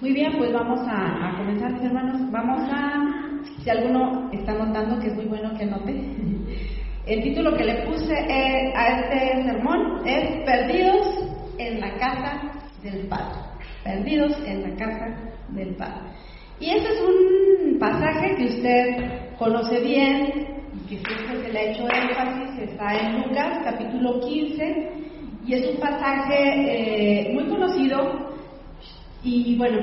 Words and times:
Muy 0.00 0.14
bien, 0.14 0.32
pues 0.38 0.50
vamos 0.50 0.80
a, 0.88 1.34
comenzar, 1.36 1.72
mis 1.72 1.82
hermanos. 1.82 2.30
Vamos 2.30 2.62
a, 2.72 3.38
si 3.62 3.68
alguno 3.68 4.30
está 4.32 4.54
notando, 4.54 4.98
que 4.98 5.08
es 5.08 5.14
muy 5.14 5.26
bueno 5.26 5.52
que 5.58 5.66
note, 5.66 5.92
el 7.04 7.22
título 7.22 7.54
que 7.54 7.64
le 7.64 7.82
puse 7.82 8.14
eh, 8.14 8.72
a 8.74 8.98
este 8.98 9.42
sermón 9.44 10.00
es 10.06 10.42
Perdidos 10.46 11.06
en 11.58 11.80
la 11.80 11.98
casa 11.98 12.40
del 12.82 13.08
Padre. 13.08 13.40
Perdidos 13.84 14.32
en 14.46 14.62
la 14.62 14.76
casa 14.76 15.16
del 15.50 15.74
Padre. 15.76 16.00
Y 16.60 16.70
este 16.70 16.88
es 16.88 17.00
un 17.02 17.78
pasaje 17.78 18.36
que 18.36 18.44
usted 18.46 19.36
conoce 19.38 19.80
bien 19.80 20.62
y 20.72 20.88
que 20.88 21.04
siempre 21.04 21.42
se 21.42 21.52
le 21.52 21.58
ha 21.58 21.72
hecho 21.72 21.82
énfasis, 21.82 22.70
está 22.70 22.94
en 22.96 23.20
Lucas 23.20 23.58
capítulo 23.64 24.18
15 24.20 24.92
y 25.46 25.54
es 25.54 25.74
un 25.74 25.76
pasaje 25.78 26.36
eh, 26.38 27.34
muy 27.34 27.44
conocido 27.50 28.29
y 29.22 29.56
bueno, 29.58 29.78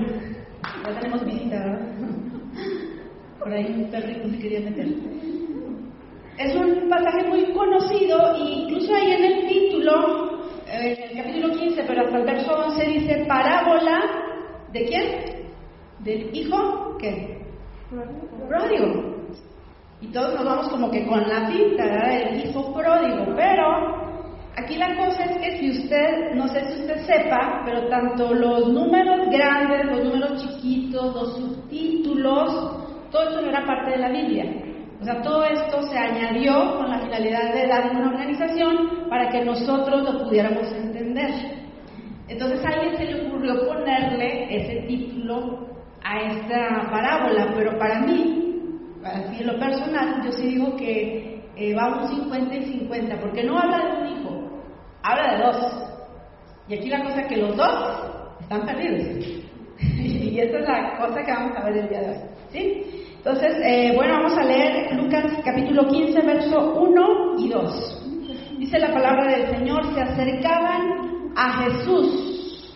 ya 0.83 0.99
tenemos 0.99 1.25
visita, 1.25 1.57
¿verdad? 1.57 1.79
Por 3.39 3.53
ahí 3.53 3.65
un 3.65 3.91
perrito 3.91 4.29
se 4.29 4.39
quería 4.39 4.59
meter. 4.61 4.87
Es 6.37 6.55
un 6.55 6.89
pasaje 6.89 7.27
muy 7.27 7.45
conocido 7.53 8.35
incluso 8.37 8.93
ahí 8.93 9.11
en 9.11 9.23
el 9.23 9.47
título, 9.47 10.39
en 10.67 11.03
el 11.03 11.17
capítulo 11.17 11.53
15, 11.53 11.83
pero 11.87 12.01
hasta 12.05 12.17
el 12.17 12.25
verso 12.25 12.51
11 12.51 12.85
dice 12.85 13.25
parábola 13.27 13.99
de 14.71 14.85
quién? 14.85 15.47
Del 15.99 16.35
hijo, 16.35 16.97
¿qué? 16.99 17.41
Pródigo. 18.47 19.17
Y 20.01 20.07
todos 20.07 20.35
nos 20.35 20.45
vamos 20.45 20.69
como 20.69 20.91
que 20.91 21.07
con 21.07 21.27
la 21.27 21.47
pinta, 21.47 21.85
¿verdad? 21.85 22.21
El 22.21 22.49
hijo 22.49 22.73
pródigo, 22.73 23.33
pero 23.35 24.06
Aquí 24.57 24.75
la 24.75 24.95
cosa 24.95 25.23
es 25.23 25.37
que 25.37 25.57
si 25.59 25.69
usted, 25.69 26.33
no 26.33 26.47
sé 26.47 26.65
si 26.65 26.81
usted 26.81 26.97
sepa, 27.05 27.61
pero 27.63 27.87
tanto 27.89 28.33
los 28.33 28.67
números 28.73 29.29
grandes, 29.29 29.85
los 29.85 30.03
números 30.03 30.41
chiquitos, 30.41 31.13
los 31.13 31.37
subtítulos, 31.37 32.87
todo 33.11 33.23
esto 33.29 33.41
no 33.41 33.49
era 33.49 33.63
parte 33.67 33.91
de 33.91 33.97
la 33.97 34.09
Biblia. 34.09 34.45
O 34.99 35.05
sea, 35.05 35.21
todo 35.21 35.43
esto 35.43 35.83
se 35.83 35.97
añadió 35.99 36.75
con 36.75 36.89
la 36.89 36.97
finalidad 36.99 37.53
de 37.53 37.67
dar 37.67 37.91
una 37.91 38.07
organización 38.07 39.07
para 39.09 39.29
que 39.29 39.45
nosotros 39.45 40.01
lo 40.01 40.23
pudiéramos 40.25 40.71
entender. 40.73 41.29
Entonces 42.27 42.65
a 42.65 42.69
alguien 42.69 42.97
se 42.97 43.05
le 43.05 43.27
ocurrió 43.27 43.67
ponerle 43.67 44.55
ese 44.55 44.87
título 44.87 45.67
a 46.03 46.19
esta 46.19 46.89
parábola, 46.89 47.53
pero 47.55 47.77
para 47.77 47.99
mí, 47.99 48.59
así 49.03 49.41
en 49.41 49.47
lo 49.47 49.59
personal, 49.59 50.23
yo 50.25 50.31
sí 50.31 50.47
digo 50.47 50.75
que 50.77 51.43
eh, 51.55 51.75
va 51.75 52.01
un 52.01 52.07
50 52.07 52.55
y 52.55 52.63
50, 52.79 53.19
porque 53.19 53.43
no 53.43 53.57
habla 53.57 53.77
de 53.77 54.01
un 54.01 54.07
hijo, 54.07 54.36
habla 55.07 55.33
de 55.33 55.43
dos. 55.43 55.57
Y 56.67 56.73
aquí 56.75 56.89
la 56.89 57.03
cosa 57.03 57.21
es 57.21 57.27
que 57.27 57.37
los 57.37 57.55
dos 57.55 58.37
están 58.41 58.65
perdidos. 58.65 59.25
y 59.79 60.39
esta 60.39 60.59
es 60.59 60.67
la 60.67 60.97
cosa 60.97 61.23
que 61.23 61.31
vamos 61.31 61.57
a 61.57 61.65
ver 61.65 61.77
el 61.77 61.89
día 61.89 62.01
de 62.01 62.09
hoy. 62.09 62.17
¿sí? 62.51 63.05
Entonces, 63.17 63.57
eh, 63.63 63.91
bueno, 63.95 64.13
vamos 64.13 64.37
a 64.37 64.43
leer 64.43 64.93
Lucas 64.95 65.25
capítulo 65.43 65.87
15, 65.87 66.21
verso 66.21 66.73
1 66.75 67.35
y 67.39 67.49
2. 67.49 68.03
Dice 68.59 68.79
la 68.79 68.93
palabra 68.93 69.37
del 69.37 69.57
Señor, 69.57 69.93
se 69.93 70.01
acercaban 70.01 71.31
a 71.35 71.63
Jesús 71.63 72.73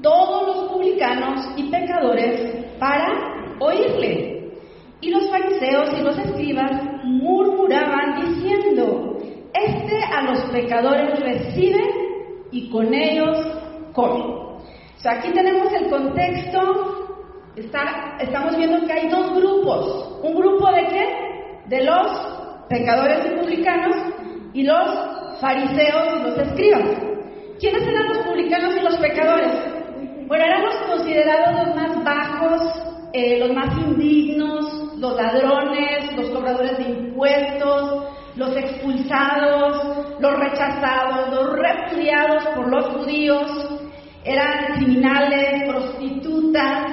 todos 0.00 0.46
los 0.46 0.72
publicanos 0.72 1.46
y 1.56 1.64
pecadores 1.64 2.64
para 2.78 3.56
oírle. 3.58 4.52
Y 5.00 5.10
los 5.10 5.28
fariseos 5.30 5.92
y 5.98 6.02
los 6.02 6.18
escribas 6.18 6.70
murmuraban 7.04 8.22
diciendo, 8.24 9.15
este 9.64 10.02
a 10.04 10.22
los 10.22 10.40
pecadores 10.50 11.20
recibe 11.20 11.82
y 12.50 12.70
con 12.70 12.92
ellos 12.92 13.38
come. 13.92 14.20
O 14.20 14.98
sea, 14.98 15.12
aquí 15.12 15.30
tenemos 15.32 15.72
el 15.72 15.90
contexto, 15.90 17.16
estamos 17.56 18.56
viendo 18.56 18.86
que 18.86 18.92
hay 18.92 19.08
dos 19.08 19.34
grupos. 19.34 20.20
¿Un 20.22 20.34
grupo 20.34 20.70
de 20.72 20.86
qué? 20.88 21.06
De 21.66 21.84
los 21.84 22.06
pecadores 22.68 23.26
y 23.26 23.40
publicanos 23.40 23.96
y 24.52 24.62
los 24.62 25.40
fariseos 25.40 26.20
y 26.20 26.22
los 26.22 26.38
escribas. 26.38 26.82
¿Quiénes 27.60 27.86
eran 27.86 28.08
los 28.08 28.18
publicanos 28.18 28.76
y 28.76 28.80
los 28.80 28.96
pecadores? 28.96 29.52
Bueno, 30.26 30.44
eran 30.44 30.62
los 30.62 30.76
considerados 30.88 31.66
los 31.66 31.76
más 31.76 32.04
bajos, 32.04 32.62
eh, 33.12 33.38
los 33.38 33.52
más 33.52 33.76
indignos, 33.78 34.98
los 34.98 35.16
ladrones, 35.16 36.16
los 36.16 36.30
cobradores 36.30 36.76
de 36.78 36.84
impuestos, 36.84 38.04
los 38.36 38.56
expulsados, 38.56 40.20
los 40.20 40.38
rechazados, 40.38 41.34
los 41.34 41.58
repudiados 41.58 42.46
por 42.54 42.68
los 42.68 42.86
judíos, 42.94 43.80
eran 44.24 44.74
criminales, 44.74 45.64
prostitutas, 45.68 46.86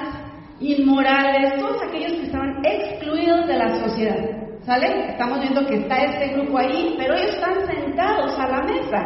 inmorales, 0.60 1.58
todos 1.58 1.82
aquellos 1.82 2.12
que 2.12 2.26
estaban 2.26 2.64
excluidos 2.64 3.46
de 3.46 3.58
la 3.58 3.74
sociedad. 3.80 4.30
¿Sale? 4.62 5.10
Estamos 5.10 5.40
viendo 5.40 5.66
que 5.66 5.76
está 5.76 5.96
este 6.04 6.34
grupo 6.34 6.58
ahí, 6.58 6.94
pero 6.96 7.14
ellos 7.14 7.34
están 7.34 7.66
sentados 7.66 8.38
a 8.38 8.48
la 8.48 8.62
mesa. 8.62 9.04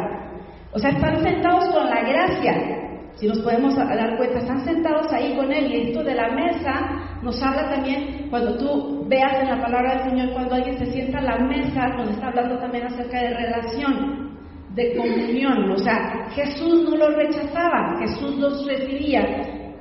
O 0.72 0.78
sea, 0.78 0.90
están 0.90 1.20
sentados 1.22 1.68
con 1.70 1.90
la 1.90 2.00
gracia 2.02 2.87
si 3.18 3.26
nos 3.26 3.40
podemos 3.40 3.74
dar 3.74 4.16
cuenta, 4.16 4.38
están 4.38 4.64
sentados 4.64 5.12
ahí 5.12 5.34
con 5.34 5.52
Él 5.52 5.72
y 5.72 5.88
esto 5.88 6.04
de 6.04 6.14
la 6.14 6.28
mesa 6.30 7.18
nos 7.22 7.42
habla 7.42 7.68
también, 7.68 8.28
cuando 8.30 8.56
tú 8.56 9.04
veas 9.08 9.42
en 9.42 9.48
la 9.48 9.60
palabra 9.60 9.96
del 9.96 10.10
Señor, 10.10 10.32
cuando 10.34 10.54
alguien 10.54 10.78
se 10.78 10.86
sienta 10.86 11.18
a 11.18 11.22
la 11.22 11.38
mesa, 11.38 11.88
nos 11.96 12.10
está 12.10 12.28
hablando 12.28 12.58
también 12.58 12.86
acerca 12.86 13.20
de 13.20 13.34
relación, 13.34 14.38
de 14.74 14.96
comunión. 14.96 15.70
O 15.72 15.78
sea, 15.78 16.28
Jesús 16.30 16.88
no 16.88 16.96
los 16.96 17.14
rechazaba, 17.16 17.98
Jesús 17.98 18.36
los 18.36 18.64
recibía, 18.66 19.20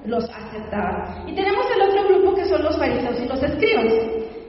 los 0.06 0.28
aceptaba. 0.30 1.24
Y 1.28 1.36
tenemos 1.36 1.66
el 1.76 1.82
otro 1.84 2.08
grupo 2.08 2.36
que 2.36 2.46
son 2.46 2.64
los 2.64 2.76
fariseos 2.78 3.22
y 3.24 3.28
los 3.28 3.44
escribas. 3.44 3.94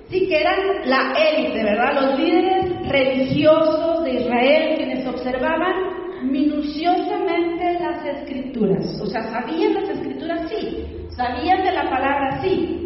Sí, 0.08 0.26
que 0.26 0.40
eran 0.40 0.58
la 0.86 1.12
élite, 1.12 1.62
¿verdad? 1.62 1.92
Los 1.92 2.18
líderes 2.18 2.88
religiosos 2.88 4.04
de 4.04 4.14
Israel, 4.14 4.74
quienes 4.76 5.06
observaban 5.06 5.74
minuciosamente 6.22 7.78
las 7.80 8.04
escrituras. 8.04 9.00
O 9.00 9.06
sea, 9.06 9.22
sabían 9.24 9.74
las 9.74 9.88
escrituras, 9.88 10.48
sí. 10.50 10.84
Sabían 11.10 11.64
de 11.64 11.72
la 11.72 11.90
palabra, 11.90 12.40
sí. 12.42 12.84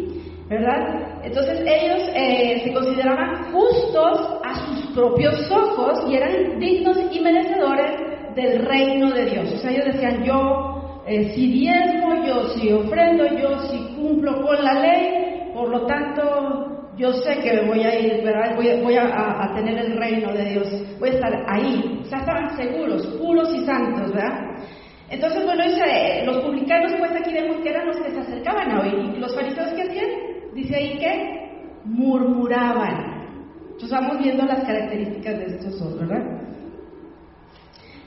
¿Verdad? 0.49 1.21
Entonces 1.23 1.61
ellos 1.65 2.09
eh, 2.15 2.61
se 2.63 2.73
consideraban 2.73 3.51
justos 3.51 4.39
a 4.43 4.55
sus 4.65 4.87
propios 4.93 5.49
ojos 5.49 6.03
y 6.09 6.15
eran 6.15 6.59
dignos 6.59 6.97
y 7.11 7.19
merecedores 7.21 8.35
del 8.35 8.65
reino 8.65 9.11
de 9.11 9.25
Dios. 9.25 9.53
O 9.53 9.57
sea, 9.57 9.71
ellos 9.71 9.85
decían, 9.85 10.23
yo 10.23 11.01
eh, 11.07 11.33
si 11.33 11.47
diezmo, 11.47 12.25
yo 12.25 12.47
si 12.49 12.71
ofrendo, 12.71 13.25
yo 13.25 13.59
si 13.69 13.95
cumplo 13.95 14.41
con 14.41 14.63
la 14.63 14.73
ley, 14.73 15.51
por 15.53 15.69
lo 15.69 15.85
tanto 15.85 16.72
yo 16.97 17.11
sé 17.13 17.39
que 17.39 17.61
voy 17.65 17.81
a 17.81 17.99
ir, 17.99 18.23
¿verdad? 18.23 18.55
Voy, 18.55 18.97
a, 18.97 19.51
tener 19.55 19.77
el 19.77 19.97
reino 19.97 20.31
de 20.33 20.45
Dios, 20.45 20.99
voy 20.99 21.09
a 21.09 21.13
estar 21.13 21.45
ahí. 21.47 22.01
O 22.03 22.05
sea, 22.05 22.19
estaban 22.19 22.55
seguros, 22.55 23.05
puros 23.17 23.53
y 23.53 23.65
santos, 23.65 24.11
¿verdad? 24.13 24.57
Entonces, 25.09 25.45
bueno, 25.45 25.63
dice, 25.63 26.23
los 26.25 26.37
publicanos, 26.43 26.93
pues 26.97 27.11
aquí 27.11 27.33
vemos 27.33 27.57
que 27.57 27.69
eran 27.69 27.87
los 27.87 27.97
que 27.97 28.11
se 28.11 28.19
acercaban 28.19 28.71
a 28.71 28.81
oír. 28.81 29.15
¿Y 29.15 29.19
los 29.19 29.35
fariseos 29.35 29.73
qué 29.73 29.83
hacían? 29.83 30.09
Dice 30.53 30.75
ahí 30.75 30.97
que 30.97 31.43
murmuraban. 31.85 33.13
Entonces 33.71 33.91
vamos 33.91 34.19
viendo 34.19 34.45
las 34.45 34.63
características 34.63 35.39
de 35.39 35.45
estos 35.45 35.79
dos, 35.79 35.99
¿verdad? 35.99 36.43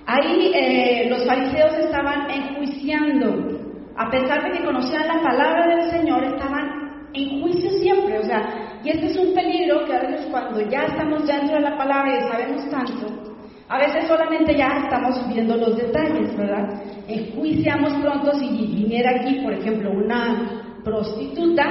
Ahí 0.07 0.53
eh, 0.55 1.07
los 1.11 1.27
fariseos 1.27 1.75
estaban 1.79 2.31
enjuiciando. 2.31 3.57
A 3.97 4.11
pesar 4.11 4.45
de 4.45 4.59
que 4.59 4.65
conocían 4.65 5.09
la 5.09 5.21
palabra 5.21 5.75
del 5.75 5.91
Señor, 5.91 6.23
estaban 6.25 7.09
en 7.13 7.41
juicio 7.41 7.71
siempre. 7.71 8.19
O 8.19 8.25
sea, 8.25 8.66
y 8.87 8.91
este 8.91 9.07
es 9.07 9.17
un 9.17 9.35
peligro 9.35 9.85
que 9.85 9.97
a 9.97 10.01
veces 10.01 10.27
cuando 10.31 10.61
ya 10.61 10.85
estamos 10.85 11.27
dentro 11.27 11.57
de 11.57 11.61
la 11.61 11.77
palabra 11.77 12.19
y 12.19 12.21
sabemos 12.31 12.71
tanto, 12.71 13.35
a 13.69 13.79
veces 13.79 14.07
solamente 14.07 14.57
ya 14.57 14.69
estamos 14.85 15.27
viendo 15.29 15.57
los 15.57 15.77
detalles, 15.77 16.37
¿verdad? 16.37 16.83
Enjuiciamos 17.09 17.95
pronto 17.95 18.33
si 18.39 18.47
viniera 18.49 19.11
aquí, 19.21 19.41
por 19.43 19.55
ejemplo, 19.55 19.91
una 19.91 20.79
prostituta 20.85 21.65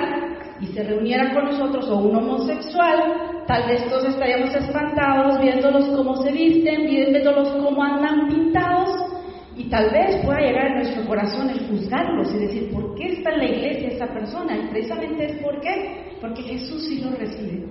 y 0.60 0.68
se 0.68 0.84
reuniera 0.84 1.34
con 1.34 1.46
nosotros 1.46 1.90
o 1.90 1.96
un 1.96 2.18
homosexual, 2.18 3.44
tal 3.48 3.66
vez 3.66 3.88
todos 3.90 4.04
estaríamos 4.10 4.54
espantados 4.54 5.40
viéndolos 5.40 5.86
cómo 5.96 6.18
se 6.18 6.34
visten, 6.34 6.86
viéndolos 6.86 7.48
cómo 7.64 7.82
andan 7.82 8.28
pintados 8.28 9.15
y 9.56 9.70
tal 9.70 9.90
vez 9.90 10.18
pueda 10.26 10.40
llegar 10.40 10.68
a 10.68 10.76
nuestro 10.76 11.06
corazón 11.06 11.50
el 11.50 11.68
juzgarlos 11.68 12.34
y 12.34 12.40
decir, 12.40 12.72
¿por 12.72 12.94
qué 12.96 13.14
está 13.14 13.32
en 13.32 13.38
la 13.38 13.46
iglesia 13.46 13.88
esta 13.88 14.08
persona? 14.08 14.58
Y 14.58 14.68
precisamente 14.68 15.26
es 15.26 15.42
por 15.42 15.62
qué, 15.62 16.18
porque 16.20 16.44
Jesús 16.44 16.86
sí 16.88 17.02
lo 17.02 17.12
recibe. 17.12 17.66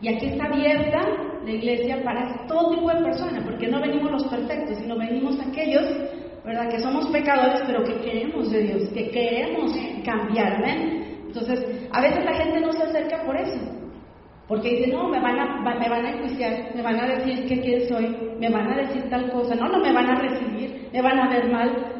Y 0.00 0.08
aquí 0.08 0.26
está 0.26 0.44
abierta 0.44 1.00
la 1.44 1.50
iglesia 1.50 2.02
para 2.04 2.46
todo 2.46 2.74
tipo 2.74 2.88
de 2.88 3.02
personas, 3.02 3.42
porque 3.42 3.66
no 3.66 3.80
venimos 3.80 4.12
los 4.12 4.24
perfectos, 4.28 4.78
sino 4.78 4.96
venimos 4.96 5.40
aquellos, 5.40 5.84
¿verdad?, 6.44 6.70
que 6.70 6.78
somos 6.78 7.08
pecadores, 7.08 7.62
pero 7.66 7.82
que 7.82 7.94
queremos 8.00 8.50
de 8.50 8.62
Dios, 8.62 8.88
que 8.90 9.10
queremos 9.10 9.72
cambiar, 10.04 10.62
¿ven? 10.62 11.24
Entonces, 11.26 11.88
a 11.90 12.00
veces 12.00 12.24
la 12.24 12.34
gente 12.34 12.60
no 12.60 12.72
se 12.72 12.82
acerca 12.84 13.24
por 13.24 13.36
eso, 13.36 13.58
porque 14.46 14.70
dice, 14.70 14.92
no, 14.92 15.08
me 15.08 15.20
van, 15.20 15.38
a, 15.38 15.60
me 15.62 15.88
van 15.88 16.06
a 16.06 16.10
enjuiciar, 16.10 16.74
me 16.76 16.82
van 16.82 17.00
a 17.00 17.06
decir 17.06 17.46
que 17.46 17.60
quién 17.60 17.88
soy, 17.88 18.16
me 18.38 18.48
van 18.50 18.70
a 18.70 18.76
decir 18.76 19.10
tal 19.10 19.30
cosa, 19.32 19.56
no, 19.56 19.68
no 19.68 19.80
me 19.80 19.92
van 19.92 20.10
a 20.10 20.20
recibir, 20.20 20.77
me 20.92 21.02
van 21.02 21.18
a 21.18 21.28
ver 21.28 21.50
mal. 21.50 21.94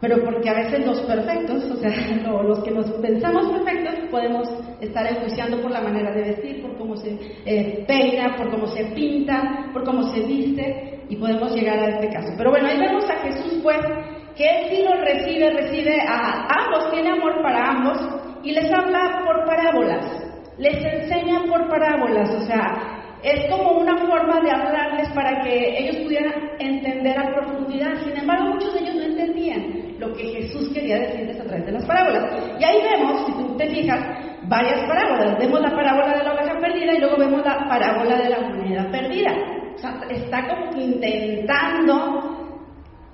pero 0.00 0.22
porque 0.24 0.48
a 0.48 0.54
veces 0.54 0.86
los 0.86 1.00
perfectos, 1.00 1.64
o 1.64 1.76
sea, 1.76 1.90
los 2.42 2.62
que 2.62 2.70
nos 2.70 2.88
pensamos 3.00 3.50
perfectos, 3.50 3.94
podemos 4.10 4.48
estar 4.80 5.06
enjuiciando 5.06 5.60
por 5.60 5.70
la 5.72 5.80
manera 5.80 6.12
de 6.12 6.22
vestir, 6.22 6.62
por 6.62 6.76
cómo 6.76 6.96
se 6.96 7.18
eh, 7.44 7.84
peina, 7.86 8.36
por 8.36 8.50
cómo 8.50 8.66
se 8.68 8.84
pinta, 8.86 9.70
por 9.72 9.84
cómo 9.84 10.04
se 10.04 10.20
viste, 10.20 11.00
y 11.08 11.16
podemos 11.16 11.52
llegar 11.54 11.78
a 11.78 11.88
este 11.88 12.08
caso. 12.10 12.28
Pero 12.36 12.50
bueno, 12.50 12.68
ahí 12.68 12.78
vemos 12.78 13.10
a 13.10 13.16
Jesús, 13.16 13.60
pues, 13.62 13.78
que 14.36 14.44
él 14.44 14.66
sí 14.70 14.84
lo 14.84 14.94
recibe, 15.02 15.50
recibe 15.50 16.00
a 16.00 16.46
ambos, 16.46 16.90
tiene 16.92 17.10
amor 17.10 17.42
para 17.42 17.70
ambos, 17.70 17.98
y 18.44 18.52
les 18.52 18.70
habla 18.70 19.24
por 19.26 19.44
parábolas, 19.44 20.04
les 20.58 20.76
enseña 20.84 21.42
por 21.48 21.68
parábolas, 21.68 22.30
o 22.30 22.46
sea, 22.46 22.97
es 23.22 23.50
como 23.50 23.72
una 23.78 23.96
forma 23.96 24.40
de 24.40 24.50
hablarles 24.50 25.08
para 25.10 25.42
que 25.42 25.78
ellos 25.78 25.96
pudieran 26.04 26.32
entender 26.58 27.18
a 27.18 27.34
profundidad. 27.34 27.96
Sin 28.04 28.16
embargo, 28.16 28.54
muchos 28.54 28.74
de 28.74 28.80
ellos 28.80 28.94
no 28.94 29.02
entendían 29.02 29.96
lo 29.98 30.12
que 30.14 30.24
Jesús 30.24 30.70
quería 30.72 30.98
decirles 30.98 31.40
a 31.40 31.44
través 31.44 31.66
de 31.66 31.72
las 31.72 31.84
parábolas. 31.84 32.32
Y 32.58 32.64
ahí 32.64 32.78
vemos, 32.82 33.26
si 33.26 33.32
tú 33.32 33.56
te 33.56 33.68
fijas, 33.68 34.00
varias 34.48 34.80
parábolas. 34.88 35.38
Vemos 35.38 35.60
la 35.60 35.70
parábola 35.70 36.16
de 36.16 36.24
la 36.24 36.32
oveja 36.32 36.58
perdida 36.60 36.94
y 36.94 36.98
luego 36.98 37.16
vemos 37.16 37.44
la 37.44 37.68
parábola 37.68 38.16
de 38.18 38.30
la 38.30 38.40
moneda 38.40 38.90
perdida. 38.90 39.32
O 39.74 39.78
sea, 39.78 40.00
está 40.08 40.48
como 40.48 40.70
que 40.70 40.80
intentando 40.82 42.38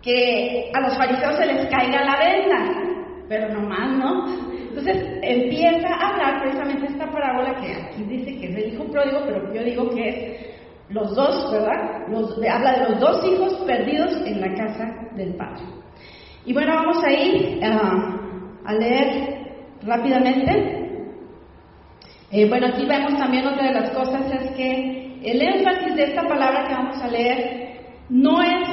que 0.03 0.71
a 0.75 0.81
los 0.81 0.97
fariseos 0.97 1.37
se 1.37 1.47
les 1.47 1.67
caiga 1.69 2.05
la 2.05 2.19
venda, 2.19 2.83
pero 3.29 3.49
nomás 3.55 3.91
no. 3.97 4.54
Entonces 4.77 5.21
empieza 5.23 5.87
a 5.87 6.09
hablar 6.09 6.43
precisamente 6.43 6.87
esta 6.87 7.09
parábola 7.09 7.55
que 7.61 7.73
aquí 7.75 8.03
dice 8.09 8.41
que 8.41 8.49
es 8.49 8.57
del 8.57 8.75
hijo 8.75 8.85
pródigo, 8.87 9.21
pero 9.25 9.55
yo 9.55 9.63
digo 9.63 9.89
que 9.91 10.09
es 10.09 10.55
los 10.89 11.15
dos, 11.15 11.53
¿verdad? 11.53 12.03
habla 12.51 12.73
de 12.73 12.91
los 12.91 13.01
dos 13.01 13.25
hijos 13.25 13.55
perdidos 13.67 14.17
en 14.27 14.41
la 14.41 14.53
casa 14.55 14.93
del 15.15 15.37
padre. 15.37 15.63
Y 16.45 16.53
bueno, 16.53 16.75
vamos 16.75 17.05
a 17.05 17.13
ir 17.13 17.61
ah, 17.63 18.19
a 18.65 18.73
leer 18.75 19.47
rápidamente. 19.83 21.07
Eh, 22.33 22.49
bueno, 22.49 22.67
aquí 22.67 22.85
vemos 22.85 23.17
también 23.17 23.47
otra 23.47 23.69
de 23.69 23.75
las 23.75 23.91
cosas 23.91 24.27
es 24.33 24.51
que 24.57 25.21
el 25.23 25.41
énfasis 25.41 25.95
de 25.95 26.03
esta 26.03 26.27
palabra 26.27 26.67
que 26.67 26.75
vamos 26.75 27.01
a 27.01 27.07
leer 27.07 27.79
no 28.09 28.43
es 28.43 28.69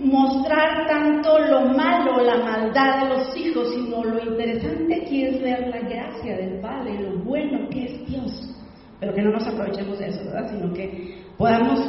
mostrar 0.00 0.86
tanto 0.86 1.38
lo 1.38 1.60
malo, 1.68 2.22
la 2.22 2.38
maldad 2.38 3.02
de 3.02 3.08
los 3.10 3.36
hijos, 3.36 3.72
sino 3.74 4.04
lo 4.04 4.18
interesante 4.22 5.04
que 5.04 5.28
es 5.28 5.42
ver 5.42 5.68
la 5.68 5.80
gracia 5.80 6.36
del 6.36 6.60
Padre, 6.60 6.98
lo 7.00 7.18
bueno 7.24 7.68
que 7.70 7.84
es 7.84 8.06
Dios. 8.06 8.56
Pero 8.98 9.14
que 9.14 9.22
no 9.22 9.30
nos 9.30 9.46
aprovechemos 9.46 9.98
de 9.98 10.08
eso, 10.08 10.24
¿verdad? 10.24 10.50
Sino 10.50 10.72
que 10.72 11.22
podamos 11.36 11.80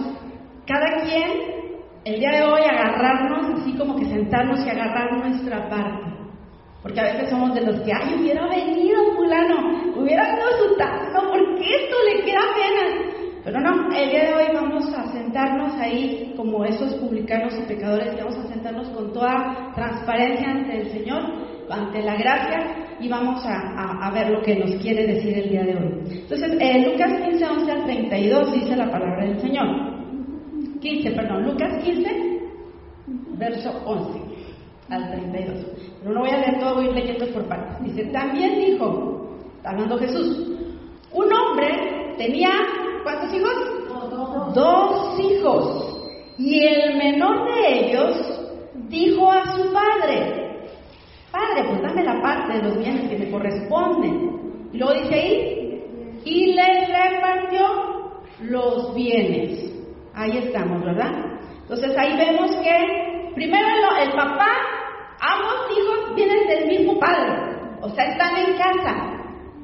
cada 0.65 1.03
quien 1.03 1.61
el 2.05 2.19
día 2.19 2.31
de 2.31 2.43
hoy 2.43 2.61
agarrarnos 2.61 3.59
así 3.59 3.73
como 3.77 3.95
que 3.95 4.05
sentarnos 4.05 4.65
y 4.65 4.69
agarrar 4.69 5.13
nuestra 5.17 5.69
parte. 5.69 6.11
Porque 6.81 6.99
a 6.99 7.03
veces 7.03 7.29
somos 7.29 7.53
de 7.53 7.61
los 7.61 7.79
que, 7.81 7.91
ay, 7.93 8.15
hubiera 8.19 8.47
venido 8.47 9.13
fulano, 9.15 9.93
hubiera 9.95 10.35
dado 10.35 10.67
su 10.67 10.75
tazo, 10.77 11.29
porque 11.29 11.61
esto 11.61 11.95
le 12.05 12.23
queda 12.25 12.41
pena. 12.55 13.20
Pero 13.43 13.59
no, 13.59 13.91
el 13.93 14.09
día 14.09 14.25
de 14.25 14.33
hoy 14.33 14.53
vamos 14.53 14.93
a 14.93 15.11
sentarnos 15.11 15.73
ahí 15.79 16.33
como 16.37 16.63
esos 16.63 16.93
publicanos 16.95 17.53
y 17.57 17.63
pecadores, 17.63 18.15
vamos 18.17 18.37
a 18.37 18.47
sentarnos 18.47 18.87
con 18.89 19.11
toda 19.13 19.71
transparencia 19.73 20.51
ante 20.51 20.81
el 20.81 20.91
Señor, 20.91 21.23
ante 21.69 22.03
la 22.03 22.15
gracia, 22.15 22.81
y 22.99 23.07
vamos 23.07 23.43
a, 23.45 24.11
ver 24.13 24.29
lo 24.29 24.41
que 24.41 24.55
nos 24.55 24.75
quiere 24.75 25.07
decir 25.07 25.37
el 25.37 25.49
día 25.49 25.63
de 25.63 25.75
hoy. 25.75 26.21
Entonces, 26.21 26.55
en 26.59 26.91
Lucas 26.91 27.11
15, 27.29 27.45
11 27.45 27.71
al 27.71 27.83
32 27.85 28.53
dice 28.53 28.75
la 28.75 28.91
palabra 28.91 29.25
del 29.25 29.39
Señor. 29.39 29.67
15, 30.79 31.11
perdón, 31.11 31.43
Lucas 31.45 31.83
15, 31.83 32.09
verso 33.37 33.81
11 33.85 34.19
al 34.89 35.11
32. 35.11 35.65
Pero 36.01 36.13
no 36.13 36.19
voy 36.21 36.29
a 36.29 36.37
leer 36.37 36.59
todo, 36.59 36.75
voy 36.75 36.85
a 36.85 36.89
ir 36.89 36.95
leyendo 36.95 37.27
por 37.33 37.47
partes. 37.47 37.83
Dice, 37.83 38.05
también 38.11 38.59
dijo, 38.59 39.39
hablando 39.63 39.97
Jesús, 39.97 40.51
un 41.11 41.33
hombre 41.33 42.15
tenía, 42.17 42.49
¿cuántos 43.03 43.33
hijos? 43.33 43.53
Dos. 44.09 44.53
Dos 44.53 45.19
hijos. 45.19 45.87
Y 46.37 46.65
el 46.65 46.97
menor 46.97 47.45
de 47.53 47.79
ellos 47.79 48.41
dijo 48.89 49.31
a 49.31 49.45
su 49.55 49.71
padre, 49.71 50.41
Padre, 51.31 51.63
pues 51.65 51.81
dame 51.81 52.03
la 52.03 52.21
parte 52.21 52.57
de 52.57 52.63
los 52.63 52.77
bienes 52.77 53.09
que 53.09 53.17
me 53.17 53.31
corresponden. 53.31 54.69
Y 54.73 54.77
luego 54.77 54.93
dice 55.01 55.15
ahí, 55.15 55.61
y 56.25 56.53
les 56.53 56.89
repartió 56.89 58.21
los 58.41 58.93
bienes. 58.93 59.71
Ahí 60.13 60.37
estamos, 60.37 60.83
¿verdad? 60.83 61.11
Entonces 61.61 61.97
ahí 61.97 62.17
vemos 62.17 62.51
que 62.57 63.31
primero 63.33 63.67
el, 64.03 64.11
papá, 64.11 64.51
ambos 65.21 65.77
hijos 65.77 66.15
vienen 66.15 66.47
del 66.47 66.67
mismo 66.67 66.99
padre, 66.99 67.55
o 67.81 67.89
sea, 67.89 68.05
están 68.05 68.35
en 68.37 68.57
casa. 68.57 69.10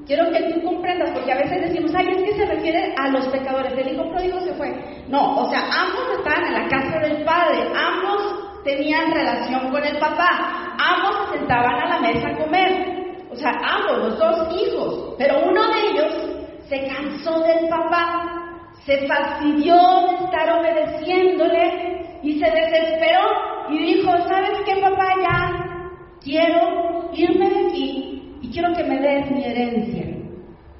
Quiero 0.07 0.31
que 0.31 0.53
tú 0.53 0.63
comprendas, 0.63 1.11
porque 1.11 1.33
a 1.33 1.37
veces 1.37 1.69
decimos, 1.69 1.93
ay, 1.93 2.07
es 2.09 2.23
que 2.23 2.37
se 2.37 2.45
refiere 2.45 2.95
a 2.97 3.09
los 3.09 3.27
pecadores, 3.27 3.73
el 3.77 3.93
hijo 3.93 4.09
pródigo 4.09 4.39
se 4.39 4.53
fue. 4.53 4.73
No, 5.09 5.35
o 5.35 5.49
sea, 5.49 5.59
ambos 5.59 6.17
estaban 6.17 6.45
en 6.45 6.53
la 6.53 6.67
casa 6.69 6.99
del 6.99 7.23
padre, 7.25 7.59
ambos 7.75 8.63
tenían 8.63 9.11
relación 9.11 9.69
con 9.69 9.83
el 9.83 9.97
papá, 9.99 10.75
ambos 10.79 11.27
se 11.27 11.39
sentaban 11.39 11.75
a 11.75 11.89
la 11.89 11.99
mesa 11.99 12.29
a 12.29 12.37
comer. 12.37 13.27
O 13.29 13.35
sea, 13.35 13.51
ambos, 13.61 13.97
los 13.97 14.17
dos 14.17 14.55
hijos, 14.61 15.15
pero 15.17 15.45
uno 15.45 15.61
de 15.67 15.89
ellos 15.91 16.13
se 16.69 16.87
cansó 16.87 17.41
del 17.41 17.67
papá 17.67 18.37
se 18.87 19.05
fastidió 19.05 19.75
de 19.75 20.25
estar 20.25 20.49
obedeciéndole 20.59 22.19
y 22.23 22.39
se 22.39 22.49
desesperó 22.49 23.67
y 23.69 23.79
dijo, 23.79 24.11
¿sabes 24.29 24.59
qué 24.65 24.77
papá? 24.77 25.13
Ya 25.21 25.65
quiero 26.23 27.09
irme 27.13 27.49
de 27.49 27.67
aquí 27.67 28.16
y 28.47 28.51
quiero 28.51 28.73
que 28.73 28.83
me 28.83 28.99
des 28.99 29.29
mi 29.31 29.43
herencia. 29.43 30.05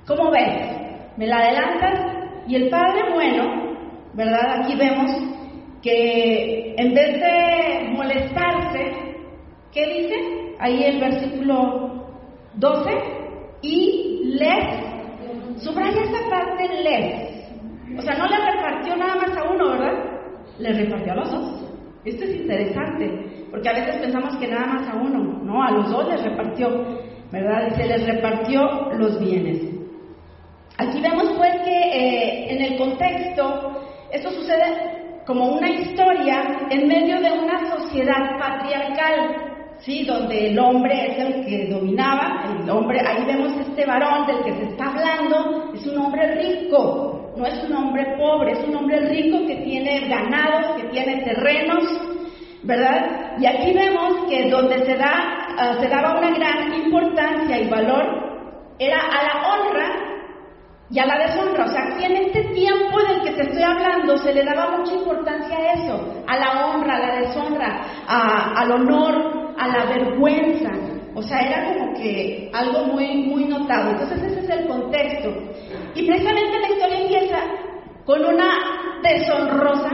¿Cómo 0.05 0.31
ves? 0.31 1.17
¿Me 1.17 1.27
la 1.27 1.37
adelantas? 1.37 1.99
Y 2.47 2.55
el 2.55 2.69
padre 2.69 3.13
bueno, 3.13 3.75
¿verdad? 4.13 4.61
Aquí 4.61 4.75
vemos 4.75 5.11
que 5.81 6.75
en 6.77 6.93
vez 6.93 7.19
de 7.19 7.89
molestarse, 7.93 9.15
¿qué 9.73 9.85
dice? 9.85 10.15
Ahí 10.59 10.83
el 10.83 10.99
versículo 10.99 12.07
12, 12.55 12.89
y 13.61 14.21
les, 14.39 15.61
subraya 15.61 16.01
esta 16.01 16.29
parte, 16.29 16.69
les, 16.83 17.99
o 17.99 18.01
sea, 18.01 18.17
no 18.17 18.27
le 18.27 18.37
repartió 18.37 18.95
nada 18.95 19.15
más 19.15 19.37
a 19.37 19.43
uno, 19.43 19.69
¿verdad? 19.71 19.93
Le 20.57 20.73
repartió 20.73 21.11
a 21.11 21.15
los 21.15 21.31
dos. 21.31 21.73
Esto 22.05 22.23
es 22.23 22.35
interesante, 22.37 23.47
porque 23.51 23.69
a 23.69 23.73
veces 23.73 23.97
pensamos 23.97 24.37
que 24.37 24.47
nada 24.47 24.67
más 24.67 24.87
a 24.87 24.95
uno, 24.95 25.19
no, 25.43 25.61
a 25.61 25.71
los 25.71 25.91
dos 25.91 26.07
les 26.07 26.23
repartió, 26.23 26.69
¿verdad? 27.31 27.75
Se 27.75 27.85
les 27.85 28.06
repartió 28.06 28.91
los 28.98 29.19
bienes. 29.19 29.62
Aquí 30.77 31.01
vemos 31.01 31.34
pues 31.38 31.53
que 31.63 31.72
eh, 31.72 32.53
en 32.53 32.62
el 32.62 32.77
contexto 32.77 33.81
esto 34.12 34.31
sucede 34.31 35.24
como 35.25 35.57
una 35.57 35.69
historia 35.69 36.67
en 36.69 36.88
medio 36.88 37.19
de 37.19 37.31
una 37.31 37.75
sociedad 37.75 38.38
patriarcal, 38.39 39.75
¿sí? 39.79 40.05
Donde 40.05 40.51
el 40.51 40.60
hombre 40.60 41.12
es 41.12 41.19
el 41.19 41.46
que 41.46 41.67
dominaba, 41.67 42.46
el 42.62 42.69
hombre, 42.69 43.01
ahí 43.05 43.25
vemos 43.25 43.51
este 43.60 43.86
varón 43.86 44.25
del 44.27 44.43
que 44.43 44.53
se 44.53 44.63
está 44.72 44.86
hablando, 44.86 45.74
es 45.74 45.86
un 45.86 45.98
hombre 45.98 46.36
rico, 46.36 47.34
no 47.36 47.46
es 47.46 47.62
un 47.65 47.75
hombre 47.75 48.05
pobre, 48.17 48.53
es 48.53 48.67
un 48.67 48.75
hombre 48.77 49.00
rico 49.10 49.46
que 49.46 49.55
tiene 49.57 50.07
ganados, 50.07 50.81
que 50.81 50.88
tiene 50.89 51.24
terrenos, 51.24 51.84
¿verdad? 52.67 53.38
Y 53.39 53.45
aquí 53.45 53.74
vemos 53.74 54.25
que 54.29 54.50
donde 54.50 54.86
se, 54.86 54.95
da, 54.95 55.13
ah, 55.57 55.77
se 55.79 55.88
daba 55.88 56.19
una 56.19 56.31
gran 56.31 56.74
importancia 56.74 57.62
y 57.62 57.69
valor 57.69 58.03
era 58.77 59.00
a 59.00 59.24
la 59.24 59.47
honra 59.47 59.89
y 60.89 61.00
a 61.00 61.05
la 61.05 61.17
deshonra. 61.17 61.65
O 61.65 61.69
sea, 61.69 61.83
aquí 61.88 62.03
en 62.03 62.17
este 62.17 62.43
tiempo 62.53 63.00
del 63.03 63.21
que 63.24 63.31
te 63.31 63.43
estoy 63.43 63.63
hablando 63.63 64.17
se 64.17 64.33
le 64.33 64.43
daba 64.43 64.77
mucha 64.77 64.93
importancia 64.93 65.57
a 65.57 65.74
eso, 65.74 66.24
a 66.27 66.38
la 66.38 66.67
honra, 66.67 66.97
a 66.97 67.00
la 67.00 67.15
deshonra, 67.21 67.81
al 68.07 68.71
honor, 68.71 69.53
a 69.57 69.67
la 69.69 69.86
vergüenza. 69.86 70.71
O 71.15 71.21
sea, 71.21 71.39
era 71.39 71.74
como 71.74 71.93
que 71.93 72.51
algo 72.53 72.83
muy, 72.93 73.27
muy 73.27 73.45
notado. 73.45 73.91
Entonces 73.91 74.21
ese 74.24 74.39
es 74.41 74.50
el 74.50 74.67
contexto. 74.67 75.29
Y 75.95 76.05
precisamente 76.05 76.59
la 76.59 76.69
historia 76.69 77.00
empieza 77.00 77.39
con 78.05 78.25
una 78.25 79.00
deshonrosa, 79.03 79.89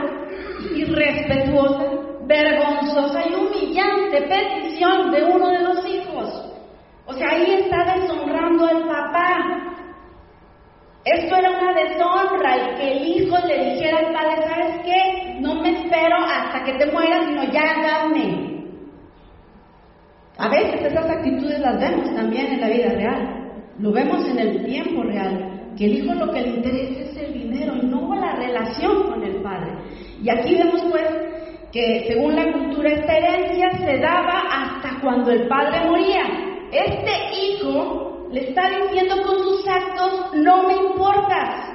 irrespetuosa, 0.75 2.03
vergonzosa 2.25 3.22
y 3.27 3.34
humillante 3.34 4.22
petición 4.22 5.12
de 5.12 5.24
uno 5.24 5.50
de 5.50 5.60
los 5.60 5.88
hijos. 5.88 6.53
O 7.06 7.13
sea, 7.13 7.30
ahí 7.32 7.51
está 7.51 7.96
deshonrando 7.96 8.65
al 8.65 8.84
papá. 8.88 9.74
Esto 11.06 11.36
era 11.36 11.50
una 11.50 11.74
deshonra, 11.74 12.56
el 12.56 12.75
que 12.77 12.92
el 12.94 13.08
hijo 13.08 13.38
le 13.46 13.74
dijera 13.74 14.00
al 14.00 14.13
padre, 14.13 14.48
¿sabes 14.48 14.82
qué? 14.86 15.38
No 15.42 15.56
me 15.56 15.72
espero 15.72 16.15
hasta 16.15 16.63
que 16.63 16.74
te 16.74 16.92
mueras, 16.92 17.25
sino 17.27 17.44
ya 17.51 17.82
dame. 17.82 18.53
A 20.38 20.48
veces 20.48 20.82
esas 20.82 21.10
actitudes 21.10 21.60
las 21.60 21.80
vemos 21.80 22.15
también 22.15 22.53
en 22.53 22.62
la 22.62 22.68
vida 22.70 22.89
real. 22.89 23.51
Lo 23.80 23.92
vemos 23.92 24.25
en 24.30 24.39
el 24.39 24.65
tiempo 24.65 25.03
real 25.03 25.53
que 25.77 25.86
el 25.86 25.98
hijo 25.98 26.13
lo 26.13 26.32
que 26.32 26.42
le 26.42 26.50
interesa 26.50 27.01
es 27.01 27.18
el 27.18 27.34
dinero 27.34 27.75
y 27.75 27.86
no 27.86 28.13
la 28.15 28.36
relación 28.36 29.03
con 29.03 29.24
el 29.24 29.42
padre. 29.42 29.74
Y 30.22 30.30
aquí 30.30 30.56
vemos 30.56 30.82
pues 30.89 31.08
que 31.74 32.06
según 32.08 32.36
la 32.36 32.53
cultura 32.53 32.92
esta 32.92 33.18
herencia 33.18 33.72
se 33.72 33.98
daba 33.98 34.44
hasta 34.51 35.01
cuando 35.01 35.32
el 35.32 35.48
padre 35.48 35.84
moría. 35.86 36.22
Este 36.72 37.36
hijo 37.36 38.27
le 38.32 38.50
está 38.50 38.70
diciendo 38.70 39.15
con 39.25 39.39
sus 39.39 39.68
actos, 39.68 40.36
no 40.36 40.68
me 40.68 40.75
importas. 40.75 41.72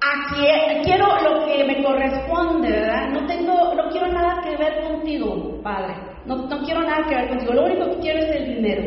Aquí 0.00 0.46
quiero 0.84 1.06
lo 1.22 1.46
que 1.46 1.64
me 1.64 1.82
corresponde, 1.82 2.70
¿verdad? 2.70 3.08
No 3.08 3.26
tengo, 3.26 3.74
no 3.74 3.88
quiero 3.88 4.08
nada 4.08 4.42
que 4.42 4.56
ver 4.56 4.82
contigo, 4.84 5.58
padre. 5.62 5.94
No, 6.26 6.36
no 6.46 6.62
quiero 6.64 6.82
nada 6.82 7.06
que 7.08 7.14
ver 7.14 7.28
contigo. 7.28 7.54
Lo 7.54 7.64
único 7.64 7.90
que 7.92 7.98
quiero 8.00 8.18
es 8.20 8.36
el 8.36 8.54
dinero. 8.56 8.82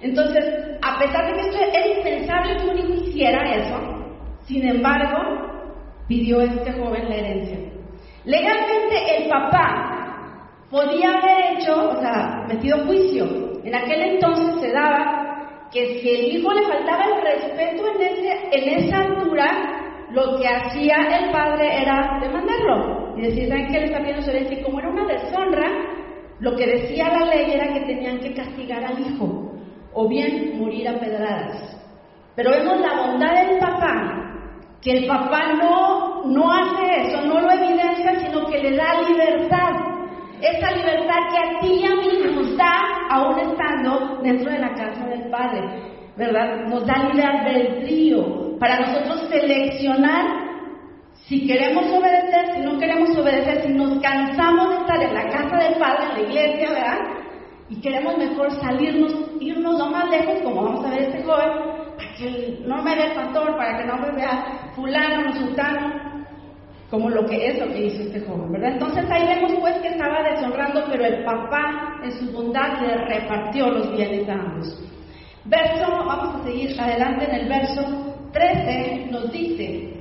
Entonces, 0.00 0.44
a 0.80 0.98
pesar 0.98 1.26
de 1.26 1.34
que 1.34 1.40
esto 1.40 1.58
es 1.58 1.98
impensable 1.98 2.56
que 2.56 2.68
un 2.68 2.78
hijo 2.78 3.04
hiciera 3.04 3.54
eso, 3.54 3.76
sin 4.46 4.66
embargo, 4.66 5.18
pidió 6.08 6.40
este 6.40 6.72
joven 6.72 7.08
la 7.08 7.16
herencia. 7.16 7.71
Legalmente 8.24 9.16
el 9.16 9.28
papá 9.28 10.48
podía 10.70 11.10
haber 11.10 11.58
hecho, 11.58 11.90
o 11.90 12.00
sea, 12.00 12.44
metido 12.48 12.84
juicio. 12.86 13.26
En 13.64 13.74
aquel 13.74 14.00
entonces 14.02 14.60
se 14.60 14.72
daba 14.72 15.68
que 15.70 16.00
si 16.00 16.08
el 16.08 16.36
hijo 16.36 16.52
le 16.52 16.62
faltaba 16.62 17.04
el 17.04 17.22
respeto 17.22 17.84
en, 17.94 18.02
ese, 18.02 18.48
en 18.52 18.84
esa 18.84 18.98
altura, 18.98 20.08
lo 20.10 20.38
que 20.38 20.46
hacía 20.46 20.96
el 21.18 21.30
padre 21.30 21.82
era 21.82 22.18
demandarlo 22.20 23.14
y 23.16 23.22
decir, 23.22 23.48
¿saben 23.48 23.66
qué 23.68 23.80
le 23.80 23.84
está 23.86 23.98
pidiendo 23.98 24.22
su 24.22 24.62
como 24.64 24.78
era 24.78 24.90
una 24.90 25.06
deshonra, 25.06 25.70
lo 26.40 26.56
que 26.56 26.66
decía 26.66 27.08
la 27.08 27.26
ley 27.26 27.52
era 27.52 27.72
que 27.72 27.80
tenían 27.80 28.18
que 28.20 28.34
castigar 28.34 28.84
al 28.84 28.98
hijo 29.00 29.52
o 29.92 30.08
bien 30.08 30.58
morir 30.58 30.88
a 30.88 30.98
pedradas. 30.98 31.78
Pero 32.34 32.50
vemos 32.50 32.80
la 32.80 33.06
bondad 33.06 33.46
del 33.46 33.58
papá, 33.58 34.34
que 34.80 34.90
el 34.90 35.06
papá 35.06 35.52
no, 35.54 36.11
no 36.26 36.52
hace 36.52 37.08
eso, 37.08 37.22
no 37.26 37.40
lo 37.40 37.50
evidencia, 37.50 38.20
sino 38.20 38.46
que 38.46 38.58
le 38.58 38.76
da 38.76 39.00
libertad. 39.08 39.72
Esa 40.40 40.72
libertad 40.72 41.18
que 41.30 41.38
a 41.38 41.60
ti 41.60 41.80
y 41.80 41.86
a 41.86 41.94
mí 41.94 42.34
nos 42.34 42.56
da 42.56 42.80
aún 43.10 43.38
estando 43.38 44.18
dentro 44.22 44.50
de 44.50 44.58
la 44.58 44.74
casa 44.74 45.06
del 45.06 45.30
Padre, 45.30 45.60
¿verdad? 46.16 46.66
Nos 46.68 46.84
da 46.86 47.04
libre 47.04 47.22
albedrío 47.22 48.58
para 48.58 48.80
nosotros 48.80 49.28
seleccionar 49.28 50.42
si 51.26 51.46
queremos 51.46 51.84
obedecer, 51.92 52.54
si 52.54 52.60
no 52.62 52.78
queremos 52.78 53.16
obedecer, 53.16 53.62
si 53.62 53.72
nos 53.72 54.00
cansamos 54.02 54.70
de 54.70 54.76
estar 54.76 55.02
en 55.02 55.14
la 55.14 55.28
casa 55.28 55.56
del 55.56 55.78
Padre, 55.78 56.04
en 56.04 56.14
la 56.14 56.28
iglesia, 56.28 56.70
¿verdad? 56.70 56.98
Y 57.68 57.80
queremos 57.80 58.18
mejor 58.18 58.50
salirnos, 58.60 59.14
irnos 59.40 59.78
lo 59.78 59.86
más 59.86 60.10
lejos, 60.10 60.40
como 60.42 60.64
vamos 60.64 60.84
a 60.84 60.90
ver 60.90 61.02
este 61.02 61.22
joven, 61.22 61.81
para 62.12 62.16
que 62.16 62.58
no 62.66 62.82
me 62.82 62.94
vea 62.94 63.06
el 63.06 63.14
pastor, 63.14 63.56
para 63.56 63.78
que 63.78 63.84
no 63.84 63.96
me 63.96 64.12
vea 64.12 64.70
fulano, 64.74 65.22
no 65.22 65.32
sultano, 65.34 66.24
como 66.90 67.08
lo 67.08 67.24
que 67.26 67.46
es 67.46 67.58
lo 67.58 67.68
que 67.68 67.86
hizo 67.86 68.02
este 68.02 68.20
joven, 68.20 68.52
¿verdad? 68.52 68.72
Entonces 68.72 69.04
ahí 69.10 69.26
vemos 69.26 69.52
pues 69.60 69.76
que 69.78 69.88
estaba 69.88 70.22
deshonrando, 70.22 70.84
pero 70.90 71.04
el 71.04 71.24
papá 71.24 72.00
en 72.04 72.12
su 72.12 72.32
bondad 72.32 72.80
le 72.82 72.96
repartió 73.06 73.68
los 73.70 73.90
bienes 73.96 74.28
a 74.28 74.34
ambos. 74.34 74.88
Verso, 75.44 75.90
vamos 75.90 76.36
a 76.36 76.44
seguir 76.44 76.78
adelante 76.78 77.24
en 77.24 77.34
el 77.34 77.48
verso 77.48 77.82
13, 78.32 79.08
nos 79.10 79.32
dice, 79.32 79.94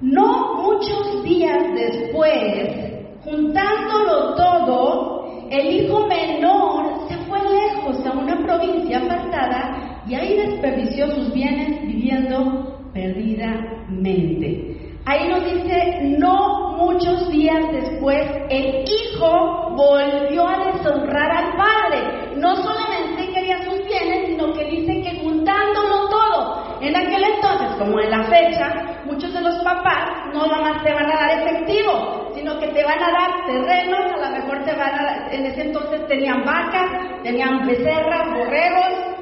no 0.00 0.62
muchos 0.62 1.24
días 1.24 1.62
después, 1.74 2.92
juntándolo 3.24 4.34
todo, 4.34 5.48
el 5.50 5.66
hijo 5.66 6.06
menor 6.06 7.08
se 7.08 7.16
fue 7.24 7.38
lejos 7.42 8.04
a 8.06 8.12
una 8.12 8.36
provincia 8.44 8.98
apartada 8.98 9.93
y 10.06 10.14
ahí 10.14 10.36
desperdició 10.36 11.10
sus 11.10 11.32
bienes 11.32 11.82
viviendo 11.82 12.90
perdidamente. 12.92 14.74
Ahí 15.06 15.28
nos 15.28 15.44
dice, 15.44 16.16
no 16.18 16.76
muchos 16.78 17.30
días 17.30 17.62
después, 17.72 18.26
el 18.48 18.84
hijo 18.88 19.74
volvió 19.76 20.48
a 20.48 20.72
deshonrar 20.72 21.30
al 21.30 21.56
padre. 21.56 22.36
No 22.36 22.56
solamente 22.56 23.30
quería 23.32 23.58
sus 23.64 23.84
bienes, 23.84 24.28
sino 24.28 24.52
que 24.54 24.64
dice 24.64 25.02
que 25.02 25.20
juntándolo 25.20 26.08
todo. 26.08 26.78
En 26.80 26.96
aquel 26.96 27.22
entonces, 27.22 27.68
como 27.78 28.00
en 28.00 28.10
la 28.10 28.24
fecha, 28.24 29.02
muchos 29.04 29.32
de 29.32 29.40
los 29.40 29.56
papás 29.62 30.32
no 30.32 30.46
nomás 30.46 30.82
te 30.82 30.92
van 30.92 31.10
a 31.10 31.16
dar 31.16 31.40
efectivo, 31.40 32.32
sino 32.34 32.58
que 32.58 32.68
te 32.68 32.84
van 32.84 33.02
a 33.02 33.12
dar 33.12 33.46
terrenos, 33.46 34.12
a 34.12 34.30
lo 34.30 34.36
mejor 34.36 34.64
te 34.64 34.72
van 34.72 34.94
a 34.94 35.04
dar, 35.04 35.34
en 35.34 35.46
ese 35.46 35.62
entonces 35.62 36.06
tenían 36.08 36.44
vacas, 36.44 37.22
tenían 37.22 37.66
becerras, 37.66 38.34
borregos, 38.34 39.13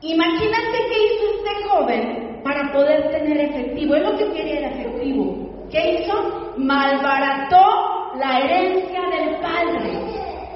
Imagínate 0.00 0.78
qué 0.90 1.04
hizo 1.04 1.24
este 1.38 1.68
joven 1.68 2.40
para 2.44 2.72
poder 2.72 3.10
tener 3.10 3.36
efectivo. 3.36 3.96
Es 3.96 4.02
lo 4.02 4.16
que 4.16 4.32
quería 4.32 4.58
era 4.58 4.68
efectivo. 4.68 5.66
¿Qué 5.70 5.94
hizo? 5.94 6.54
Malbarató 6.56 8.14
la 8.16 8.38
herencia 8.38 9.00
del 9.00 9.36
padre. 9.40 10.00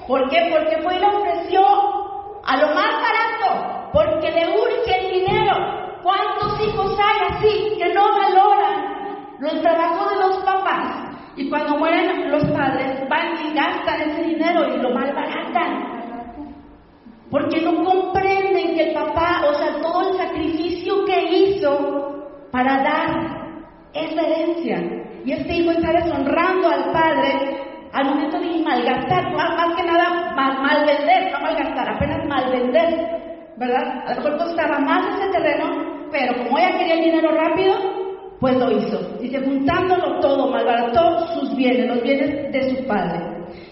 ¿Por 0.07 0.29
qué? 0.31 0.49
Porque 0.51 0.81
fue 0.83 0.97
y 0.97 1.01
le 1.01 1.07
ofreció 1.07 1.61
a 2.45 2.57
lo 2.57 2.69
más 2.69 2.93
barato, 3.03 3.91
porque 3.93 4.31
le 4.31 4.49
urge 4.49 5.01
el 5.01 5.11
dinero. 5.13 5.55
¿Cuántos 6.03 6.61
hijos 6.61 6.99
hay 6.99 7.37
así 7.37 7.77
que 7.79 7.93
no 7.95 8.11
valoran 8.11 9.37
los 9.41 9.61
trabajos 9.61 10.11
de 10.11 10.17
los 10.21 10.37
papás? 10.45 11.17
Y 11.37 11.49
cuando 11.49 11.79
mueren 11.79 12.31
los 12.31 12.45
padres, 12.51 13.09
van 13.09 13.45
y 13.45 13.55
gastan 13.55 14.03
ese 14.03 14.23
dinero 14.23 14.75
y 14.75 14.79
lo 14.79 14.91
malbaratan 14.91 15.92
porque 17.33 17.63
no 17.63 17.83
comprenden 17.83 18.75
que 18.75 18.91
el 18.91 18.93
papá, 18.93 19.43
o 19.49 19.55
sea, 19.55 19.81
todo 19.81 20.11
el 20.11 20.19
sacrificio 20.19 21.03
que 21.07 21.35
hizo 21.35 22.29
para 22.53 22.83
dar 22.83 23.09
esa 23.95 24.21
herencia. 24.21 24.79
Y 25.25 25.33
este 25.33 25.55
hijo 25.55 25.71
está 25.71 25.93
deshonrando 25.93 26.69
al 26.69 26.93
padre 26.93 27.59
al 27.95 28.05
momento 28.05 28.39
de 28.39 28.63
malgastar, 28.63 29.33
más, 29.35 29.75
que 29.75 29.83
nada 29.83 30.35
mal, 30.35 30.85
vender, 30.87 31.33
no 31.33 31.41
malgastar, 31.41 31.95
apenas 31.95 32.29
mal 32.29 32.51
vender, 32.51 33.55
¿verdad? 33.57 34.05
A 34.07 34.15
lo 34.15 34.17
mejor 34.17 34.39
costaba 34.39 34.79
más 34.81 35.07
ese 35.17 35.31
terreno, 35.31 36.09
pero 36.11 36.37
como 36.37 36.59
ella 36.59 36.77
quería 36.77 36.95
el 36.95 37.05
dinero 37.05 37.31
rápido, 37.33 37.75
pues 38.41 38.57
lo 38.59 38.71
hizo. 38.73 38.99
Dice, 39.21 39.41
juntándolo 39.41 40.21
todo, 40.21 40.51
malbarató 40.51 41.27
sus 41.29 41.57
bienes, 41.57 41.87
los 41.87 42.03
bienes 42.03 42.53
de 42.53 42.77
su 42.77 42.87
padre. 42.87 43.21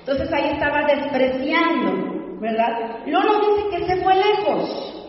Entonces 0.01 0.33
ahí 0.33 0.51
estaba 0.53 0.87
despreciando 0.87 2.20
¿verdad? 2.41 3.01
Luego 3.07 3.27
nos 3.27 3.57
dice 3.57 3.77
que 3.77 3.87
se 3.87 4.03
fue 4.03 4.15
lejos. 4.15 5.01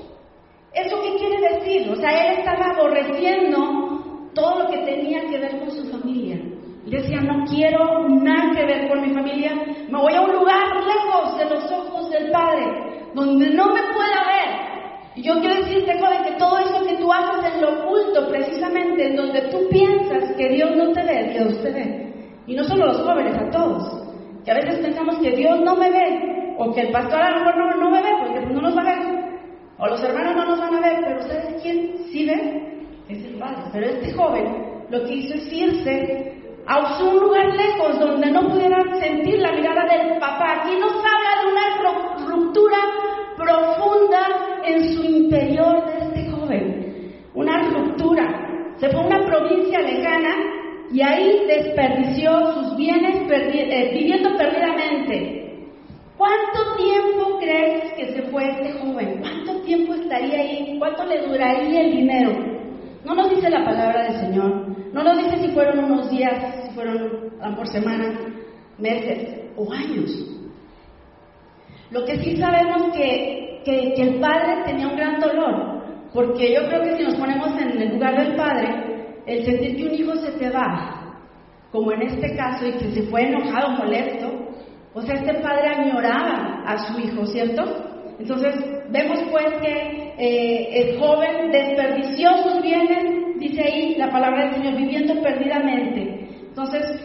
¿Eso 0.74 1.02
qué 1.02 1.16
quiere 1.18 1.56
decir? 1.56 1.90
O 1.90 1.96
sea, 1.96 2.10
él 2.10 2.40
estaba 2.40 2.72
aborreciendo 2.76 4.30
todo 4.34 4.64
lo 4.64 4.70
que 4.70 4.78
tenía 4.80 5.22
que 5.30 5.38
ver 5.38 5.60
con 5.60 5.72
su 5.72 5.86
familia. 5.90 6.40
decía, 6.86 7.22
no 7.22 7.46
quiero 7.46 8.08
nada 8.10 8.52
que 8.56 8.66
ver 8.66 8.90
con 8.90 9.02
mi 9.02 9.14
familia, 9.14 9.54
me 9.90 9.98
voy 9.98 10.14
a 10.14 10.22
un 10.22 10.34
lugar 10.34 10.64
lejos 10.86 11.38
de 11.38 11.46
los 11.46 11.72
ojos 11.72 12.10
del 12.10 12.32
Padre, 12.32 12.66
donde 13.14 13.50
no 13.50 13.66
me 13.68 13.82
pueda 13.94 14.26
ver. 14.26 14.72
Y 15.16 15.24
yo 15.24 15.40
quiero 15.40 15.56
decirte, 15.56 16.00
joven, 16.00 16.24
que 16.24 16.32
todo 16.40 16.58
eso 16.60 16.86
que 16.86 16.96
tú 16.96 17.12
haces 17.12 17.54
en 17.54 17.62
lo 17.62 17.84
oculto, 17.84 18.30
precisamente 18.30 19.08
en 19.08 19.16
donde 19.18 19.42
tú 19.50 19.68
piensas 19.70 20.36
que 20.38 20.50
Dios 20.50 20.76
no 20.76 20.92
te 20.94 21.04
ve, 21.04 21.34
Dios 21.34 21.62
te 21.62 21.72
ve. 21.72 22.14
Y 22.48 22.56
no 22.56 22.64
solo 22.64 22.88
los 22.88 23.02
jóvenes, 23.02 23.36
a 23.36 23.50
todos. 23.52 24.08
Que 24.46 24.52
a 24.52 24.56
veces 24.56 24.80
pensamos 24.80 25.20
que 25.20 25.32
Dios 25.32 25.60
no 25.62 25.76
me 25.76 25.92
ve, 25.92 26.41
o 26.62 26.74
que 26.74 26.82
el 26.82 26.92
pastor 26.92 27.22
a 27.22 27.32
lo 27.32 27.40
mejor 27.40 27.58
no, 27.58 27.76
no 27.76 27.90
me 27.90 28.04
ve 28.04 28.10
porque 28.20 28.54
no 28.54 28.62
nos 28.62 28.78
va 28.78 28.82
a 28.82 28.86
ver, 28.86 29.32
o 29.80 29.88
los 29.88 30.04
hermanos 30.04 30.36
no 30.36 30.46
nos 30.46 30.60
van 30.60 30.76
a 30.76 30.80
ver, 30.80 31.00
pero 31.04 31.22
¿sabes 31.24 31.62
quién 31.64 31.98
sí 32.12 32.26
ve? 32.26 32.86
Es 33.10 33.26
el 33.26 33.40
Padre. 33.40 33.64
Pero 33.74 33.86
este 33.88 34.14
joven 34.14 34.86
lo 34.90 35.04
que 35.04 35.14
hizo 35.14 35.34
es 35.34 35.52
irse 35.52 36.38
a 36.68 37.04
un 37.04 37.20
lugar 37.20 37.48
lejos 37.56 38.00
donde 38.00 38.30
no 38.30 38.48
pudiera 38.48 38.78
sentir 39.00 39.40
la 39.40 39.54
mirada 39.54 39.86
del 39.88 40.20
papá. 40.20 40.62
Aquí 40.62 40.78
nos 40.80 40.94
habla 40.94 41.42
de 41.42 41.52
una 41.52 42.30
ruptura 42.30 42.78
profunda 43.36 44.20
en 44.64 44.94
su 44.94 45.04
interior 45.04 45.84
de 45.88 45.98
este 45.98 46.30
joven. 46.30 47.16
Una 47.34 47.64
ruptura. 47.72 48.76
Se 48.78 48.88
fue 48.90 49.02
a 49.02 49.08
una 49.08 49.26
provincia 49.26 49.80
lejana 49.80 50.36
y 50.92 51.02
ahí 51.02 51.44
desperdició 51.48 52.54
sus 52.54 52.78
bienes 52.78 53.16
eh, 53.32 53.92
viviendo 53.94 54.38
perdidamente. 54.38 55.41
¿Cuánto 56.22 56.76
tiempo 56.78 57.40
crees 57.40 57.94
que 57.94 58.14
se 58.14 58.22
fue 58.30 58.48
este 58.48 58.74
joven? 58.74 59.22
¿Cuánto 59.22 59.60
tiempo 59.62 59.96
estaría 59.96 60.38
ahí? 60.38 60.76
¿Cuánto 60.78 61.04
le 61.06 61.26
duraría 61.26 61.82
el 61.82 61.92
dinero? 61.94 62.32
No 63.04 63.16
nos 63.16 63.32
dice 63.32 63.50
la 63.50 63.66
palabra 63.66 64.04
del 64.04 64.20
Señor. 64.20 64.68
No 64.94 65.04
nos 65.04 65.18
dice 65.18 65.38
si 65.40 65.48
fueron 65.48 65.84
unos 65.84 66.12
días, 66.12 66.64
si 66.64 66.76
fueron 66.76 67.32
por 67.56 67.68
semana, 67.70 68.20
meses 68.78 69.50
o 69.56 69.74
años. 69.74 70.12
Lo 71.90 72.06
que 72.06 72.20
sí 72.20 72.38
sabemos 72.38 72.96
que, 72.96 73.64
que, 73.66 73.94
que 73.96 74.02
el 74.04 74.20
padre 74.20 74.62
tenía 74.64 74.90
un 74.90 74.98
gran 74.98 75.20
dolor, 75.20 75.82
porque 76.14 76.54
yo 76.54 76.68
creo 76.68 76.84
que 76.84 76.98
si 76.98 77.04
nos 77.04 77.16
ponemos 77.16 77.60
en 77.60 77.82
el 77.82 77.94
lugar 77.96 78.24
del 78.24 78.36
padre, 78.36 79.24
el 79.26 79.44
sentir 79.44 79.76
que 79.76 79.86
un 79.86 79.96
hijo 79.96 80.16
se 80.18 80.34
te 80.34 80.52
va, 80.52 81.18
como 81.72 81.92
en 81.94 82.04
este 82.04 82.36
caso, 82.36 82.68
y 82.68 82.74
que 82.74 82.92
se 82.92 83.02
fue 83.10 83.24
enojado, 83.24 83.72
molesto, 83.72 84.52
o 84.94 85.02
sea, 85.02 85.16
este 85.16 85.36
padre 85.36 85.70
añoraba 85.70 86.64
a 86.66 86.78
su 86.78 87.00
hijo, 87.00 87.26
¿cierto? 87.26 87.64
Entonces, 88.20 88.56
vemos 88.90 89.20
pues 89.32 89.46
que 89.62 90.14
eh, 90.18 90.70
el 90.82 91.00
joven 91.00 91.52
desperdició 91.52 92.30
sus 92.44 92.62
bienes, 92.62 93.40
dice 93.40 93.64
ahí 93.64 93.96
la 93.96 94.10
palabra 94.10 94.46
del 94.46 94.56
Señor, 94.56 94.76
viviendo 94.76 95.22
perdidamente. 95.22 96.28
Entonces, 96.50 97.00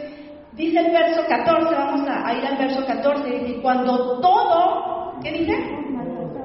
Dice 0.56 0.78
el 0.80 0.90
verso 0.90 1.20
14, 1.28 1.74
vamos 1.74 2.08
a, 2.08 2.32
ir 2.32 2.46
al 2.46 2.56
verso 2.56 2.86
14, 2.86 3.28
dice, 3.28 3.60
cuando 3.60 4.18
todo, 4.20 5.12
¿qué 5.22 5.30
dice? 5.30 5.52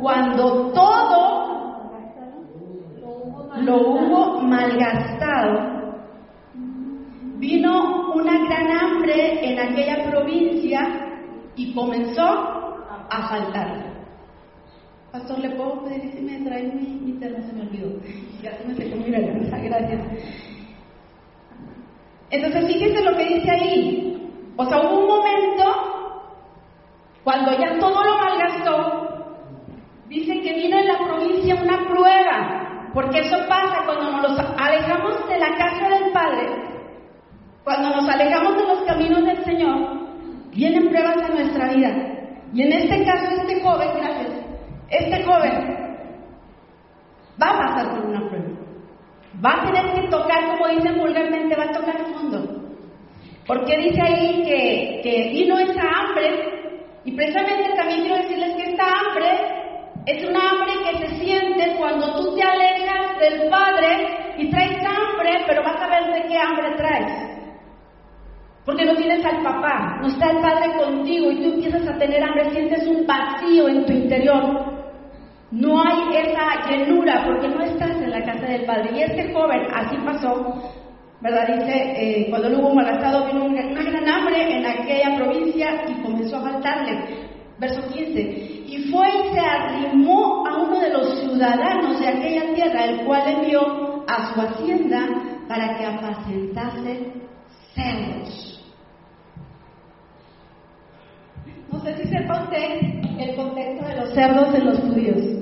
Cuando 0.01 0.69
todo 0.73 2.01
lo 3.55 3.77
hubo 3.77 4.41
malgastado, 4.41 5.93
vino 7.37 8.11
una 8.13 8.33
gran 8.49 8.77
hambre 8.77 9.49
en 9.49 9.59
aquella 9.59 10.03
provincia 10.11 11.10
y 11.55 11.73
comenzó 11.73 12.21
a 13.09 13.27
faltar. 13.29 13.91
Pastor, 15.11 15.39
¿le 15.39 15.49
puedo 15.51 15.83
pedir 15.83 16.13
si 16.13 16.21
me 16.21 16.39
trae 16.47 16.63
mi, 16.63 16.87
mi 17.01 17.19
termo? 17.19 17.45
Se 17.45 17.53
me 17.53 17.61
olvidó. 17.61 17.99
Ya 18.41 18.57
se 18.57 18.65
me 18.65 18.75
secó 18.75 18.95
mi 18.95 19.11
Gracias. 19.11 20.01
Entonces, 22.31 22.65
fíjense 22.65 23.03
lo 23.03 23.15
que 23.15 23.25
dice 23.25 23.51
ahí. 23.51 24.31
O 24.55 24.65
sea, 24.65 24.79
hubo 24.79 24.99
un 24.99 25.07
momento 25.07 25.91
cuando 27.23 27.51
ya 27.51 27.77
todo 27.79 28.03
lo 28.03 28.17
malgastó. 28.17 29.07
Dice 30.07 30.41
que 30.41 30.53
vino 30.53 30.79
en 30.79 30.87
la 30.87 30.97
provincia 30.97 31.55
una 31.61 31.87
prueba. 31.87 32.89
Porque 32.93 33.19
eso 33.19 33.37
pasa 33.47 33.83
cuando 33.85 34.27
nos 34.27 34.39
alejamos 34.57 35.29
de 35.29 35.39
la 35.39 35.55
casa 35.57 35.89
del 35.89 36.11
Padre. 36.11 36.49
Cuando 37.63 37.89
nos 37.89 38.09
alejamos 38.09 38.57
de 38.57 38.67
los 38.67 38.81
caminos 38.83 39.23
del 39.23 39.43
Señor, 39.45 40.01
vienen 40.51 40.89
pruebas 40.89 41.17
a 41.17 41.33
nuestra 41.33 41.73
vida. 41.73 41.89
Y 42.53 42.61
en 42.63 42.73
este 42.73 43.03
caso, 43.05 43.31
este 43.41 43.61
joven, 43.61 43.89
gracias, 43.95 44.31
este 44.89 45.23
joven 45.23 45.81
va 47.41 47.49
a 47.49 47.57
pasar 47.57 47.95
por 47.95 48.05
una 48.05 48.27
prueba. 48.27 48.49
Va 49.43 49.53
a 49.53 49.65
tener 49.65 49.93
que 49.93 50.07
tocar, 50.09 50.51
como 50.51 50.67
dicen 50.67 50.97
vulgarmente, 50.99 51.55
va 51.55 51.63
a 51.63 51.71
tocar 51.71 51.97
fondo. 52.13 52.61
Porque 53.47 53.77
dice 53.77 54.01
ahí 54.01 54.43
que, 54.45 55.01
que 55.01 55.29
vino 55.31 55.57
esa 55.57 55.81
hambre, 55.81 56.61
y 57.05 57.13
precisamente 57.13 57.73
también 57.75 58.01
quiero 58.01 58.17
decirles 58.17 58.55
que 58.55 58.71
esta 58.71 58.83
hambre 58.83 59.61
es 60.05 60.27
una 60.27 60.49
hambre 60.49 60.73
que 60.83 61.07
se 61.07 61.15
siente 61.23 61.75
cuando 61.77 62.15
tú 62.15 62.35
te 62.35 62.43
alejas 62.43 63.19
del 63.19 63.49
Padre 63.49 64.35
y 64.37 64.49
traes 64.49 64.77
hambre, 64.85 65.43
pero 65.47 65.63
vas 65.63 65.81
a 65.81 65.87
ver 65.87 66.13
de 66.13 66.27
qué 66.27 66.37
hambre 66.37 66.75
traes. 66.77 67.30
Porque 68.65 68.85
no 68.85 68.95
tienes 68.95 69.25
al 69.25 69.41
papá, 69.41 69.97
no 70.01 70.07
está 70.07 70.29
el 70.29 70.37
Padre 70.37 70.73
contigo 70.77 71.31
y 71.31 71.37
tú 71.37 71.53
empiezas 71.53 71.87
a 71.87 71.97
tener 71.97 72.23
hambre, 72.23 72.51
sientes 72.51 72.87
un 72.87 73.07
vacío 73.07 73.67
en 73.67 73.85
tu 73.85 73.93
interior. 73.93 74.71
No 75.49 75.81
hay 75.81 76.15
esa 76.15 76.69
llenura 76.69 77.23
porque 77.25 77.47
no 77.47 77.63
estás 77.63 77.99
en 78.01 78.11
la 78.11 78.23
casa 78.23 78.45
del 78.45 78.65
Padre. 78.65 78.91
Y 78.95 79.01
este 79.01 79.33
joven, 79.33 79.61
así 79.73 79.97
pasó, 80.05 80.61
¿verdad? 81.21 81.47
Dice, 81.47 81.73
eh, 81.73 82.27
cuando 82.29 82.49
no 82.49 82.59
hubo 82.59 82.75
malgastado, 82.75 83.25
vino 83.25 83.45
una, 83.45 83.63
gran 83.63 84.07
hambre 84.07 84.57
en 84.57 84.65
aquella 84.65 85.15
provincia 85.17 85.83
y 85.89 86.01
comenzó 86.03 86.37
a 86.37 86.41
faltarle. 86.41 87.31
Verso 87.57 87.81
15. 87.91 88.21
Y 88.21 88.89
fue 88.91 89.07
y 89.09 89.33
se 89.33 89.39
arrimó 89.39 90.47
a 90.47 90.57
uno 90.61 90.79
de 90.79 90.93
los 90.93 91.19
ciudadanos 91.19 91.99
de 91.99 92.07
aquella 92.07 92.53
tierra, 92.53 92.85
el 92.85 93.05
cual 93.05 93.23
envió 93.27 94.05
a 94.07 94.33
su 94.33 94.41
hacienda 94.41 95.09
para 95.47 95.77
que 95.77 95.85
apacentase 95.85 97.21
cerdos. 97.73 98.63
No 101.71 101.79
sé 101.81 101.97
si 101.97 102.07
sepa 102.09 102.43
usted 102.43 102.81
el 103.19 103.35
contexto 103.35 103.85
de 103.87 103.95
los 103.95 104.13
cerdos 104.13 104.53
en 104.53 104.65
los 104.65 104.79
judíos. 104.79 105.41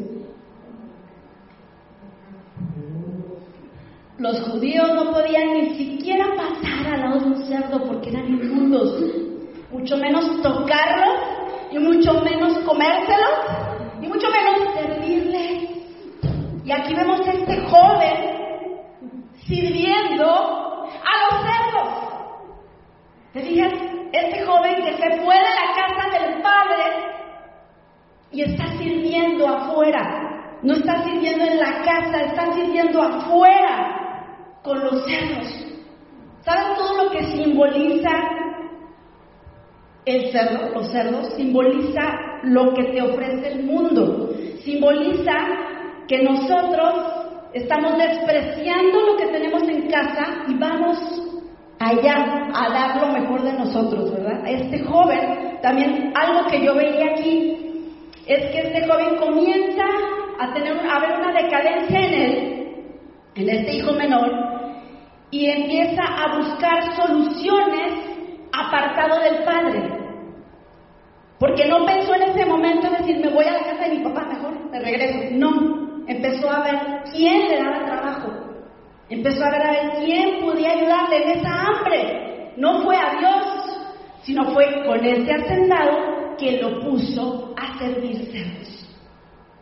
Los 4.19 4.41
judíos 4.41 4.93
no 4.95 5.12
podían 5.12 5.53
ni 5.53 5.75
siquiera 5.75 6.25
pasar 6.36 6.93
al 6.93 7.00
lado 7.00 7.19
de 7.19 7.25
un 7.25 7.45
cerdo 7.48 7.83
porque 7.86 8.09
eran 8.09 8.27
inmundos, 8.27 9.01
mucho 9.71 9.95
menos 9.98 10.41
tocarlos 10.41 11.19
y 11.71 11.79
mucho 11.79 12.21
menos 12.21 12.57
comérselos 12.59 13.39
y 14.01 14.07
mucho 14.07 14.27
menos 14.29 14.74
servirles. 14.75 15.69
Y 16.65 16.71
aquí 16.71 16.93
vemos 16.93 17.25
a 17.27 17.31
este 17.31 17.62
joven 17.67 18.39
sirviendo 19.47 20.25
a 20.25 21.13
los 21.23 21.41
cerdos. 21.41 22.09
¿Te 23.34 23.42
fijas? 23.42 23.74
Este 24.12 24.44
joven 24.44 24.76
que 24.84 24.98
se 24.98 25.22
fue 25.22 25.36
de 25.36 25.42
la 25.42 25.74
casa 25.76 26.20
del 26.20 26.42
padre 26.42 26.84
y 28.32 28.42
está 28.42 28.68
sirviendo 28.78 29.48
afuera. 29.48 30.58
No 30.63 30.74
está 30.74 31.04
sirviendo 31.04 31.46
en 31.46 31.60
la 31.60 31.84
casa, 31.84 32.22
está 32.24 32.54
sirviendo 32.54 33.02
afuera 33.02 34.58
con 34.63 34.80
los 34.80 35.06
cerdos. 35.06 35.65
¿Saben 36.42 36.76
todo 36.76 37.04
lo 37.04 37.12
que 37.12 37.24
simboliza 37.24 38.10
el 40.06 40.32
cerdo? 40.32 40.72
Los 40.74 40.92
cerdos 40.92 41.34
simboliza 41.36 42.02
lo 42.44 42.74
que 42.74 42.86
te 42.86 43.02
ofrece 43.02 43.48
el 43.52 43.63
mundo. 43.63 44.32
Simboliza 44.63 45.36
que 46.08 46.24
nosotros 46.24 47.50
estamos 47.54 47.96
despreciando 47.96 49.02
lo 49.02 49.18
que 49.18 49.28
tenemos 49.28 49.63
en 49.63 49.88
casa 49.88 50.46
y 50.48 50.56
vamos 50.56 51.29
allá 51.80 52.50
a 52.54 52.70
dar 52.70 53.02
lo 53.02 53.13
mejor 53.13 53.42
de 53.42 53.54
nosotros, 53.54 54.12
¿verdad? 54.12 54.46
Este 54.46 54.84
joven, 54.84 55.58
también 55.62 56.13
algo 56.15 56.48
que 56.50 56.63
yo 56.63 56.76
veía 56.76 57.13
aquí, 57.13 57.56
es 58.28 58.52
que 58.52 58.60
este 58.60 58.88
joven 58.88 59.15
comienza 59.15 59.86
a 60.39 60.54
tener 60.54 60.78
a 60.78 61.00
ver 61.00 61.20
una 61.20 61.34
decadencia 61.34 62.00
en 62.00 62.13
él, 62.13 62.76
en 63.36 63.50
este 63.50 63.78
hijo 63.78 63.94
menor, 63.94 64.30
y 65.32 65.46
empieza 65.46 66.04
a 66.04 66.38
buscar 66.38 66.96
soluciones 66.96 67.94
apartado 68.52 69.22
del 69.22 69.44
padre. 69.44 70.00
Porque 71.39 71.68
no 71.68 71.86
pensó 71.86 72.15
en 72.15 72.24
ese 72.24 72.46
momento 72.46 72.89
decir, 72.89 73.18
me 73.20 73.30
voy 73.30 73.46
a 73.46 73.54
la 73.54 73.63
casa 73.63 73.88
de 73.88 73.98
mi 73.98 74.04
papá, 74.04 74.26
mejor 74.26 74.70
me 74.70 74.80
regreso. 74.80 75.20
No, 75.32 76.04
empezó 76.06 76.52
a 76.52 76.63
ver 76.63 76.80
quién 77.13 77.48
le 77.50 77.63
daba 77.63 77.86
trabajo. 77.86 78.38
Empezó 79.10 79.43
a 79.43 79.50
ver 79.50 79.62
a 79.62 79.91
quién 80.00 80.39
podía 80.41 80.72
ayudarle 80.72 81.24
en 81.24 81.39
esa 81.39 81.62
hambre. 81.62 82.54
No 82.58 82.84
fue 82.84 82.95
a 82.95 83.17
Dios, 83.19 83.45
sino 84.24 84.54
fue 84.54 84.84
con 84.86 85.04
ese 85.04 85.34
hacendado 85.34 86.36
que 86.38 86.62
lo 86.62 86.80
puso 86.82 87.54
a 87.58 87.78
servir 87.80 88.32
cerdos. 88.32 88.86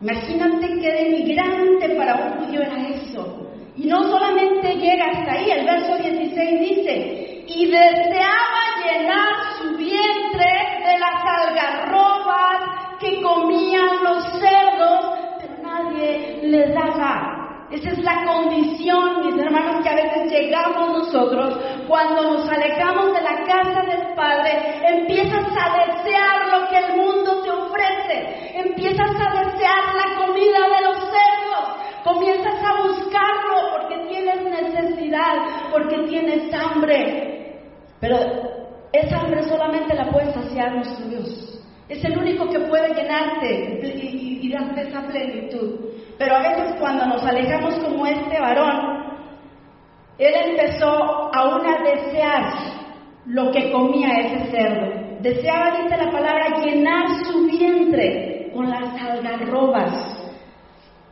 Imagínate 0.00 0.68
que 0.80 0.92
de 0.92 1.10
migrante 1.10 1.88
para 1.96 2.14
un 2.14 2.38
judío 2.38 2.60
era 2.60 2.88
eso. 2.88 3.48
Y 3.76 3.86
no 3.86 4.02
solamente 4.02 4.74
llega 4.74 5.06
hasta 5.06 5.32
ahí, 5.32 5.50
el 5.50 5.64
verso 5.64 5.96
16 5.96 6.60
dice, 6.60 7.44
y 7.46 7.66
deseaba 7.66 8.60
llenar 8.84 9.34
su 9.58 9.76
vientre 9.76 10.52
de 10.84 10.98
las 10.98 11.24
algarrobas 11.24 12.98
que 13.00 13.22
comían 13.22 14.04
los 14.04 14.24
cerdos, 14.40 15.18
pero 15.40 15.62
nadie 15.62 16.40
le 16.42 16.72
daba. 16.72 17.37
Esa 17.70 17.90
es 17.90 17.98
la 17.98 18.24
condición, 18.24 19.26
mis 19.26 19.44
hermanos, 19.44 19.82
que 19.82 19.90
a 19.90 19.94
veces 19.94 20.32
llegamos 20.32 21.04
nosotros 21.04 21.54
cuando 21.86 22.22
nos 22.22 22.48
alejamos 22.48 23.12
de 23.12 23.22
la 23.22 23.44
casa 23.44 23.82
del 23.82 24.14
Padre. 24.14 24.80
Empiezas 24.88 25.44
a 25.44 25.86
desear 25.86 26.48
lo 26.48 26.68
que 26.68 26.78
el 26.78 26.96
mundo 26.96 27.42
te 27.42 27.50
ofrece. 27.50 28.58
Empiezas 28.58 29.10
a 29.10 29.44
desear 29.44 29.94
la 29.96 30.26
comida 30.26 30.60
de 30.76 30.84
los 30.86 30.96
cerdos. 30.96 32.04
Comienzas 32.04 32.54
a 32.64 32.82
buscarlo 32.84 33.56
porque 33.72 34.08
tienes 34.08 34.42
necesidad, 34.44 35.36
porque 35.70 35.98
tienes 36.08 36.54
hambre. 36.54 37.60
Pero 38.00 38.18
esa 38.92 39.18
hambre 39.18 39.42
solamente 39.42 39.94
la 39.94 40.10
puede 40.10 40.32
saciar 40.32 40.74
nuestro 40.74 41.06
Dios. 41.06 41.62
Es 41.90 42.02
el 42.02 42.16
único 42.16 42.48
que 42.48 42.60
puede 42.60 42.94
llenarte 42.94 43.80
y, 43.82 44.38
y 44.42 44.52
darte 44.52 44.88
esa 44.88 45.02
plenitud. 45.06 45.97
Pero 46.18 46.36
a 46.36 46.40
veces 46.40 46.76
cuando 46.80 47.06
nos 47.06 47.24
alejamos 47.24 47.74
como 47.76 48.04
este 48.06 48.40
varón, 48.40 48.98
él 50.18 50.34
empezó 50.50 51.30
aún 51.32 51.64
a 51.64 51.82
desear 51.82 52.42
lo 53.26 53.52
que 53.52 53.70
comía 53.70 54.08
ese 54.18 54.50
cerdo. 54.50 55.20
Deseaba, 55.20 55.82
dice 55.82 55.96
la 55.96 56.10
palabra, 56.10 56.58
llenar 56.64 57.24
su 57.24 57.46
vientre 57.46 58.50
con 58.52 58.68
las 58.68 59.00
algarrobas 59.00 60.18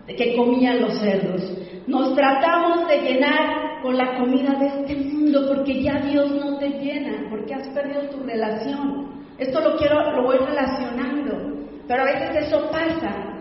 que 0.06 0.36
comían 0.36 0.80
los 0.80 0.98
cerdos. 0.98 1.42
Nos 1.86 2.14
tratamos 2.14 2.88
de 2.88 3.00
llenar 3.02 3.80
con 3.82 3.96
la 3.96 4.18
comida 4.18 4.54
de 4.58 4.66
este 4.66 4.96
mundo 4.96 5.46
porque 5.48 5.82
ya 5.82 6.00
Dios 6.00 6.30
no 6.32 6.58
te 6.58 6.68
llena, 6.68 7.28
porque 7.30 7.54
has 7.54 7.68
perdido 7.68 8.08
tu 8.10 8.24
relación. 8.24 9.24
Esto 9.38 9.60
lo 9.60 9.76
quiero, 9.76 10.12
lo 10.12 10.24
voy 10.24 10.38
relacionando, 10.38 11.66
pero 11.86 12.02
a 12.02 12.06
veces 12.06 12.46
eso 12.46 12.70
pasa. 12.70 13.35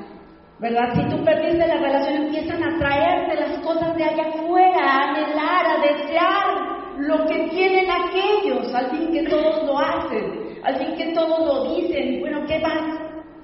¿Verdad? 0.59 0.93
Si 0.95 1.03
tú 1.09 1.23
perdiste 1.23 1.67
la 1.67 1.75
relación, 1.75 2.27
empiezan 2.27 2.63
a 2.63 2.77
traerte 2.79 3.35
las 3.35 3.59
cosas 3.59 3.95
de 3.95 4.03
allá 4.03 4.23
afuera, 4.29 4.79
a 4.79 5.09
anhelar, 5.09 5.65
a 5.65 5.81
desear 5.81 6.97
lo 6.97 7.25
que 7.25 7.49
tienen 7.49 7.87
aquellos, 7.91 8.73
al 8.73 8.89
fin 8.91 9.11
que 9.11 9.23
todos 9.23 9.65
lo 9.65 9.77
hacen, 9.77 10.59
al 10.63 10.75
fin 10.77 10.95
que 10.95 11.13
todos 11.13 11.45
lo 11.45 11.75
dicen. 11.75 12.21
Bueno, 12.21 12.45
¿qué 12.47 12.59
más 12.59 12.81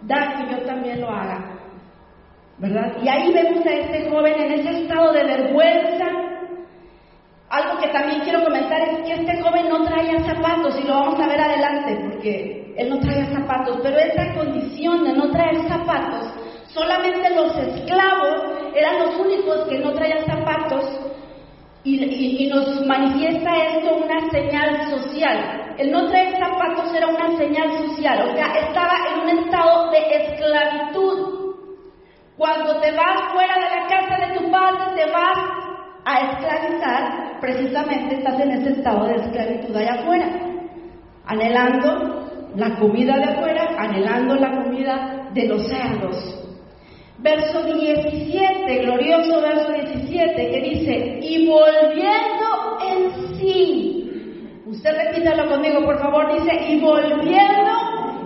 da 0.03 0.35
que 0.37 0.55
yo 0.55 0.61
también 0.65 1.01
lo 1.01 1.09
haga? 1.09 1.61
¿verdad? 2.61 2.95
Y 3.01 3.09
ahí 3.09 3.33
vemos 3.33 3.65
a 3.65 3.73
este 3.73 4.09
joven 4.09 4.33
en 4.39 4.51
ese 4.51 4.83
estado 4.83 5.11
de 5.11 5.23
vergüenza, 5.23 6.05
Algo 7.49 7.81
que 7.81 7.89
también 7.89 8.21
quiero 8.21 8.45
comentar 8.45 8.79
es 8.81 8.99
que 9.05 9.13
este 9.13 9.41
joven 9.41 9.67
no 9.67 9.83
traía 9.83 10.23
zapatos 10.23 10.79
y 10.79 10.87
lo 10.87 10.93
vamos 10.93 11.19
a 11.19 11.27
ver 11.27 11.41
adelante 11.41 11.99
porque 12.01 12.73
él 12.77 12.89
no 12.89 12.99
traía 12.99 13.25
zapatos, 13.25 13.79
pero 13.83 13.97
esa 13.97 14.33
condición 14.35 15.03
de 15.03 15.13
no 15.13 15.29
traer 15.31 15.57
zapatos, 15.67 16.33
solamente 16.73 17.29
los 17.35 17.55
esclavos 17.57 18.43
eran 18.75 18.99
los 18.99 19.19
únicos 19.19 19.67
que 19.67 19.79
no 19.79 19.91
traían 19.93 20.25
zapatos 20.25 20.85
y, 21.83 22.47
nos 22.47 22.85
manifiesta 22.85 23.49
esto 23.57 23.95
una 23.95 24.29
señal 24.29 24.89
social. 24.89 25.75
El 25.77 25.91
no 25.91 26.07
traer 26.09 26.37
zapatos 26.37 26.93
era 26.93 27.07
una 27.07 27.37
señal 27.37 27.71
social, 27.87 28.29
o 28.29 28.35
sea, 28.35 28.47
estaba 28.67 28.93
en 29.13 29.21
un 29.21 29.29
estado 29.39 29.89
de 29.89 30.15
esclavitud. 30.15 31.55
Cuando 32.37 32.79
te 32.81 32.91
vas 32.91 33.33
fuera 33.33 33.55
de 33.55 33.61
la 33.61 33.87
casa 33.87 34.27
de 34.27 34.39
tu 34.39 34.51
padre, 34.51 34.95
te 34.95 35.11
vas 35.11 35.37
a 36.05 36.19
esclavizar, 36.19 37.39
precisamente 37.39 38.15
estás 38.15 38.39
en 38.39 38.51
ese 38.51 38.69
estado 38.71 39.05
de 39.05 39.15
esclavitud 39.15 39.75
allá 39.75 39.93
afuera, 39.93 40.29
anhelando 41.25 42.49
la 42.55 42.75
comida 42.77 43.15
de 43.17 43.23
afuera, 43.23 43.75
anhelando 43.77 44.35
la 44.35 44.63
comida 44.63 45.29
de 45.33 45.47
los 45.47 45.67
cerdos. 45.67 46.41
Verso 47.21 47.61
17, 47.63 48.77
glorioso 48.79 49.41
verso 49.41 49.71
17, 49.73 50.49
que 50.49 50.61
dice, 50.61 51.19
y 51.21 51.47
volviendo 51.47 52.79
en 52.89 53.37
sí, 53.37 54.61
usted 54.65 54.89
repítalo 55.05 55.47
conmigo 55.47 55.85
por 55.85 55.99
favor, 55.99 56.33
dice, 56.33 56.51
y 56.67 56.79
volviendo 56.79 57.71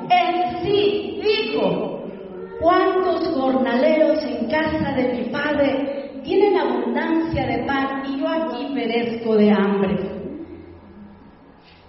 en 0.09 0.63
sí, 0.63 1.19
dijo, 1.21 2.05
¿cuántos 2.61 3.35
jornaleros 3.35 4.23
en 4.23 4.49
casa 4.49 4.93
de 4.93 5.13
mi 5.13 5.23
padre 5.29 6.21
tienen 6.23 6.57
abundancia 6.57 7.47
de 7.47 7.65
pan 7.65 8.03
y 8.07 8.21
yo 8.21 8.29
aquí 8.29 8.73
perezco 8.73 9.35
de 9.35 9.51
hambre? 9.51 9.97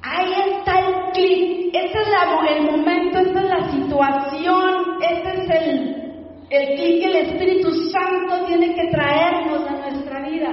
Ahí 0.03 0.33
está 0.59 0.81
el 0.81 1.13
clic, 1.13 1.71
este 1.73 1.99
es 2.01 2.09
el 2.51 2.63
momento, 2.65 3.19
esta 3.21 3.41
es 3.43 3.49
la 3.49 3.71
situación, 3.71 4.75
este 5.01 5.43
es 5.43 5.51
el 5.51 6.06
el 6.51 6.77
clic 6.77 7.01
que 7.01 7.07
el 7.07 7.17
Espíritu 7.17 7.73
Santo 7.91 8.47
tiene 8.47 8.75
que 8.75 8.89
traernos 8.89 9.69
a 9.69 9.91
nuestra 9.91 10.21
vida. 10.29 10.51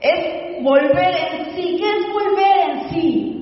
Es 0.00 0.62
volver 0.62 1.14
en 1.32 1.54
sí. 1.54 1.76
¿Qué 1.78 1.90
es 1.90 2.12
volver 2.12 2.70
en 2.70 2.90
sí? 2.90 3.36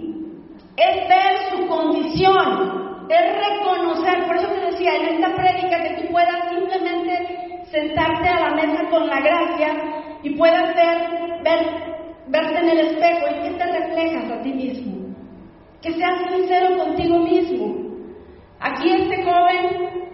Es 0.76 1.08
ver 1.08 1.50
su 1.50 1.66
condición, 1.66 3.06
es 3.08 3.48
reconocer. 3.48 4.26
Por 4.26 4.37
eso 4.37 4.48
te 4.48 4.70
decía, 4.72 4.96
en 4.96 5.14
esta 5.14 5.34
prédica 5.34 5.82
que 5.82 6.02
tú 6.02 6.12
puedas 6.12 6.48
simplemente 6.50 7.64
sentarte 7.70 8.28
a 8.28 8.48
la 8.48 8.54
mesa 8.54 8.88
con 8.90 9.06
la 9.06 9.20
gracia 9.20 9.76
y 10.22 10.30
puedas 10.30 10.74
ver, 10.74 11.42
ver 11.42 11.88
verte 12.28 12.58
en 12.58 12.68
el 12.68 12.78
espejo 12.78 13.26
y 13.30 13.42
que 13.42 13.58
te 13.58 13.66
reflejas 13.66 14.30
a 14.30 14.42
ti 14.42 14.52
mismo. 14.52 15.14
Que 15.80 15.92
seas 15.92 16.30
sincero 16.30 16.76
contigo 16.76 17.18
mismo. 17.20 17.88
Aquí 18.61 18.90
este 18.90 19.22
joven 19.22 20.08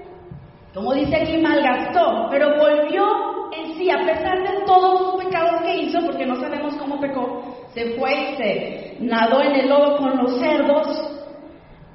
como 0.75 0.93
dice 0.93 1.17
aquí, 1.17 1.39
malgastó, 1.39 2.27
pero 2.31 2.57
volvió 2.59 3.05
en 3.53 3.75
sí, 3.77 3.89
a 3.91 4.05
pesar 4.05 4.43
de 4.43 4.65
todos 4.67 5.01
los 5.01 5.25
pecados 5.25 5.63
que 5.63 5.83
hizo, 5.83 6.01
porque 6.05 6.27
no 6.27 6.35
sabemos 6.41 6.75
cómo 6.75 7.01
pecó, 7.01 7.45
se 7.73 7.97
fue 7.97 8.97
nadó 8.99 9.41
en 9.41 9.55
el 9.55 9.69
lodo 9.69 9.99
con 9.99 10.17
los 10.17 10.41
cerdos, 10.41 11.11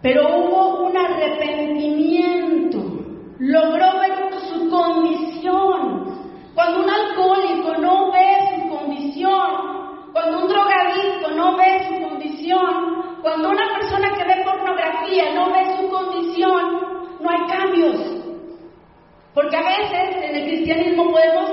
pero 0.02 0.30
hubo 0.38 0.86
un 0.86 0.96
arrepentimiento, 0.96 2.80
logró 3.39 4.00
ver 4.00 4.10
su 4.50 4.70
condición. 4.70 6.18
Cuando 6.56 6.84
un 6.84 6.89
alcohólico 6.89 7.76
no 7.80 8.12
ve 8.12 8.38
su 8.56 8.70
condición, 8.70 10.10
cuando 10.13 10.39
un 10.39 10.48
drogadicto 10.48 11.32
no 11.36 11.58
ve 11.58 11.86
su 11.88 12.02
condición, 12.08 13.20
cuando 13.22 13.50
una 13.50 13.74
persona 13.78 14.10
que 14.18 14.24
ve 14.24 14.44
pornografía 14.46 15.34
no 15.36 15.52
ve 15.52 15.65
su 15.78 15.89
condición, 15.89 16.80
no 17.20 17.30
hay 17.30 17.46
cambios. 17.48 18.29
Porque 19.41 19.56
a 19.56 19.62
veces 19.62 20.17
en 20.21 20.36
el 20.36 20.43
cristianismo 20.49 21.12
podemos 21.12 21.49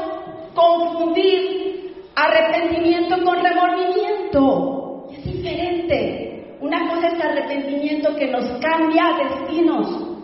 confundir 0.55 1.95
arrepentimiento 2.17 3.15
con 3.23 3.45
remordimiento. 3.45 5.07
Es 5.13 5.25
diferente. 5.25 6.57
Una 6.61 6.89
cosa 6.89 7.07
es 7.07 7.25
arrepentimiento 7.25 8.17
que 8.17 8.27
nos 8.27 8.45
cambia 8.59 9.05
destinos, 9.23 10.19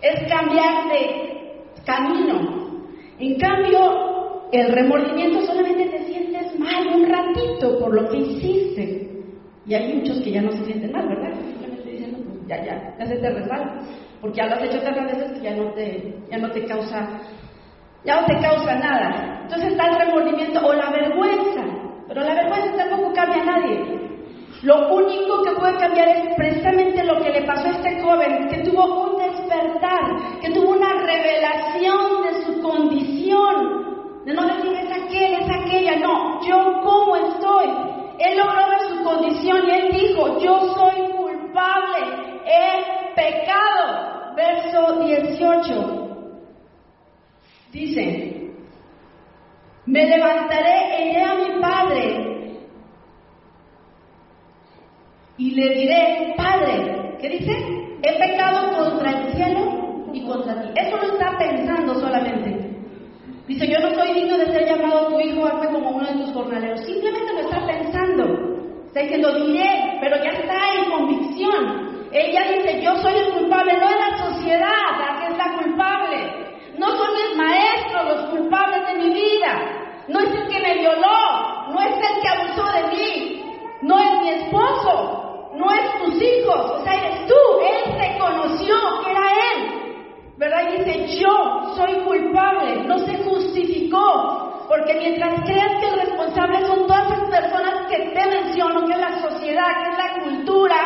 es 0.00 0.32
cambiar 0.32 0.92
de 0.92 1.64
camino. 1.84 2.84
En 3.18 3.36
cambio, 3.40 4.50
el 4.52 4.70
remordimiento 4.70 5.40
solamente 5.44 5.86
te 5.86 6.04
sientes 6.04 6.56
mal 6.56 6.86
un 6.94 7.04
ratito 7.08 7.80
por 7.80 8.00
lo 8.00 8.08
que 8.10 8.18
hiciste. 8.18 9.10
Y 9.66 9.74
hay 9.74 9.92
muchos 9.92 10.20
que 10.20 10.30
ya 10.30 10.42
no 10.42 10.52
se 10.52 10.66
sienten 10.66 10.92
mal, 10.92 11.08
¿verdad? 11.08 11.32
Simplemente 11.34 11.90
diciendo, 11.90 12.18
pues 12.28 12.46
ya, 12.46 12.64
ya, 12.64 12.94
ya 12.96 13.06
se 13.06 13.16
te 13.16 13.28
resbala 13.28 13.82
porque 14.20 14.38
ya 14.38 14.46
lo 14.46 14.54
has 14.54 14.62
hecho 14.62 14.80
tantas 14.80 15.06
veces 15.06 15.32
que 15.32 15.40
ya 15.40 15.54
no 15.54 15.72
te, 15.72 16.14
ya 16.30 16.38
no 16.38 16.50
te 16.50 16.64
causa, 16.66 17.08
ya 18.04 18.20
no 18.20 18.26
te 18.26 18.38
causa 18.38 18.74
nada. 18.74 19.40
Entonces 19.42 19.72
está 19.72 19.86
el 19.86 19.96
remordimiento 19.96 20.66
o 20.66 20.72
la 20.72 20.90
vergüenza, 20.90 21.64
pero 22.08 22.22
la 22.22 22.34
vergüenza 22.34 22.76
tampoco 22.76 23.12
cambia 23.12 23.42
a 23.42 23.46
nadie. 23.46 23.98
Lo 24.62 24.92
único 24.92 25.42
que 25.44 25.52
puede 25.52 25.76
cambiar 25.76 26.08
es 26.08 26.34
precisamente 26.34 27.04
lo 27.04 27.20
que 27.22 27.30
le 27.30 27.42
pasó 27.42 27.68
a 27.68 27.70
este 27.70 28.02
joven, 28.02 28.48
que 28.48 28.58
tuvo 28.68 29.04
un 29.04 29.18
despertar, 29.18 30.40
que 30.40 30.50
tuvo 30.50 30.70
una 30.70 30.94
revelación 30.94 32.22
de 32.24 32.44
su 32.44 32.60
condición, 32.60 34.24
de 34.24 34.34
no 34.34 34.46
decir 34.46 34.72
es 34.72 34.90
aquel, 34.90 35.34
es 35.34 35.48
aquella, 35.48 35.96
no, 36.00 36.40
yo 36.44 36.80
cómo 36.82 37.16
estoy. 37.16 37.68
Él 38.18 38.36
logró 38.36 38.68
ver 38.68 38.80
su 38.88 39.04
condición 39.04 39.68
y 39.68 39.70
él 39.70 39.92
dijo, 39.92 40.40
yo 40.40 40.74
soy 40.74 41.17
culpable, 41.58 42.40
he 42.46 43.14
pecado, 43.14 44.34
verso 44.36 45.04
18. 45.04 46.08
Dice, 47.72 48.50
me 49.86 50.06
levantaré 50.06 51.10
iré 51.10 51.22
a 51.22 51.34
mi 51.34 51.60
padre 51.60 52.28
y 55.36 55.50
le 55.50 55.74
diré, 55.74 56.34
Padre, 56.36 57.16
¿qué 57.20 57.28
dice? 57.28 57.52
He 58.02 58.18
pecado 58.18 58.76
contra 58.76 59.10
el 59.10 59.32
cielo 59.34 60.10
y 60.12 60.26
contra 60.26 60.62
ti. 60.62 60.68
Eso 60.74 60.96
no 60.96 61.12
está 61.12 61.38
pensando 61.38 61.94
solamente. 61.94 62.68
Dice, 63.46 63.66
yo 63.66 63.78
no 63.78 63.94
soy 63.94 64.14
digno 64.14 64.36
de 64.36 64.46
ser 64.46 64.66
llamado 64.66 65.08
tu 65.08 65.20
hijo, 65.20 65.46
hazme 65.46 65.72
como 65.72 65.90
uno 65.90 66.06
de 66.06 66.24
tus 66.24 66.32
jornaleros. 66.32 66.84
Simplemente 66.84 67.32
lo 67.34 67.40
está 67.40 67.66
pensando. 67.66 68.57
Está 68.88 69.00
diciendo, 69.00 69.34
diré, 69.34 69.98
pero 70.00 70.16
ya 70.16 70.30
está 70.30 70.74
en 70.74 70.90
convicción. 70.90 72.08
Ella 72.10 72.42
dice, 72.52 72.82
yo 72.82 72.96
soy 72.96 73.18
el 73.18 73.32
culpable, 73.34 73.74
no 73.74 73.86
es 73.86 73.96
la 73.96 74.16
sociedad 74.16 74.98
la 74.98 75.18
que 75.18 75.26
es 75.26 75.36
la 75.36 75.52
culpable. 75.58 76.48
No 76.78 76.86
son 76.96 77.08
mis 77.12 77.36
maestros 77.36 78.06
los 78.06 78.30
culpables 78.30 78.86
de 78.86 78.94
mi 78.94 79.10
vida. 79.10 80.04
No 80.08 80.20
es 80.20 80.30
el 80.30 80.48
que 80.48 80.60
me 80.60 80.78
violó, 80.78 81.68
no 81.70 81.80
es 81.82 81.96
el 81.96 82.22
que 82.22 82.28
abusó 82.28 82.64
de 82.72 82.96
mí, 82.96 83.44
no 83.82 83.98
es 83.98 84.22
mi 84.22 84.30
esposo, 84.30 85.50
no 85.54 85.70
es 85.70 86.02
tus 86.02 86.22
hijos, 86.22 86.70
o 86.70 86.82
sea, 86.82 86.94
eres 86.94 87.26
tú. 87.26 87.34
Él 87.60 87.92
reconoció 87.92 88.74
que 89.04 89.10
era 89.10 89.30
él. 89.52 89.87
¿Verdad? 90.38 90.68
Y 90.72 90.84
dice, 90.84 91.18
yo 91.18 91.74
soy 91.74 91.94
culpable, 92.04 92.84
no 92.84 92.96
se 93.00 93.18
justificó, 93.24 94.66
porque 94.68 94.94
mientras 94.94 95.40
creas 95.44 95.80
que 95.80 95.88
el 95.88 96.00
responsable 96.00 96.64
son 96.64 96.86
todas 96.86 97.10
las 97.10 97.28
personas 97.28 97.88
que 97.88 97.98
te 97.98 98.26
menciono, 98.26 98.86
que 98.86 98.92
es 98.92 99.00
la 99.00 99.20
sociedad, 99.20 99.66
que 99.82 99.90
es 99.90 99.98
la 99.98 100.22
cultura, 100.22 100.76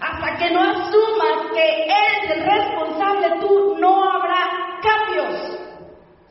hasta 0.00 0.36
que 0.38 0.50
no 0.54 0.62
asumas 0.62 1.52
que 1.52 1.84
eres 1.84 2.36
el 2.36 2.42
responsable, 2.42 3.28
tú 3.42 3.76
no 3.78 4.02
habrá 4.02 4.78
cambios. 4.80 5.58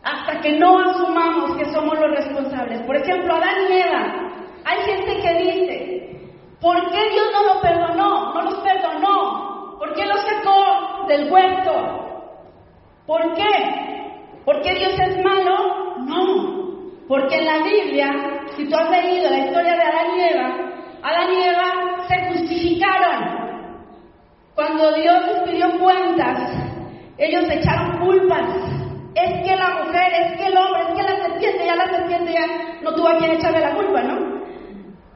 Hasta 0.02 0.42
que 0.42 0.54
no 0.54 0.80
asumamos 0.80 1.56
que 1.56 1.66
somos 1.66 2.00
los 2.00 2.10
responsables. 2.16 2.82
Por 2.82 2.96
ejemplo, 2.96 3.36
Adán 3.36 3.58
y 3.70 3.74
Eva. 3.74 4.32
Hay 4.66 4.78
gente 4.86 5.22
que 5.22 5.34
dice, 5.44 6.32
¿por 6.60 6.90
qué 6.90 7.10
Dios 7.12 7.28
no 7.32 7.54
lo 7.54 7.62
perdonó? 7.62 8.34
No 8.34 8.42
los 8.42 8.56
perdonó. 8.56 9.78
¿Por 9.78 9.94
qué 9.94 10.06
los 10.08 10.22
sacó 10.22 11.06
del 11.08 11.32
huerto? 11.32 12.09
¿Por 13.10 13.34
qué? 13.34 13.44
¿Por 14.46 14.62
qué 14.62 14.76
Dios 14.76 14.94
es 15.00 15.24
malo? 15.24 15.96
No. 15.98 17.08
Porque 17.08 17.40
en 17.40 17.46
la 17.48 17.64
Biblia, 17.64 18.12
si 18.56 18.70
tú 18.70 18.76
has 18.76 18.88
leído 18.92 19.32
la 19.32 19.48
historia 19.48 19.74
de 19.74 19.82
Adán 19.82 20.08
y 20.16 20.22
Eva, 20.22 20.56
Adán 21.02 21.34
y 21.34 21.44
Eva 21.44 22.06
se 22.08 22.28
justificaron. 22.28 23.66
Cuando 24.54 24.94
Dios 24.94 25.26
les 25.26 25.50
pidió 25.50 25.80
cuentas, 25.80 26.52
ellos 27.18 27.46
echaron 27.50 27.98
culpas. 27.98 28.48
Es 29.16 29.44
que 29.44 29.56
la 29.56 29.84
mujer, 29.84 30.14
es 30.14 30.38
que 30.38 30.46
el 30.46 30.58
hombre, 30.58 30.82
es 30.84 30.96
que 30.96 31.02
la 31.02 31.16
serpiente, 31.26 31.66
ya 31.66 31.76
la 31.78 31.90
serpiente 31.90 32.32
ya 32.32 32.46
no 32.84 32.94
tuvo 32.94 33.08
a 33.08 33.18
quien 33.18 33.32
echarle 33.32 33.60
la 33.60 33.74
culpa, 33.74 34.04
¿no? 34.04 34.40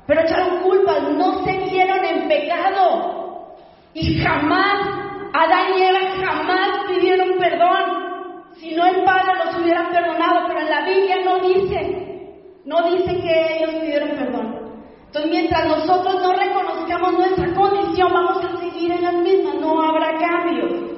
Pero 0.08 0.22
echaron 0.22 0.64
culpas, 0.64 1.12
no 1.12 1.46
se 1.46 1.58
vieron 1.70 2.04
en 2.04 2.28
pecado. 2.28 3.56
Y 3.94 4.20
jamás, 4.20 5.03
Adán 5.34 5.74
y 5.76 5.82
Eva 5.82 6.00
jamás 6.24 6.86
pidieron 6.88 7.38
perdón. 7.40 8.54
Si 8.54 8.76
no 8.76 8.86
el 8.86 9.04
Padre 9.04 9.34
los 9.44 9.58
hubiera 9.58 9.90
perdonado, 9.90 10.48
pero 10.48 10.60
en 10.60 10.70
la 10.70 10.86
Biblia 10.86 11.18
no 11.26 11.40
dice, 11.40 12.30
no 12.66 12.84
dice 12.92 13.20
que 13.20 13.58
ellos 13.58 13.76
pidieron 13.82 14.10
perdón. 14.10 14.64
Entonces, 15.08 15.32
mientras 15.32 15.68
nosotros 15.68 16.22
no 16.22 16.34
reconozcamos 16.34 17.14
nuestra 17.14 17.54
condición, 17.56 18.14
vamos 18.14 18.46
a 18.46 18.58
seguir 18.58 18.92
en 18.92 19.04
las 19.04 19.16
mismas, 19.16 19.56
no 19.56 19.82
habrá 19.82 20.18
cambio. 20.20 20.94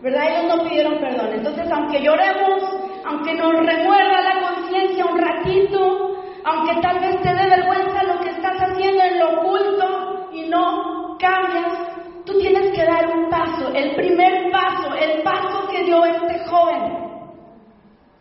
¿Verdad? 0.00 0.28
Ellos 0.30 0.56
no 0.56 0.64
pidieron 0.64 0.98
perdón. 0.98 1.32
Entonces, 1.34 1.70
aunque 1.70 2.02
lloremos, 2.02 2.62
aunque 3.04 3.34
nos 3.34 3.52
remuerda 3.52 4.20
la 4.22 4.48
conciencia 4.48 5.04
un 5.04 5.18
ratito, 5.18 6.16
aunque 6.44 6.80
tal 6.80 7.00
vez 7.00 7.20
te 7.20 7.34
dé 7.34 7.48
vergüenza 7.48 8.02
lo 8.02 8.20
que 8.20 8.30
estás 8.30 8.56
haciendo 8.62 9.02
en 9.02 9.18
lo 9.18 9.40
oculto 9.40 10.30
y 10.32 10.42
no 10.48 11.16
cambias, 11.18 11.94
tú 12.24 12.38
tienes 12.38 12.70
que 12.72 12.84
dar 12.84 13.06
un 13.16 13.28
paso, 13.28 13.72
el 13.74 13.94
primer 13.94 14.50
paso, 14.50 14.94
el 14.94 15.22
paso 15.22 15.68
que 15.68 15.84
dio 15.84 16.04
este 16.04 16.38
joven. 16.46 17.04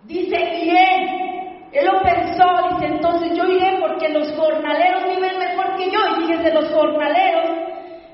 Dice, 0.03 0.37
iré. 0.37 1.69
Él 1.71 1.87
lo 1.87 2.01
pensó, 2.01 2.45
dice, 2.69 2.93
entonces 2.93 3.35
yo 3.35 3.45
iré 3.45 3.79
porque 3.79 4.09
los 4.09 4.31
jornaleros 4.33 5.05
viven 5.15 5.39
mejor 5.39 5.75
que 5.77 5.89
yo. 5.89 5.99
Y 6.11 6.21
fíjense, 6.21 6.53
los 6.53 6.69
jornaleros, 6.69 7.49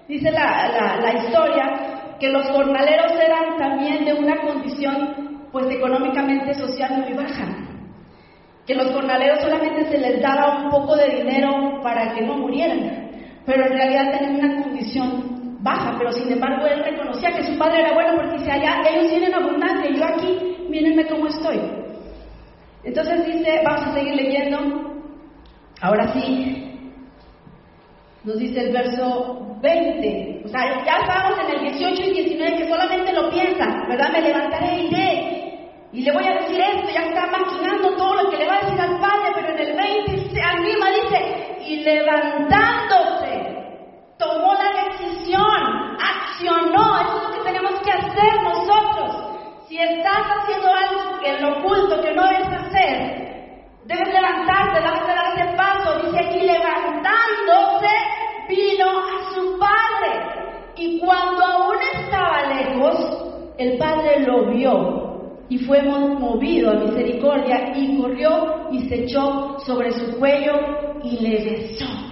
dice 0.07 0.31
la, 0.31 0.97
la 1.01 1.13
historia, 1.13 2.15
que 2.19 2.29
los 2.29 2.47
jornaleros 2.49 3.11
eran 3.19 3.57
también 3.57 4.05
de 4.05 4.13
una 4.13 4.39
condición, 4.41 5.47
pues 5.51 5.65
económicamente 5.69 6.53
social 6.53 7.03
muy 7.03 7.13
baja. 7.13 7.47
Que 8.65 8.75
los 8.75 8.91
jornaleros 8.91 9.41
solamente 9.41 9.85
se 9.85 9.97
les 9.97 10.21
daba 10.21 10.63
un 10.63 10.69
poco 10.69 10.95
de 10.95 11.09
dinero 11.09 11.81
para 11.81 12.13
que 12.13 12.21
no 12.21 12.37
murieran, 12.37 13.09
pero 13.45 13.65
en 13.65 13.73
realidad 13.73 14.19
tenían 14.19 14.35
una 14.35 14.63
condición 14.63 15.38
baja, 15.59 15.95
pero 15.97 16.11
sin 16.11 16.31
embargo 16.31 16.65
él 16.65 16.83
reconocía 16.83 17.31
que 17.31 17.43
su 17.43 17.57
padre 17.57 17.81
era 17.81 17.93
bueno 17.93 18.15
porque 18.15 18.37
dice, 18.37 18.51
allá 18.51 18.81
ellos 18.89 19.09
tienen 19.09 19.33
abundancia 19.33 19.89
y 19.89 19.97
yo 19.97 20.05
aquí, 20.05 20.57
mírenme 20.69 21.05
cómo 21.07 21.27
estoy. 21.27 21.59
Entonces 22.83 23.25
dice, 23.25 23.61
vamos 23.65 23.87
a 23.87 23.93
seguir 23.93 24.15
leyendo, 24.15 24.57
ahora 25.81 26.13
sí, 26.13 26.65
nos 28.23 28.37
dice 28.37 28.61
el 28.61 28.73
verso 28.73 29.57
20, 29.61 30.43
o 30.45 30.47
sea, 30.47 30.83
ya 30.85 30.99
estamos 30.99 31.37
en 31.39 31.55
el 31.55 31.77
18 31.77 32.03
y 32.03 32.13
19 32.13 32.57
que 32.57 32.69
solamente 32.69 33.13
lo 33.13 33.29
piensa, 33.29 33.65
¿verdad? 33.87 34.11
Me 34.11 34.21
levantaré 34.21 34.75
y 34.75 34.87
iré. 34.87 35.39
Y 35.91 36.01
le 36.01 36.11
voy 36.11 36.23
a 36.23 36.33
decir 36.33 36.61
esto, 36.61 36.87
ya 36.93 37.01
está 37.01 37.25
maquinando 37.27 37.95
todo 37.97 38.23
lo 38.23 38.29
que 38.29 38.37
le 38.37 38.47
va 38.47 38.57
a 38.57 38.61
decir 38.61 38.79
al 38.79 38.99
Padre, 38.99 39.31
pero 39.33 39.49
en 39.49 39.59
el 39.59 39.75
20 39.75 40.29
se 40.29 40.41
anima, 40.41 40.91
dice, 40.91 41.57
y 41.67 41.75
levantándose, 41.77 43.28
tomó 44.19 44.53
la 44.53 44.83
decisión, 44.83 45.97
accionó, 45.99 47.01
eso 47.01 47.17
es 47.17 47.23
lo 47.23 47.31
que 47.31 47.51
tenemos 47.51 47.79
que 47.81 47.91
hacer 47.91 48.43
nosotros. 48.43 49.65
Si 49.67 49.77
estás 49.79 50.23
haciendo 50.37 50.67
algo 50.71 51.19
en 51.23 51.41
lo 51.41 51.57
oculto 51.57 52.01
que 52.01 52.13
no 52.13 52.27
debes 52.27 52.47
hacer, 52.47 53.29
Debes 53.89 54.13
levantarte, 54.13 54.81
debes 54.81 55.07
dar 55.07 55.33
ese 55.35 55.57
paso. 55.57 55.99
Dice 56.05 56.19
aquí, 56.19 56.41
levantándose, 56.41 57.89
vino 58.47 58.85
a 58.85 59.33
su 59.33 59.57
padre. 59.57 60.75
Y 60.75 60.99
cuando 60.99 61.43
aún 61.43 61.75
estaba 61.95 62.53
lejos, 62.53 63.53
el 63.57 63.79
padre 63.79 64.19
lo 64.27 64.51
vio 64.51 65.41
y 65.49 65.57
fue 65.57 65.81
movido 65.81 66.69
a 66.69 66.75
misericordia 66.75 67.73
y 67.75 67.99
corrió 67.99 68.67
y 68.71 68.87
se 68.87 69.05
echó 69.05 69.57
sobre 69.65 69.91
su 69.91 70.19
cuello 70.19 70.53
y 71.03 71.17
le 71.17 71.43
besó. 71.49 72.08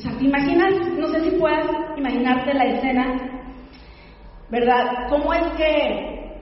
O 0.00 0.02
sea, 0.02 0.16
¿te 0.16 0.24
imaginas? 0.24 0.72
No 0.96 1.08
sé 1.08 1.20
si 1.20 1.30
puedas 1.32 1.66
imaginarte 1.94 2.54
la 2.54 2.64
escena, 2.64 3.20
¿verdad? 4.48 5.08
¿Cómo 5.10 5.34
es 5.34 5.46
que 5.58 6.40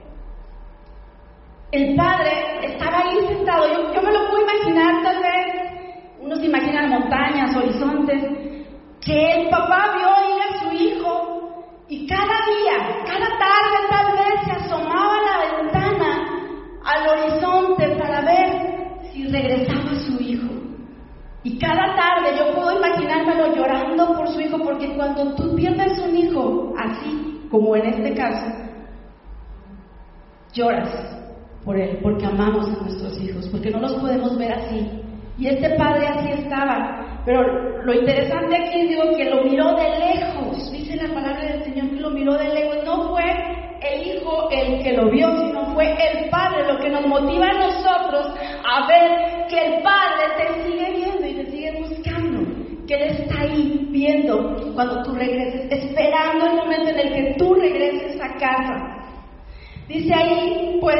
el 1.73 1.93
padre 1.97 2.31
estaba 2.63 2.99
ahí 2.99 3.17
sentado, 3.27 3.67
yo, 3.93 4.01
me 4.01 4.13
lo 4.13 4.29
puedo 4.29 4.43
imaginar 4.43 5.03
tal 5.03 5.21
vez, 5.21 5.45
uno 6.21 6.37
se 6.37 6.45
imagina 6.45 6.87
montañas, 6.87 7.53
horizontes, 7.53 8.23
que 9.01 9.41
el 9.41 9.49
papá 9.49 9.93
vio 9.97 10.07
ir 10.07 10.41
a 10.41 10.59
su 10.63 10.71
hijo 10.81 11.65
y 11.89 12.07
cada 12.07 12.23
día, 12.23 13.03
cada 13.05 13.27
tarde 13.27 13.77
tal 13.89 14.13
vez 14.13 14.41
se 14.45 14.51
asomaba 14.53 15.17
a 15.17 15.21
la 15.21 15.57
ventana 15.57 15.78
Y 21.43 21.57
cada 21.57 21.95
tarde 21.95 22.37
yo 22.37 22.53
puedo 22.53 22.77
imaginármelo 22.77 23.55
llorando 23.55 24.13
por 24.13 24.27
su 24.27 24.41
hijo, 24.41 24.57
porque 24.59 24.93
cuando 24.95 25.35
tú 25.35 25.55
pierdes 25.55 25.97
un 25.99 26.17
hijo, 26.17 26.73
así 26.77 27.47
como 27.49 27.75
en 27.75 27.85
este 27.85 28.13
caso, 28.13 28.45
lloras 30.53 30.89
por 31.63 31.77
él, 31.77 31.99
porque 32.01 32.25
amamos 32.25 32.67
a 32.67 32.83
nuestros 32.83 33.19
hijos, 33.21 33.47
porque 33.49 33.69
no 33.69 33.79
los 33.79 33.93
podemos 33.95 34.37
ver 34.37 34.51
así. 34.51 35.01
Y 35.37 35.47
este 35.47 35.69
padre 35.77 36.07
así 36.07 36.29
estaba. 36.31 37.21
Pero 37.25 37.83
lo 37.83 37.93
interesante 37.93 38.57
aquí 38.57 38.87
digo, 38.87 39.15
que 39.15 39.29
lo 39.29 39.43
miró 39.43 39.75
de 39.75 39.97
lejos. 39.97 40.71
Dice 40.71 40.97
la 40.97 41.13
palabra 41.13 41.41
del 41.41 41.63
Señor 41.63 41.89
que 41.89 42.01
lo 42.01 42.09
miró 42.09 42.33
de 42.33 42.49
lejos. 42.49 42.83
No 42.83 43.09
fue 43.09 43.23
el 43.81 44.07
hijo 44.07 44.49
el 44.51 44.83
que 44.83 44.93
lo 44.93 45.09
vio, 45.09 45.29
sino 45.37 45.73
fue 45.73 45.91
el 45.91 46.29
padre 46.29 46.67
lo 46.67 46.79
que 46.79 46.89
nos 46.89 47.05
motiva 47.07 47.47
a 47.47 47.53
nosotros 47.53 48.33
a 48.65 48.87
ver 48.87 49.47
que 49.47 49.65
el 49.65 49.83
padre 49.83 50.25
te 50.37 50.63
sigue 50.63 50.91
viendo 50.95 51.27
y 51.27 51.33
te 51.33 51.51
sigue 51.51 51.71
buscando. 51.79 52.39
Que 52.89 52.95
Él 52.95 53.11
está 53.19 53.41
ahí 53.41 53.87
viendo 53.91 54.73
cuando 54.73 55.03
tú 55.03 55.13
regreses, 55.13 55.71
esperando 55.71 56.47
el 56.47 56.55
momento 56.55 56.89
en 56.89 56.99
el 56.99 57.13
que 57.13 57.35
tú 57.37 57.53
regreses 57.53 58.19
a 58.19 58.33
casa. 58.39 58.97
Dice 59.87 60.11
ahí, 60.11 60.79
pues, 60.81 60.99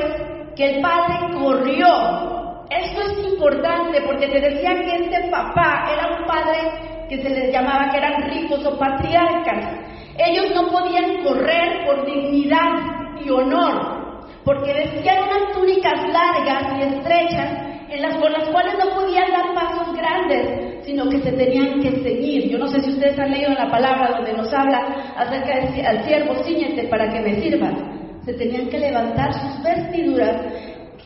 que 0.55 0.75
el 0.75 0.81
padre 0.83 1.33
corrió. 1.33 2.63
Esto 2.69 3.01
es 3.01 3.33
importante 3.33 4.01
porque 4.05 4.27
te 4.27 4.39
decía 4.39 4.75
que 4.75 4.95
este 4.97 5.31
papá 5.31 5.89
era 5.91 6.19
un 6.19 6.27
padre 6.27 7.07
que 7.09 7.23
se 7.23 7.29
les 7.31 7.51
llamaba 7.51 7.89
que 7.89 7.97
eran 7.97 8.21
ricos 8.29 8.63
o 8.67 8.77
patriarcas. 8.77 9.79
Ellos 10.15 10.51
no 10.53 10.69
podían 10.69 11.23
correr 11.23 11.87
por 11.87 12.05
dignidad 12.05 13.17
y 13.25 13.31
honor, 13.31 14.27
porque 14.45 14.73
vestían 14.73 15.23
unas 15.23 15.53
túnicas 15.53 16.07
largas 16.07 16.77
y 16.77 16.81
estrechas 16.83 17.68
en 17.91 18.01
las, 18.01 18.17
con 18.17 18.31
las 18.31 18.47
cuales 18.49 18.75
no 18.77 18.93
podían 18.93 19.31
dar 19.31 19.53
pasos 19.53 19.95
grandes, 19.95 20.85
sino 20.85 21.09
que 21.09 21.19
se 21.19 21.31
tenían 21.31 21.79
que 21.81 21.91
seguir. 22.03 22.49
Yo 22.49 22.57
no 22.57 22.67
sé 22.67 22.81
si 22.81 22.91
ustedes 22.91 23.17
han 23.19 23.31
leído 23.31 23.51
la 23.51 23.69
palabra 23.69 24.17
donde 24.17 24.33
nos 24.33 24.53
habla 24.53 25.13
acerca 25.17 25.59
del 25.59 26.03
siervo, 26.03 26.35
ciñete 26.43 26.87
para 26.87 27.09
que 27.11 27.21
me 27.21 27.41
sirvas 27.41 27.99
se 28.29 28.33
tenían 28.33 28.69
que 28.69 28.77
levantar 28.77 29.33
sus 29.33 29.63
vestiduras, 29.63 30.53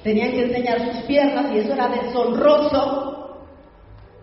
tenían 0.03 0.31
que 0.31 0.43
enseñar 0.43 0.79
sus 0.91 1.03
piernas 1.03 1.45
y 1.53 1.59
eso 1.59 1.73
era 1.73 1.87
deshonroso 1.87 3.47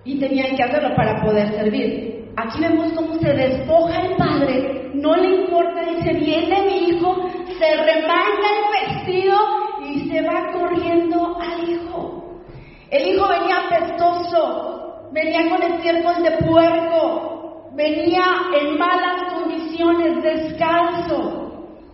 y 0.04 0.18
tenían 0.18 0.56
que 0.56 0.62
hacerlo 0.62 0.94
para 0.94 1.22
poder 1.22 1.48
servir. 1.54 2.30
Aquí 2.36 2.60
vemos 2.60 2.92
cómo 2.92 3.14
se 3.14 3.32
despoja 3.32 4.02
el 4.02 4.16
padre, 4.16 4.90
no 4.94 5.16
le 5.16 5.42
importa, 5.42 5.82
dice, 5.84 6.12
viene 6.12 6.62
mi 6.62 6.90
hijo, 6.90 7.28
se 7.58 7.76
remanga 7.76 8.48
el 8.58 8.96
vestido 8.96 9.36
y 9.82 10.10
se 10.10 10.22
va 10.22 10.50
hijo. 10.50 10.59
El 12.90 13.08
hijo 13.08 13.28
venía 13.28 13.56
apestoso, 13.66 15.08
venía 15.12 15.48
con 15.48 15.62
estiércol 15.62 16.22
de 16.22 16.32
puerco, 16.38 17.70
venía 17.74 18.24
en 18.60 18.78
malas 18.78 19.32
condiciones, 19.32 20.22
descalzo. 20.22 21.40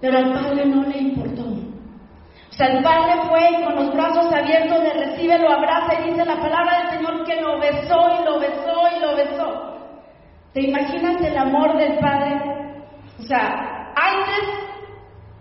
Pero 0.01 0.19
al 0.19 0.33
padre 0.33 0.65
no 0.67 0.83
le 0.83 0.99
importó. 0.99 1.43
O 1.43 2.59
sea, 2.59 2.69
el 2.69 2.83
padre 2.83 3.13
fue 3.29 3.65
con 3.65 3.77
los 3.77 3.93
brazos 3.93 4.33
abiertos 4.33 4.83
le 4.83 4.93
recibe, 4.95 5.39
lo 5.39 5.53
abraza 5.53 6.01
y 6.01 6.11
dice 6.11 6.25
la 6.25 6.37
palabra 6.37 6.79
del 6.79 6.99
Señor 6.99 7.25
que 7.25 7.41
lo 7.43 7.61
besó 7.61 7.99
y 8.19 8.25
lo 8.25 8.41
besó 8.41 8.97
y 8.97 9.01
lo 9.01 9.17
besó. 9.17 9.77
¿Te 10.55 10.63
imaginas 10.63 11.21
el 11.21 11.37
amor 11.37 11.77
del 11.77 11.99
padre? 11.99 12.41
O 13.19 13.23
sea, 13.23 13.93
antes, 13.95 14.66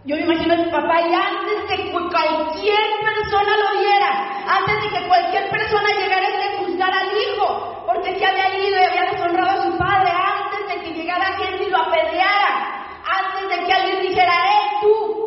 yo 0.05 0.15
me 0.15 0.21
imagino 0.21 0.53
a 0.53 0.71
papá 0.71 1.01
y 1.01 1.13
antes 1.13 1.67
de 1.67 1.83
que 1.83 1.91
cualquier 1.91 2.85
persona 3.01 3.51
lo 3.57 3.79
viera, 3.79 4.45
antes 4.47 4.83
de 4.83 4.89
que 4.99 5.07
cualquier 5.07 5.49
persona 5.49 5.89
llegara 5.97 6.29
le 6.29 6.57
juzgara 6.59 6.99
al 6.99 7.17
hijo, 7.17 7.83
porque 7.87 8.19
se 8.19 8.25
había 8.25 8.55
ido 8.55 8.77
y 8.77 8.83
había 8.83 9.11
deshonrado 9.11 9.49
a 9.49 9.63
su 9.63 9.77
padre, 9.77 10.11
antes 10.11 10.75
de 10.75 10.83
que 10.83 10.93
llegara 10.93 11.25
gente 11.37 11.63
y 11.63 11.69
lo 11.71 11.77
apedreara, 11.77 12.85
antes 13.03 13.49
de 13.49 13.65
que 13.65 13.73
alguien 13.73 14.01
dijera, 14.01 14.31
¡eh, 14.31 14.77
tú! 14.81 15.25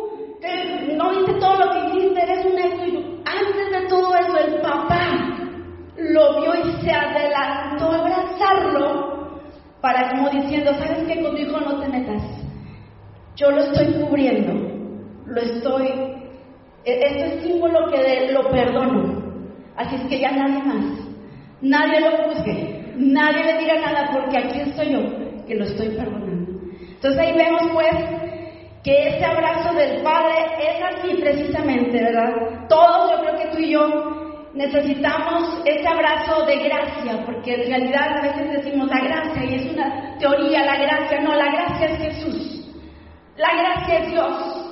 no 0.95 1.09
viste 1.11 1.33
todo 1.35 1.55
lo 1.55 1.71
que 1.71 1.79
hiciste, 1.87 2.21
eres 2.21 2.45
un 2.45 2.57
esto 2.57 2.83
Antes 3.25 3.71
de 3.71 3.87
todo 3.87 4.15
eso, 4.15 4.37
el 4.37 4.61
papá 4.61 5.09
lo 5.97 6.41
vio 6.41 6.55
y 6.55 6.81
se 6.81 6.91
adelantó 6.91 7.91
a 7.91 7.97
abrazarlo 7.99 9.39
para 9.81 10.09
como 10.09 10.29
diciendo, 10.29 10.73
¿sabes 10.73 11.05
qué? 11.07 11.21
Con 11.21 11.35
tu 11.35 11.41
hijo 11.41 11.59
no 11.59 11.79
te 11.79 11.87
metas. 11.87 12.23
Yo 13.35 13.51
lo 13.51 13.61
estoy 13.61 13.93
cubriendo, 13.93 14.68
lo 15.29 15.41
estoy... 15.41 15.87
E-, 16.85 16.99
esto 17.07 17.25
es 17.25 17.43
símbolo 17.43 17.91
que 17.91 18.31
lo 18.31 18.49
perdono. 18.49 19.19
Así 19.75 19.95
es 19.95 20.01
que 20.03 20.19
ya 20.19 20.31
nadie 20.31 20.63
más. 20.63 20.99
Nadie 21.61 22.01
lo 22.01 22.11
juzgue. 22.23 22.79
Nadie 22.95 23.43
le 23.45 23.59
diga 23.59 23.75
nada 23.75 24.09
porque 24.11 24.37
aquí 24.37 24.59
estoy 24.59 24.91
yo, 24.91 24.99
que 25.47 25.55
lo 25.55 25.63
estoy 25.63 25.89
perdonando. 25.89 26.51
Entonces 26.81 27.19
ahí 27.19 27.33
vemos 27.33 27.61
pues 27.73 27.95
que 28.83 29.07
ese 29.07 29.23
abrazo 29.23 29.73
del 29.73 30.01
Padre 30.03 30.33
es 30.59 30.83
así 30.83 31.15
precisamente, 31.15 32.03
¿verdad? 32.03 32.67
Todos, 32.67 33.11
yo 33.11 33.23
creo 33.23 33.35
que 33.37 33.55
tú 33.55 33.59
y 33.59 33.71
yo 33.71 34.49
necesitamos 34.53 35.61
ese 35.63 35.87
abrazo 35.87 36.45
de 36.45 36.57
gracia, 36.57 37.23
porque 37.25 37.53
en 37.53 37.69
realidad 37.69 38.17
a 38.17 38.21
veces 38.21 38.51
decimos 38.51 38.89
la 38.89 38.99
gracia 38.99 39.45
y 39.45 39.55
es 39.55 39.73
una 39.73 40.17
teoría, 40.17 40.65
la 40.65 40.75
gracia, 40.75 41.21
no, 41.21 41.35
la 41.35 41.51
gracia 41.51 41.85
es 41.87 41.97
Jesús, 41.99 42.67
la 43.37 43.49
gracia 43.61 43.99
es 43.99 44.11
Dios. 44.11 44.68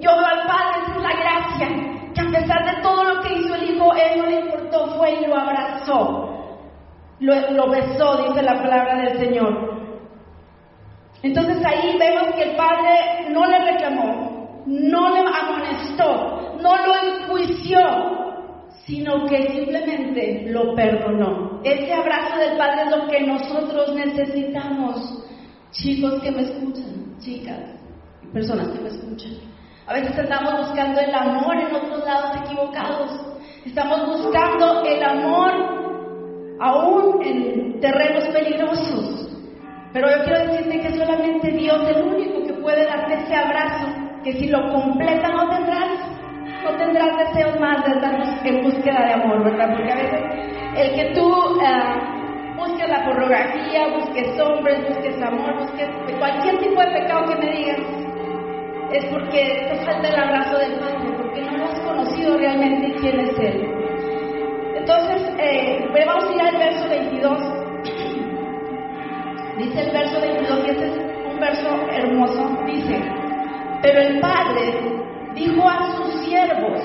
Yo 0.00 0.10
veo 0.10 0.26
al 0.26 0.46
Padre 0.46 0.92
por 0.92 1.02
la 1.02 1.12
gracia, 1.12 1.68
que 2.14 2.20
a 2.20 2.40
pesar 2.40 2.76
de 2.76 2.82
todo 2.82 3.04
lo 3.04 3.20
que 3.20 3.34
hizo 3.34 3.54
el 3.54 3.70
Hijo, 3.70 3.92
Él 3.94 4.18
no 4.18 4.26
le 4.26 4.40
importó, 4.40 4.96
fue 4.96 5.12
y 5.12 5.26
lo 5.26 5.36
abrazó, 5.36 6.58
lo, 7.20 7.50
lo 7.52 7.70
besó, 7.70 8.28
dice 8.28 8.42
la 8.42 8.54
palabra 8.54 8.96
del 8.96 9.18
Señor. 9.18 9.72
Entonces 11.22 11.64
ahí 11.64 11.96
vemos 11.98 12.34
que 12.34 12.42
el 12.42 12.56
Padre 12.56 13.28
no 13.30 13.46
le 13.46 13.58
reclamó, 13.72 14.62
no 14.66 15.10
le 15.10 15.20
amonestó, 15.20 16.56
no 16.60 16.76
lo 16.76 16.94
enjuició, 17.06 17.80
sino 18.84 19.26
que 19.26 19.52
simplemente 19.52 20.46
lo 20.48 20.74
perdonó. 20.74 21.60
Ese 21.62 21.92
abrazo 21.92 22.38
del 22.38 22.56
Padre 22.56 22.82
es 22.82 22.96
lo 22.96 23.08
que 23.08 23.20
nosotros 23.20 23.94
necesitamos, 23.94 25.24
chicos 25.70 26.20
que 26.22 26.30
me 26.32 26.42
escuchan, 26.42 27.18
chicas 27.20 27.82
personas 28.32 28.68
que 28.68 28.80
me 28.80 28.88
escuchan. 28.88 29.32
A 29.86 29.94
veces 29.94 30.16
estamos 30.16 30.58
buscando 30.58 31.00
el 31.00 31.14
amor 31.14 31.56
en 31.56 31.74
otros 31.74 32.04
lados 32.04 32.36
equivocados. 32.44 33.20
Estamos 33.64 34.06
buscando 34.06 34.84
el 34.84 35.02
amor 35.02 36.56
aún 36.60 37.22
en 37.22 37.80
terrenos 37.80 38.24
peligrosos. 38.28 39.28
Pero 39.92 40.08
yo 40.08 40.24
quiero 40.24 40.38
decirte 40.46 40.80
que 40.80 40.96
solamente 40.96 41.50
Dios 41.50 41.82
es 41.88 41.96
el 41.96 42.02
único 42.04 42.46
que 42.46 42.54
puede 42.54 42.86
darte 42.86 43.14
ese 43.14 43.34
abrazo, 43.34 43.88
que 44.24 44.32
si 44.32 44.48
lo 44.48 44.72
completa 44.72 45.28
no 45.28 45.48
tendrás 45.50 46.12
no 46.62 46.76
tendrás 46.76 47.18
deseos 47.18 47.58
más 47.58 47.84
de 47.84 47.90
estar 47.92 48.46
en 48.46 48.62
búsqueda 48.62 49.04
de 49.04 49.12
amor, 49.14 49.44
¿verdad? 49.44 49.74
Porque 49.74 49.92
a 49.92 49.96
veces 49.96 50.20
el 50.76 50.94
que 50.94 51.14
tú 51.14 51.26
uh, 51.26 52.56
busques 52.56 52.88
la 52.88 53.04
pornografía, 53.04 53.88
busques 53.98 54.40
hombres, 54.40 54.88
busques 54.88 55.22
amor, 55.22 55.58
busques 55.58 55.88
cualquier 56.18 56.58
tipo 56.58 56.80
de 56.80 56.86
pecado 56.86 57.26
que 57.26 57.46
me 57.46 57.56
digas, 57.56 57.78
es 58.92 59.04
porque 59.06 59.66
te 59.70 59.76
falta 59.84 60.08
el 60.08 60.16
abrazo 60.16 60.58
del 60.58 60.74
Padre, 60.74 61.12
porque 61.16 61.40
no 61.42 61.64
has 61.64 61.80
conocido 61.80 62.36
realmente 62.36 62.94
quién 63.00 63.20
es 63.20 63.38
Él. 63.38 63.66
Entonces, 64.76 65.22
eh, 65.38 65.88
vamos 66.06 66.24
a 66.24 66.34
ir 66.34 66.42
al 66.42 66.58
verso 66.58 66.86
22. 66.88 67.38
Dice 69.58 69.80
el 69.80 69.90
verso 69.92 70.20
22, 70.20 70.66
y 70.66 70.70
ese 70.70 70.86
es 70.86 70.92
un 71.32 71.40
verso 71.40 71.68
hermoso, 71.90 72.56
dice, 72.66 73.00
pero 73.82 74.00
el 74.00 74.18
Padre 74.20 74.72
dijo 75.34 75.68
a 75.68 75.94
sus 75.96 76.24
siervos, 76.24 76.80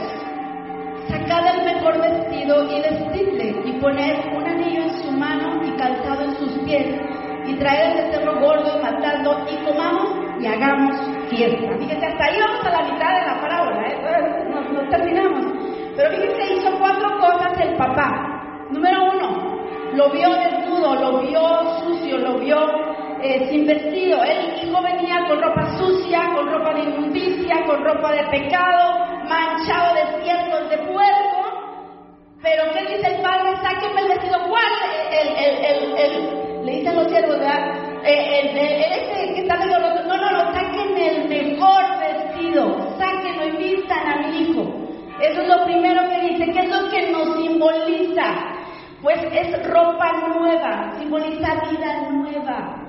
sacad 1.08 1.48
el 1.56 1.64
mejor 1.66 2.02
vestido 2.02 2.70
y 2.70 2.82
vestidle, 2.82 3.62
y 3.66 3.72
poned 3.80 4.18
un 4.36 4.46
anillo 4.46 4.84
en 4.84 4.92
su 5.02 5.10
mano 5.12 5.64
y 5.66 5.72
calzado 5.78 6.26
en 6.26 6.36
sus 6.36 6.52
pies, 6.60 6.88
y 7.48 7.56
traed 7.56 7.92
el 7.92 7.98
becerro 8.06 8.40
gordo 8.40 8.78
y 8.78 8.82
matadlo, 8.84 9.46
y 9.50 9.56
comamos 9.66 10.27
y 10.40 10.46
hagamos 10.46 10.96
fiesta. 11.30 11.78
Fíjense, 11.78 12.06
hasta 12.06 12.26
ahí 12.26 12.40
vamos 12.40 12.66
a 12.66 12.70
la 12.70 12.82
mitad 12.84 13.20
de 13.20 13.26
la 13.26 13.42
parábola, 13.42 13.88
¿eh? 13.88 14.46
no, 14.50 14.90
terminamos. 14.90 15.46
Pero 15.96 16.12
fíjense, 16.12 16.54
hizo 16.54 16.80
cuatro 16.80 17.18
cosas 17.20 17.60
el 17.60 17.76
papá. 17.76 18.68
Número 18.70 19.04
uno, 19.04 19.58
lo 19.94 20.10
vio 20.12 20.30
desnudo, 20.30 20.96
lo 20.96 21.20
vio 21.22 21.80
sucio, 21.80 22.18
lo 22.20 22.38
vio 22.40 22.58
eh, 23.22 23.48
sin 23.50 23.66
vestido. 23.66 24.22
El 24.24 24.64
hijo 24.64 24.82
venía 24.82 25.26
con 25.28 25.42
ropa 25.42 25.78
sucia, 25.78 26.30
con 26.36 26.52
ropa 26.52 26.74
de 26.74 26.82
inmundicia, 26.82 27.64
con 27.66 27.84
ropa 27.84 28.12
de 28.12 28.24
pecado, 28.26 29.06
manchado 29.28 29.96
de 29.96 30.24
ciertos 30.24 30.70
de 30.70 30.78
puerco. 30.78 31.38
Pero 32.44 32.64
¿qué 32.74 32.82
dice 32.82 33.16
el 33.16 33.22
padre? 33.22 33.56
Sáquenme 33.62 34.02
el 34.02 34.08
vestido. 34.10 34.38
¿Cuál? 34.48 34.72
El, 35.12 35.28
el, 35.30 35.98
el, 35.98 36.66
le 36.66 36.72
dicen 36.74 36.96
los 36.96 37.08
siervos, 37.08 37.40
¿verdad? 37.40 38.04
Eh, 38.04 38.40
el, 38.40 38.58
ese 38.58 39.34
que 39.34 39.42
está 39.42 39.56
medio 39.58 39.80
roto. 39.80 40.07
Mejor 41.44 41.84
vestido. 42.00 42.98
Sáquenlo 42.98 43.48
y 43.48 43.76
vistan 43.76 44.08
a 44.08 44.28
mi 44.28 44.42
hijo. 44.42 44.64
Eso 45.22 45.42
es 45.42 45.48
lo 45.48 45.66
primero 45.66 46.02
que 46.10 46.28
dice. 46.28 46.52
¿Qué 46.52 46.60
es 46.60 46.70
lo 46.70 46.90
que 46.90 47.12
nos 47.12 47.42
simboliza? 47.42 48.34
Pues 49.02 49.20
es 49.32 49.68
ropa 49.68 50.12
nueva, 50.36 50.94
simboliza 50.98 51.70
vida 51.70 52.10
nueva 52.10 52.88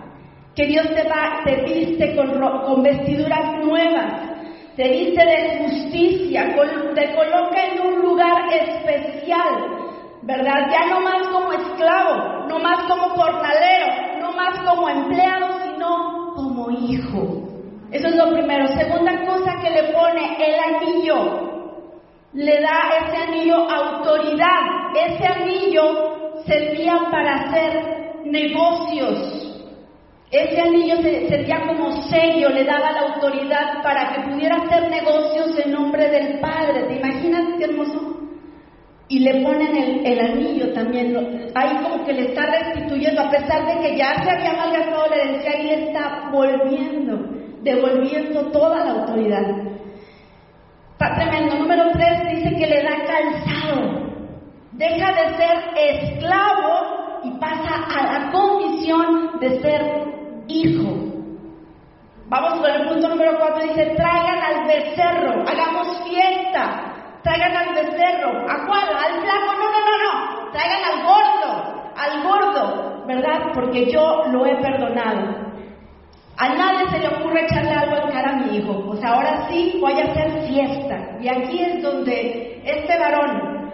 que 0.58 0.66
Dios 0.66 0.88
te, 0.92 1.04
va, 1.04 1.40
te 1.44 1.54
viste 1.62 2.16
con, 2.16 2.37
con 2.37 2.82
vestiduras 2.82 3.64
nuevas, 3.64 4.28
te 4.74 4.88
viste 4.88 5.24
de 5.24 5.58
justicia, 5.58 6.46
te 6.96 7.14
coloca 7.14 7.64
en 7.64 7.80
un 7.80 8.02
lugar 8.02 8.52
especial, 8.52 9.54
¿verdad? 10.22 10.68
Ya 10.72 10.87
no 10.87 11.00
más 11.00 11.28
como 11.28 11.52
esclavo, 11.52 12.48
no 12.48 12.58
más 12.58 12.82
como 12.88 13.14
portalero, 13.14 14.20
no 14.20 14.32
más 14.32 14.58
como 14.68 14.88
empleado, 14.88 15.61
sino 15.62 16.32
como 16.34 16.70
hijo. 16.72 17.47
Eso 17.90 18.09
es 18.09 18.16
lo 18.16 18.33
primero. 18.33 18.68
Segunda 18.68 19.24
cosa 19.24 19.61
que 19.62 19.70
le 19.70 19.92
pone 19.92 20.37
el 20.38 20.61
anillo, 20.61 21.72
le 22.33 22.61
da 22.61 22.90
ese 23.01 23.16
anillo 23.16 23.57
autoridad. 23.57 24.92
Ese 24.94 25.27
anillo 25.27 26.42
servía 26.46 26.98
para 27.11 27.35
hacer 27.35 28.22
negocios. 28.24 29.44
Ese 30.31 30.61
anillo 30.61 30.96
sería 30.96 31.66
como 31.66 31.90
sello, 32.03 32.51
le 32.51 32.64
daba 32.64 32.92
la 32.92 33.01
autoridad 33.14 33.83
para 33.83 34.12
que 34.12 34.31
pudiera 34.31 34.57
hacer 34.57 34.90
negocios 34.90 35.59
en 35.59 35.72
nombre 35.72 36.07
del 36.09 36.38
Padre. 36.38 36.83
¿Te 36.83 36.96
imaginas 36.96 37.57
qué 37.57 37.64
hermoso? 37.64 38.18
Y 39.09 39.20
le 39.20 39.40
ponen 39.42 40.05
el, 40.05 40.20
anillo 40.20 40.70
también, 40.74 41.16
ahí 41.55 41.77
como 41.83 42.05
que 42.05 42.12
le 42.12 42.27
está 42.27 42.44
restituyendo, 42.44 43.22
a 43.22 43.31
pesar 43.31 43.66
de 43.66 43.81
que 43.81 43.96
ya 43.96 44.22
se 44.22 44.31
había 44.31 44.53
malgastado 44.53 45.07
la 45.09 45.16
herencia, 45.16 45.51
ahí 45.51 45.62
le 45.64 45.85
está 45.87 46.29
volviendo, 46.31 47.38
devolviendo 47.68 48.50
toda 48.50 48.85
la 48.85 48.92
autoridad. 48.92 49.42
Está 50.92 51.14
tremendo. 51.14 51.57
Número 51.57 51.90
tres 51.92 52.35
dice 52.35 52.57
que 52.57 52.66
le 52.66 52.83
da 52.83 52.96
calzado. 53.07 54.09
Deja 54.72 55.12
de 55.12 55.37
ser 55.37 55.57
esclavo 55.76 57.20
y 57.24 57.31
pasa 57.38 57.85
a 57.96 58.12
la 58.12 58.31
condición 58.31 59.38
de 59.40 59.61
ser 59.61 59.83
hijo. 60.48 61.09
Vamos 62.28 62.61
con 62.61 62.70
el 62.70 62.88
punto 62.88 63.09
número 63.09 63.38
cuatro, 63.38 63.62
dice, 63.62 63.94
traigan 63.96 64.38
al 64.38 64.66
becerro, 64.66 65.48
hagamos 65.48 66.04
fiesta, 66.04 66.92
traigan 67.22 67.57
al 67.57 67.74
becerro, 67.74 68.40
¿a 68.46 68.66
cuál? 68.66 68.85
¿Al 68.85 69.22
flaco? 69.22 69.52
No, 69.59 69.70
no, 69.72 69.81
no, 69.88 69.96
no, 70.04 70.52
traigan 70.52 70.85
al 70.85 71.02
gordo, 71.07 71.92
al 71.96 72.22
gordo, 72.22 73.07
¿verdad? 73.07 73.50
Porque 73.54 73.90
yo 73.90 74.24
lo 74.31 74.44
he 74.44 74.57
perdonado. 74.57 75.47
A 76.38 76.55
nadie 76.55 76.88
se 76.90 76.98
le 77.01 77.09
ocurre 77.09 77.44
echarle 77.44 77.70
algo 77.70 78.07
en 78.07 78.12
cara 78.12 78.31
a 78.31 78.37
mi 78.40 78.57
hijo. 78.57 78.85
Pues 78.87 79.05
ahora 79.05 79.48
sí 79.51 79.77
voy 79.81 79.92
a 79.92 80.05
hacer 80.05 80.48
fiesta. 80.48 81.18
Y 81.20 81.29
aquí 81.29 81.61
es 81.61 81.83
donde 81.83 82.62
este 82.64 82.98
varón 82.98 83.72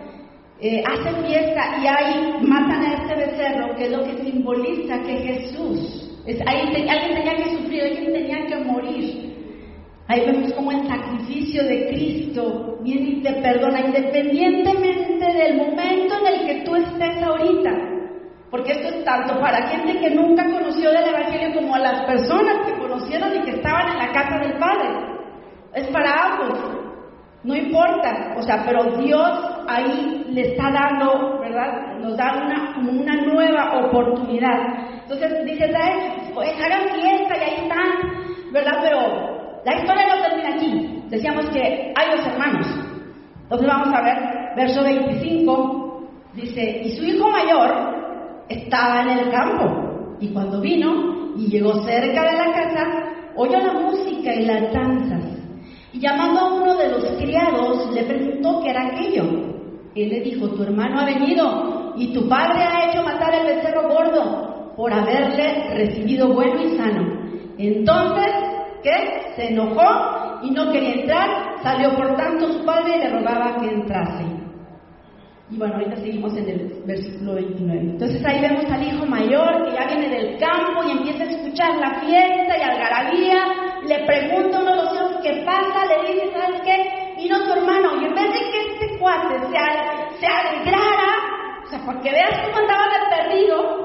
eh, 0.61 0.83
hace 0.87 1.27
fiesta 1.27 1.79
y 1.83 1.87
ahí 1.87 2.37
matan 2.40 2.85
a 2.85 2.94
este 2.94 3.14
becerro, 3.14 3.77
que 3.77 3.85
es 3.85 3.92
lo 3.92 4.03
que 4.05 4.24
simboliza 4.24 4.98
que 5.03 5.16
Jesús 5.18 6.05
ahí 6.46 6.88
alguien 6.88 7.14
tenía 7.14 7.37
que 7.37 7.57
sufrir, 7.57 7.83
alguien 7.83 8.12
tenía 8.12 8.46
que 8.46 8.57
morir. 8.64 9.35
Ahí 10.07 10.20
vemos 10.27 10.53
como 10.53 10.70
el 10.72 10.87
sacrificio 10.87 11.64
de 11.64 11.88
Cristo 11.88 12.79
viene 12.83 13.09
y 13.09 13.22
te 13.22 13.33
perdona, 13.35 13.81
independientemente 13.81 15.33
del 15.33 15.57
momento 15.57 16.14
en 16.20 16.27
el 16.27 16.46
que 16.46 16.64
tú 16.64 16.77
estés 16.77 17.22
ahorita. 17.22 17.93
Porque 18.54 18.70
esto 18.70 18.86
es 18.86 19.04
tanto 19.04 19.40
para 19.40 19.66
gente 19.66 19.98
que 19.98 20.10
nunca 20.10 20.44
conoció 20.44 20.92
del 20.92 21.08
Evangelio 21.08 21.54
como 21.56 21.74
a 21.74 21.80
las 21.80 22.02
personas 22.02 22.64
que 22.64 22.78
conocieron 22.78 23.34
y 23.34 23.40
que 23.42 23.50
estaban 23.50 23.88
en 23.88 23.98
la 23.98 24.12
casa 24.12 24.38
del 24.38 24.56
Padre. 24.60 24.90
Es 25.74 25.88
para 25.88 26.12
ambos. 26.22 26.60
No 27.42 27.56
importa. 27.56 28.36
O 28.38 28.42
sea, 28.42 28.62
pero 28.64 28.96
Dios 28.96 29.28
ahí 29.66 30.24
le 30.28 30.52
está 30.52 30.70
dando, 30.70 31.40
¿verdad? 31.40 31.98
Nos 31.98 32.16
da 32.16 32.32
una, 32.32 32.78
una 32.78 33.16
nueva 33.22 33.86
oportunidad. 33.86 34.56
Entonces 35.02 35.44
dice, 35.46 35.74
pues 36.32 36.52
hagan 36.64 36.90
fiesta 36.90 37.36
y 37.36 37.40
ahí 37.40 37.57
están, 37.57 38.52
¿verdad? 38.52 38.78
Pero 38.82 39.62
la 39.64 39.74
historia 39.74 40.14
no 40.14 40.22
termina 40.22 40.55
aquí. 40.55 41.02
Decíamos 41.09 41.50
que 41.50 41.92
hay 41.96 42.16
dos 42.16 42.24
hermanos. 42.24 42.68
Entonces 43.42 43.66
vamos 43.66 43.88
a 43.92 44.00
ver, 44.00 44.16
verso 44.55 44.84
25, 44.84 46.09
dice, 46.34 46.82
y 46.84 46.96
su 46.96 47.02
hijo 47.02 47.28
mayor 47.30 48.03
estaba 48.49 49.03
en 49.03 49.18
el 49.18 49.30
campo, 49.30 50.16
y 50.20 50.28
cuando 50.28 50.61
vino 50.61 51.34
y 51.36 51.49
llegó 51.49 51.82
cerca 51.84 52.22
de 52.22 52.36
la 52.36 52.53
casa, 52.53 52.86
oyó 53.36 53.59
la 53.59 53.74
música 53.74 54.34
y 54.34 54.45
las 54.45 54.72
danzas, 54.72 55.24
y 55.92 56.01
llamando 56.01 56.40
a 56.40 56.55
uno 56.55 56.76
de 56.76 56.88
los 56.88 57.05
criados, 57.20 57.92
le 57.92 58.03
preguntó 58.05 58.61
qué 58.62 58.70
era 58.70 58.86
aquello. 58.88 59.24
Él 59.95 60.09
le 60.09 60.20
dijo, 60.22 60.49
tu 60.49 60.62
hermano 60.64 61.01
ha 61.01 61.05
venido, 61.05 61.92
y 61.97 62.12
tu 62.12 62.28
padre 62.28 62.62
ha 62.62 62.90
hecho 62.90 63.03
matar 63.05 63.32
el 63.34 63.47
becerro 63.47 63.88
gordo 63.88 64.72
por 64.76 64.92
haberle 64.92 65.72
recibido 65.74 66.32
bueno 66.32 66.61
y 66.62 66.76
sano. 66.76 67.24
Entonces, 67.59 68.32
¿qué? 68.82 69.32
Se 69.36 69.53
enojó 69.53 70.40
y 70.42 70.51
no 70.51 70.72
quería 70.72 70.95
entrar, 70.95 71.28
salió 71.62 71.95
por 71.95 72.16
tanto 72.16 72.53
su 72.53 72.64
padre 72.64 72.97
y 72.97 72.99
le 73.01 73.11
rogaba 73.11 73.61
que 73.61 73.68
entrase. 73.68 74.24
Y 75.51 75.59
bueno, 75.59 75.74
ahorita 75.74 75.97
seguimos 75.97 76.34
en 76.36 76.49
el 76.49 76.82
versículo 76.86 77.34
29. 77.34 77.80
Entonces 77.80 78.24
ahí 78.24 78.40
vemos 78.40 78.64
al 78.70 78.82
hijo 78.82 79.05
mayor 79.05 79.64
que 79.64 79.72
ya 79.72 79.86
viene 79.86 80.09
del 80.09 80.38
campo 80.38 80.84
y 80.86 80.92
empieza 80.92 81.24
a 81.24 81.30
escuchar 81.30 81.76
la 81.76 82.01
fiesta 82.01 82.59
y 82.59 82.62
algarabía. 82.62 83.45
Le 83.86 84.07
pregunta 84.07 84.57
a 84.57 84.62
uno 84.62 84.70
de 84.70 84.76
los 84.76 84.95
hijos 84.95 85.16
qué 85.22 85.42
pasa, 85.45 85.84
le 85.84 86.14
dice, 86.14 86.32
¿sabes 86.32 86.62
qué? 86.62 87.14
Vino 87.18 87.45
tu 87.45 87.53
hermano. 87.53 88.01
Y 88.01 88.07
en 88.07 88.14
vez 88.14 88.32
de 88.32 88.40
que 88.51 88.72
este 88.72 88.99
cuate 88.99 89.34
se, 89.40 90.18
se 90.18 90.26
alegrara, 90.26 91.62
o 91.62 91.68
sea, 91.68 91.80
porque 91.84 92.11
veas 92.11 92.40
cómo 92.47 92.59
andaba 92.59 92.84
de 92.88 93.16
perdido, 93.16 93.84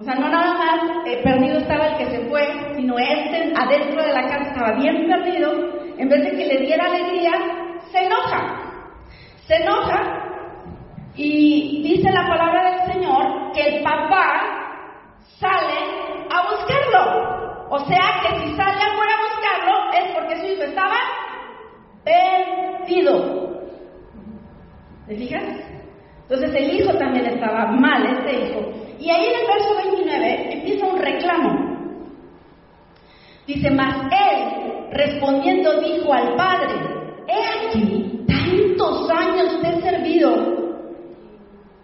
o 0.00 0.02
sea, 0.02 0.14
no 0.14 0.28
nada 0.30 0.54
más 0.54 1.06
eh, 1.06 1.20
perdido 1.22 1.58
estaba 1.58 1.88
el 1.88 1.98
que 1.98 2.06
se 2.06 2.28
fue, 2.28 2.42
sino 2.74 2.98
este 2.98 3.52
adentro 3.54 4.02
de 4.02 4.12
la 4.12 4.26
casa 4.26 4.48
estaba 4.48 4.72
bien 4.72 5.06
perdido, 5.06 5.52
en 5.98 6.08
vez 6.08 6.24
de 6.24 6.30
que 6.30 6.46
le 6.46 6.60
diera 6.60 6.86
alegría, 6.86 7.32
se 7.92 7.98
enoja 7.98 8.63
se 9.46 9.56
enoja 9.56 10.24
y 11.16 11.82
dice 11.82 12.10
la 12.10 12.26
palabra 12.26 12.70
del 12.70 12.92
Señor 12.92 13.52
que 13.52 13.76
el 13.76 13.82
papá 13.82 14.42
sale 15.38 15.78
a 16.30 16.50
buscarlo. 16.50 17.66
O 17.70 17.78
sea 17.86 18.20
que 18.22 18.40
si 18.40 18.56
sale 18.56 18.80
afuera 18.82 19.12
a 19.14 19.22
buscarlo 19.22 19.92
es 19.92 20.14
porque 20.14 20.40
su 20.40 20.46
hijo 20.46 20.62
estaba 20.62 20.96
perdido. 22.04 23.44
¿Te 25.06 25.16
fijas? 25.16 25.44
Entonces 26.22 26.54
el 26.54 26.80
hijo 26.80 26.94
también 26.94 27.26
estaba 27.26 27.66
mal, 27.66 28.06
este 28.06 28.46
hijo. 28.46 28.60
Y 28.98 29.10
ahí 29.10 29.26
en 29.26 29.40
el 29.40 29.46
verso 29.46 29.76
29 29.76 30.52
empieza 30.54 30.86
un 30.86 30.98
reclamo. 30.98 31.74
Dice, 33.46 33.70
mas 33.70 33.94
él 34.10 34.88
respondiendo 34.90 35.80
dijo 35.80 36.12
al 36.14 36.34
padre, 36.34 36.74
he 37.28 37.68
aquí 37.68 38.24
tantos 38.84 39.10
años 39.10 39.60
te 39.60 39.68
he 39.68 39.80
servido, 39.80 40.36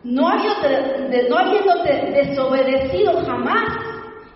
no, 0.02 0.28
habiéndote 0.28 1.92
desobedecido 2.12 3.24
jamás, 3.24 3.68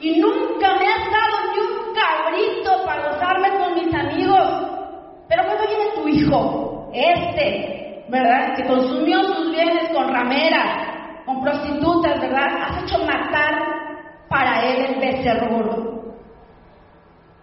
y 0.00 0.20
nunca 0.20 0.76
me 0.78 0.86
has 0.86 1.10
dado 1.10 1.36
ni 1.52 1.60
un 1.60 1.94
cabrito 1.94 2.84
para 2.84 3.12
gozarme 3.12 3.48
con 3.58 3.74
mis 3.74 3.94
amigos. 3.94 4.48
Pero 5.28 5.44
cuando 5.44 5.64
viene 5.66 5.84
tu 5.94 6.08
hijo, 6.08 6.90
este, 6.92 8.04
¿verdad? 8.08 8.56
Que 8.56 8.66
consumió 8.66 9.22
sus 9.22 9.50
bienes 9.50 9.90
con 9.94 10.08
rameras, 10.08 11.24
con 11.24 11.42
prostitutas, 11.42 12.20
¿verdad? 12.20 12.48
Has 12.62 12.82
hecho 12.82 12.98
matar 13.04 13.54
para 14.28 14.66
él 14.66 14.86
el 14.86 15.00
becerro 15.00 16.04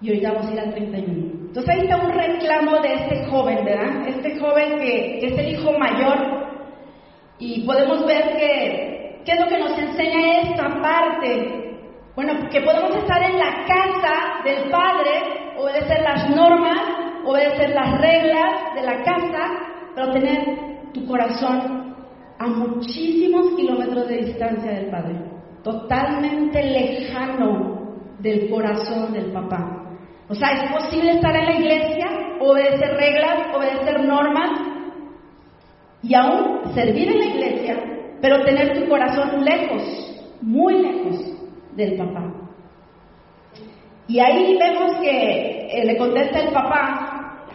Y 0.02 0.10
ahorita 0.10 0.32
vamos 0.34 0.48
a 0.48 0.54
ir 0.54 0.60
al 0.60 0.72
31. 0.72 1.41
Entonces 1.52 1.76
ahí 1.76 1.82
está 1.82 1.98
un 1.98 2.14
reclamo 2.14 2.80
de 2.80 2.94
este 2.94 3.26
joven, 3.26 3.66
¿verdad? 3.66 4.08
Este 4.08 4.40
joven 4.40 4.80
que, 4.80 5.18
es 5.18 5.38
el 5.38 5.50
hijo 5.50 5.78
mayor 5.78 6.48
y 7.40 7.66
podemos 7.66 8.06
ver 8.06 8.38
que, 8.38 9.22
¿qué 9.26 9.34
es 9.34 9.40
lo 9.42 9.48
que 9.48 9.60
nos 9.60 9.78
enseña 9.78 10.44
esta 10.44 10.82
parte? 10.82 11.78
Bueno, 12.16 12.48
que 12.50 12.62
podemos 12.62 12.96
estar 12.96 13.22
en 13.22 13.38
la 13.38 13.66
casa 13.68 14.42
del 14.46 14.70
Padre, 14.70 15.58
obedecer 15.58 16.02
las 16.04 16.30
normas, 16.30 16.80
obedecer 17.26 17.72
las 17.72 18.00
reglas 18.00 18.74
de 18.74 18.84
la 18.84 19.04
casa, 19.04 19.50
pero 19.94 20.14
tener 20.14 20.94
tu 20.94 21.06
corazón 21.06 21.98
a 22.40 22.48
muchísimos 22.48 23.58
kilómetros 23.58 24.08
de 24.08 24.18
distancia 24.20 24.72
del 24.72 24.90
Padre, 24.90 25.16
totalmente 25.66 26.64
lejano 26.64 27.98
del 28.20 28.50
corazón 28.50 29.12
del 29.12 29.34
papá. 29.34 29.81
O 30.32 30.36
sea, 30.36 30.52
es 30.54 30.72
posible 30.72 31.12
estar 31.12 31.36
en 31.36 31.46
la 31.46 31.56
iglesia, 31.60 32.08
obedecer 32.40 32.96
reglas, 32.96 33.54
obedecer 33.54 34.00
normas 34.06 34.62
y 36.02 36.16
aún 36.16 36.74
servir 36.74 37.10
en 37.10 37.20
la 37.20 37.26
iglesia, 37.26 37.84
pero 38.22 38.42
tener 38.46 38.80
tu 38.80 38.88
corazón 38.88 39.44
lejos, 39.44 39.84
muy 40.42 40.82
lejos 40.82 41.20
del 41.76 41.98
papá. 41.98 42.32
Y 44.08 44.20
ahí 44.22 44.58
vemos 44.58 44.96
que 45.02 45.68
eh, 45.70 45.86
le 45.86 45.98
contesta 45.98 46.40
el 46.40 46.54
papá 46.54 47.46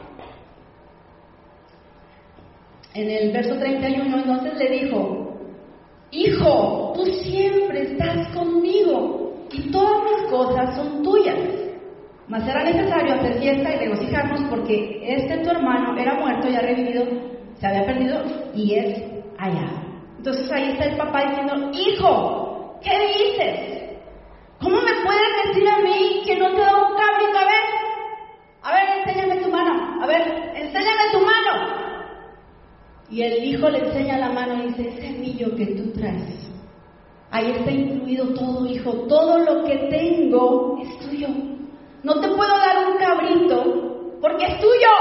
en 2.92 3.10
el 3.10 3.32
verso 3.32 3.58
31, 3.58 4.18
entonces 4.18 4.54
le 4.58 4.68
dijo, 4.68 5.38
Hijo, 6.10 6.92
tú 6.94 7.06
siempre 7.06 7.92
estás 7.92 8.28
conmigo 8.36 9.46
y 9.50 9.70
todas 9.70 10.02
mis 10.04 10.30
cosas 10.30 10.76
son 10.76 11.02
tuyas. 11.02 11.65
Mas 12.28 12.46
era 12.48 12.64
necesario 12.64 13.14
hacer 13.14 13.38
fiesta 13.38 13.72
y 13.72 13.78
regocijarnos 13.78 14.40
porque 14.50 15.00
este 15.02 15.38
tu 15.38 15.50
hermano 15.50 15.96
era 15.96 16.14
muerto 16.14 16.48
y 16.48 16.56
ha 16.56 16.60
revivido, 16.60 17.04
se 17.54 17.66
había 17.66 17.86
perdido 17.86 18.20
y 18.52 18.74
es 18.74 19.02
allá. 19.38 19.70
Entonces 20.18 20.50
ahí 20.50 20.70
está 20.70 20.86
el 20.86 20.96
papá 20.96 21.24
diciendo, 21.28 21.70
hijo, 21.72 22.80
¿qué 22.82 22.90
dices? 22.90 23.76
¿Cómo 24.60 24.76
me 24.80 25.04
puedes 25.04 25.46
decir 25.46 25.68
a 25.68 25.78
mí 25.78 26.22
que 26.26 26.36
no 26.36 26.50
te 26.50 26.60
da 26.62 26.74
un 26.74 26.96
cabrito? 26.96 27.38
A 27.38 27.44
ver, 27.44 27.66
a 28.62 28.72
ver, 28.72 28.98
enséñame 28.98 29.42
tu 29.42 29.50
mano, 29.50 30.02
a 30.02 30.06
ver, 30.06 30.22
enséñame 30.56 31.12
tu 31.12 31.20
mano. 31.20 31.86
Y 33.08 33.22
el 33.22 33.44
hijo 33.44 33.68
le 33.68 33.78
enseña 33.78 34.18
la 34.18 34.30
mano 34.30 34.64
y 34.64 34.66
dice, 34.68 34.88
ese 34.88 35.06
anillo 35.06 35.54
que 35.54 35.66
tú 35.66 35.92
traes, 35.92 36.50
ahí 37.30 37.52
está 37.52 37.70
incluido 37.70 38.34
todo, 38.34 38.66
hijo, 38.66 38.92
todo 39.06 39.38
lo 39.38 39.62
que 39.64 39.76
tengo 39.90 40.80
es 40.82 40.98
tuyo. 40.98 41.28
No 42.06 42.20
te 42.20 42.28
puedo 42.28 42.56
dar 42.56 42.86
un 42.86 42.98
cabrito 42.98 43.64
porque 44.20 44.44
es 44.44 44.60
tuyo. 44.60 44.94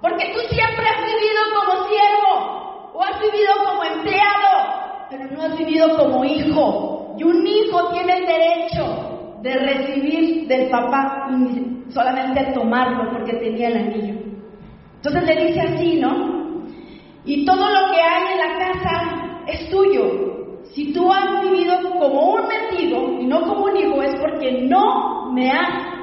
Porque 0.00 0.32
tú 0.32 0.38
siempre 0.54 0.86
has 0.86 1.04
vivido 1.04 1.42
como 1.52 1.88
siervo 1.88 2.92
o 2.94 3.02
has 3.02 3.20
vivido 3.20 3.52
como 3.64 3.82
empleado, 3.82 5.08
pero 5.10 5.24
no 5.32 5.42
has 5.42 5.58
vivido 5.58 5.96
como 5.96 6.24
hijo. 6.24 7.16
Y 7.18 7.24
un 7.24 7.44
hijo 7.44 7.88
tiene 7.88 8.18
el 8.18 8.24
derecho 8.24 9.40
de 9.42 9.54
recibir 9.56 10.46
del 10.46 10.70
papá 10.70 11.28
y 11.28 11.90
solamente 11.92 12.52
tomarlo 12.52 13.10
porque 13.10 13.32
tenía 13.38 13.66
el 13.66 13.76
anillo. 13.78 14.14
Entonces 14.98 15.24
le 15.24 15.46
dice 15.46 15.60
así, 15.60 15.96
¿no? 15.96 16.68
Y 17.24 17.44
todo 17.44 17.68
lo 17.68 17.90
que 17.90 18.00
hay 18.00 18.32
en 18.32 18.38
la 18.38 18.58
casa 18.58 19.42
es 19.48 19.68
tuyo. 19.70 20.62
Si 20.72 20.92
tú 20.92 21.12
has 21.12 21.42
vivido 21.42 21.80
como 21.98 22.34
un 22.34 22.42
mendigo 22.46 23.20
y 23.20 23.26
no 23.26 23.42
como 23.42 23.64
un 23.64 23.76
hijo 23.76 24.02
es 24.02 24.14
porque 24.20 24.62
no 24.68 25.32
me 25.32 25.50
has 25.50 25.95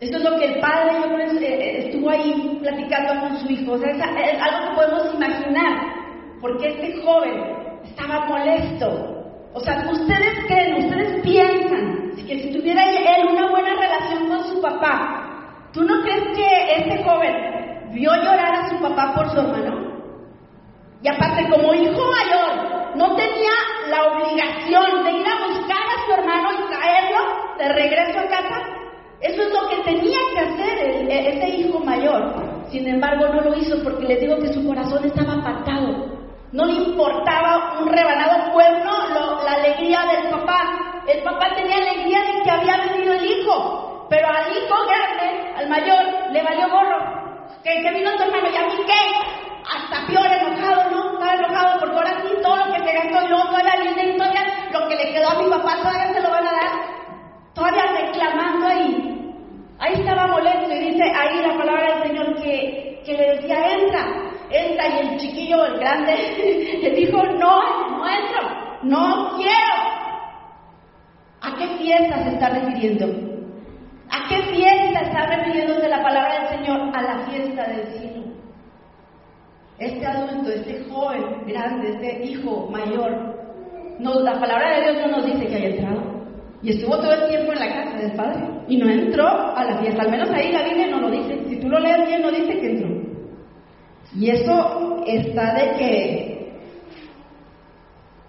esto 0.00 0.16
es 0.18 0.24
lo 0.24 0.38
que 0.38 0.46
el 0.46 0.60
padre 0.60 0.92
eh, 1.40 1.86
estuvo 1.86 2.10
ahí 2.10 2.58
platicando 2.60 3.20
con 3.20 3.38
su 3.38 3.50
hijo. 3.50 3.72
O 3.72 3.78
sea, 3.78 3.90
es 3.90 4.42
algo 4.42 4.68
que 4.68 4.74
podemos 4.74 5.14
imaginar, 5.14 5.94
porque 6.40 6.68
este 6.68 7.00
joven 7.02 7.80
estaba 7.84 8.26
molesto. 8.26 9.14
O 9.52 9.60
sea, 9.60 9.88
ustedes 9.90 10.44
creen, 10.46 10.84
ustedes 10.84 11.22
piensan 11.22 12.10
que 12.26 12.40
si 12.40 12.52
tuviera 12.52 12.82
él 12.90 13.28
una 13.30 13.50
buena 13.50 13.74
relación 13.74 14.28
con 14.28 14.44
su 14.44 14.60
papá, 14.60 15.70
¿tú 15.72 15.82
no 15.82 16.02
crees 16.02 16.24
que 16.36 16.76
este 16.76 17.04
joven 17.04 17.92
vio 17.92 18.10
llorar 18.16 18.54
a 18.54 18.68
su 18.70 18.80
papá 18.80 19.14
por 19.14 19.30
su 19.30 19.40
hermano? 19.40 19.94
Y 21.02 21.08
aparte, 21.08 21.48
como 21.50 21.74
hijo 21.74 22.02
mayor, 22.10 22.96
no 22.96 23.14
tenía 23.14 23.52
la 23.90 24.04
obligación 24.04 25.04
de 25.04 25.12
ir 25.12 25.26
a 25.26 25.46
buscar 25.46 25.76
a 25.76 26.06
su 26.06 26.12
hermano 26.14 26.48
y 26.52 26.72
traerlo 26.72 27.56
de 27.58 27.68
regreso 27.68 28.18
a 28.18 28.28
casa. 28.28 28.83
Eso 29.24 29.40
es 29.40 29.48
lo 29.54 29.68
que 29.70 29.76
tenía 29.84 30.18
que 30.34 30.40
hacer 30.40 31.08
ese 31.08 31.48
hijo 31.48 31.78
mayor. 31.80 32.34
Sin 32.70 32.86
embargo, 32.86 33.26
no 33.28 33.40
lo 33.40 33.56
hizo 33.56 33.82
porque 33.82 34.06
le 34.06 34.16
digo 34.16 34.36
que 34.36 34.52
su 34.52 34.66
corazón 34.66 35.02
estaba 35.02 35.32
apartado. 35.40 36.12
No 36.52 36.66
le 36.66 36.74
importaba 36.74 37.80
un 37.80 37.88
rebanado 37.88 38.52
cuerno 38.52 38.92
la 39.42 39.52
alegría 39.52 40.00
del 40.12 40.30
papá. 40.30 41.02
El 41.08 41.22
papá 41.22 41.54
tenía 41.56 41.76
alegría 41.76 42.18
de 42.20 42.42
que 42.42 42.50
había 42.50 42.76
venido 42.76 43.14
el 43.14 43.24
hijo. 43.24 44.06
Pero 44.10 44.28
al 44.28 44.52
hijo 44.52 44.74
grande, 44.86 45.54
al 45.56 45.70
mayor, 45.70 46.30
le 46.30 46.42
valió 46.42 46.68
gorro. 46.68 47.48
Que, 47.62 47.80
vino 47.94 48.14
tu 48.16 48.24
hermano, 48.24 48.50
¿y 48.52 48.56
a 48.56 48.66
mí 48.66 48.84
qué? 48.84 49.02
Hasta 49.74 50.06
peor 50.06 50.26
enojado, 50.26 50.90
¿no? 50.90 51.12
Estaba 51.14 51.34
enojado 51.34 51.80
porque 51.80 51.96
ahora 51.96 52.22
sí 52.22 52.28
todo 52.42 52.56
lo 52.56 52.64
que 52.74 52.78
se 52.78 52.92
gastó 52.92 53.24
y 53.24 53.28
luego 53.28 53.44
toda 53.46 53.62
la 53.62 53.76
vida 53.76 54.02
y 54.04 54.16
todavía 54.18 54.44
lo 54.70 54.86
que 54.86 54.96
le 54.96 55.12
quedó 55.14 55.30
a 55.30 55.42
mi 55.42 55.48
papá 55.48 55.76
todavía 55.78 56.12
se 56.12 56.20
lo 56.20 56.30
van 56.30 56.46
a 56.46 56.52
dar. 56.52 56.72
Todavía 57.54 57.84
reclamando 57.86 58.66
ahí. 58.66 59.14
Ahí 59.78 59.94
estaba 59.94 60.26
molesto 60.28 60.72
y 60.72 60.78
dice 60.78 61.02
ahí 61.02 61.42
la 61.42 61.58
palabra 61.58 61.94
del 61.94 62.08
Señor 62.08 62.42
que, 62.42 63.02
que 63.04 63.12
le 63.12 63.36
decía, 63.36 63.72
entra, 63.74 64.06
entra 64.50 64.88
y 64.88 64.98
el 65.00 65.16
chiquillo, 65.44 65.66
el 65.66 65.78
grande, 65.78 66.78
le 66.82 66.90
dijo, 66.90 67.22
no, 67.22 67.90
no 67.90 68.08
entro, 68.08 68.82
no 68.82 69.36
quiero. 69.36 69.94
¿A 71.40 71.54
qué 71.56 71.66
fiesta 71.78 72.24
se 72.24 72.30
está 72.30 72.48
refiriendo? 72.48 73.06
¿A 74.10 74.28
qué 74.28 74.36
fiesta 74.54 75.00
está 75.00 75.26
refiriéndose 75.26 75.88
la 75.88 76.02
palabra 76.02 76.40
del 76.40 76.58
Señor? 76.58 76.96
A 76.96 77.02
la 77.02 77.18
fiesta 77.26 77.64
del 77.64 77.86
cielo. 77.88 78.24
Este 79.78 80.06
adulto, 80.06 80.50
este 80.50 80.84
joven, 80.88 81.44
grande, 81.46 81.90
este 81.90 82.24
hijo 82.24 82.68
mayor, 82.70 83.34
la 83.98 84.40
palabra 84.40 84.76
de 84.76 84.82
Dios 84.82 85.06
no 85.06 85.16
nos 85.18 85.26
dice 85.26 85.46
que 85.46 85.56
haya 85.56 85.68
entrado. 85.68 86.14
Y 86.62 86.70
estuvo 86.70 86.96
todo 86.96 87.12
el 87.12 87.28
tiempo 87.28 87.52
en 87.52 87.58
la 87.58 87.68
casa 87.68 87.96
del 87.98 88.12
padre. 88.12 88.42
Y 88.68 88.78
no 88.78 88.88
entró 88.88 89.26
a 89.26 89.64
la 89.64 89.78
fiesta. 89.78 90.02
Al 90.02 90.10
menos 90.10 90.30
ahí 90.30 90.50
la 90.50 90.62
Biblia 90.62 90.86
no 90.86 91.00
lo 91.00 91.10
dice. 91.10 91.44
Si 91.48 91.56
tú 91.56 91.68
lo 91.68 91.78
lees 91.78 92.06
bien, 92.06 92.22
no 92.22 92.30
dice 92.30 92.58
que 92.58 92.70
entró. 92.70 93.03
Y 94.14 94.30
eso 94.30 95.02
está 95.06 95.54
de 95.54 95.72
que, 95.76 96.60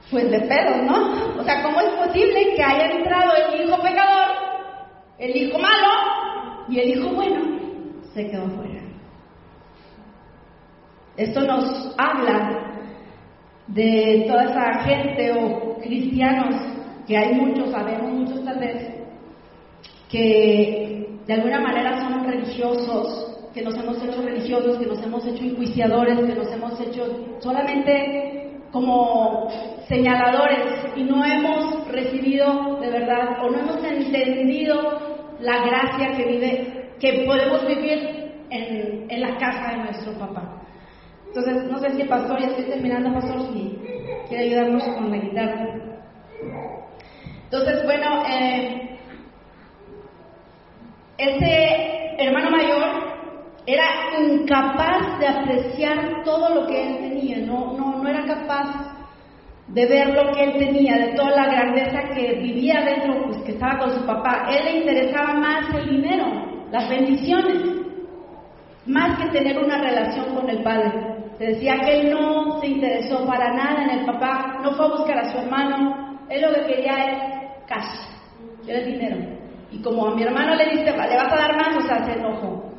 pues 0.10 0.30
de 0.32 0.40
pedo, 0.42 0.82
¿no? 0.84 1.40
O 1.40 1.44
sea, 1.44 1.62
¿cómo 1.64 1.80
es 1.80 1.90
posible 2.08 2.56
que 2.56 2.64
haya 2.64 2.88
entrado 2.88 3.32
el 3.36 3.62
hijo 3.62 3.82
pecador, 3.82 4.28
el 5.20 5.36
hijo 5.36 5.60
malo 5.60 5.88
y 6.70 6.80
el 6.80 6.90
hijo 6.90 7.10
bueno 7.10 7.60
se 8.14 8.30
quedó 8.30 8.48
fuera? 8.50 8.82
Esto 11.18 11.42
nos 11.42 11.96
habla 11.98 12.82
de 13.68 14.26
toda 14.28 14.44
esa 14.46 14.84
gente 14.84 15.32
o 15.34 15.78
cristianos, 15.80 16.56
que 17.08 17.18
hay 17.18 17.34
muchos, 17.36 17.72
sabemos 17.72 18.12
muchos 18.12 18.44
tal 18.44 18.60
vez, 18.60 18.96
que 20.10 21.20
de 21.26 21.34
alguna 21.34 21.60
manera 21.60 22.00
son 22.02 22.26
religiosos, 22.26 23.35
que 23.56 23.62
nos 23.62 23.74
hemos 23.78 24.03
hecho 24.03 24.22
religiosos, 24.22 24.78
que 24.78 24.86
nos 24.86 25.01
hemos 25.01 25.26
hecho 25.26 25.45
enjuiciadores, 25.45 26.20
que 26.20 26.36
nos 26.36 26.51
hemos 26.51 26.78
hecho 26.82 27.39
solamente 27.39 28.60
como 28.70 29.47
señaladores 29.88 30.91
y 30.97 31.03
no 31.03 31.24
hemos 31.24 31.88
recibido 31.88 32.82
de 32.82 32.89
verdad 32.89 33.41
o 33.41 33.49
no 33.49 33.60
hemos 33.60 33.82
entendido 33.82 35.38
la 35.39 35.66
gracia 35.66 36.18
que 36.18 36.26
vive, 36.26 36.91
que 36.99 37.24
podemos 37.26 37.66
vivir 37.66 38.34
en, 38.49 39.10
en 39.10 39.22
la 39.22 39.38
casa 39.38 39.72
de 39.72 39.78
nuestro 39.78 40.12
papá. 40.20 40.62
Entonces, 41.28 41.64
no 41.72 41.80
sé 41.80 41.91
si 41.91 42.03
pastor, 42.03 42.41
ya 42.41 42.47
estoy 42.47 42.66
terminando, 42.66 43.14
pastor, 43.14 43.41
si 43.53 43.80
quiere 44.28 44.47
ayudarnos 44.47 44.84
con 44.84 45.12
la 45.12 45.18
guitarra. 45.18 45.68
Entonces, 47.45 47.86
bueno, 47.86 48.22
eh, 48.28 48.99
este 51.18 52.22
hermano 52.22 52.51
mayor 52.51 53.05
era 53.66 53.86
incapaz 54.20 55.20
de 55.20 55.28
apreciar 55.28 56.24
todo 56.24 56.53
lo 56.53 56.68
que 56.68 56.82
él 56.82 56.97
tenía, 56.97 57.38
no, 57.45 57.74
no, 57.74 58.03
no 58.03 58.09
era 58.09 58.26
capaz 58.26 58.95
de 59.68 59.86
ver 59.88 60.13
lo 60.13 60.32
que 60.32 60.43
él 60.43 60.53
tenía, 60.59 60.97
de 60.97 61.13
toda 61.13 61.32
la 61.32 61.47
grandeza 61.47 62.13
que 62.13 62.36
vivía 62.36 62.82
dentro, 62.82 63.24
pues 63.26 63.38
que 63.43 63.53
estaba 63.53 63.80
con 63.80 63.91
su 63.91 64.05
papá. 64.05 64.47
Él 64.49 64.66
le 64.66 64.78
interesaba 64.80 65.34
más 65.34 65.74
el 65.74 65.89
dinero, 65.89 66.26
las 66.72 66.88
bendiciones, 66.88 67.63
más 68.86 69.20
que 69.20 69.30
tener 69.30 69.57
una 69.57 69.82
relación 69.82 70.36
con 70.36 70.47
el 70.49 70.61
padre. 70.61 70.91
Se 71.39 71.45
decía 71.47 71.80
que 71.80 72.01
él 72.01 72.11
no 72.11 72.61
se 72.61 72.68
interesó 72.68 73.26
para 73.26 73.53
nada 73.53 73.84
en 73.84 73.99
el 73.99 74.05
papá, 74.05 74.59
no 74.61 74.72
fue 74.74 74.86
a 74.86 74.89
buscar 74.89 75.18
a 75.18 75.32
su 75.32 75.39
hermano, 75.39 76.20
él 76.30 76.41
lo 76.41 76.53
que 76.53 76.76
quería 76.76 77.05
es 77.05 77.18
cash, 77.68 78.68
era 78.68 78.80
el 78.80 78.86
dinero. 78.86 79.18
Y 79.72 79.82
como 79.82 80.07
a 80.07 80.16
mi 80.16 80.24
hermano 80.24 80.55
le 80.55 80.66
dice, 80.70 80.86
le 80.86 80.91
vas 80.93 81.34
a 81.34 81.36
dar 81.36 81.55
más, 81.57 81.84
o 81.84 81.88
sea, 81.88 82.05
se 82.05 82.13
enojó. 82.13 82.75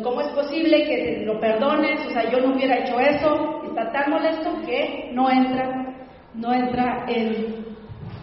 ¿Cómo 0.00 0.22
es 0.22 0.28
posible 0.28 0.84
que 0.84 1.22
lo 1.26 1.38
perdones? 1.38 2.06
O 2.06 2.10
sea, 2.10 2.30
yo 2.30 2.40
no 2.40 2.54
hubiera 2.54 2.78
hecho 2.78 2.98
eso, 2.98 3.62
está 3.66 3.92
tan 3.92 4.10
molesto 4.10 4.50
que 4.64 5.10
no 5.12 5.30
entra, 5.30 5.94
no 6.34 6.54
entra 6.54 7.04
en, 7.08 7.56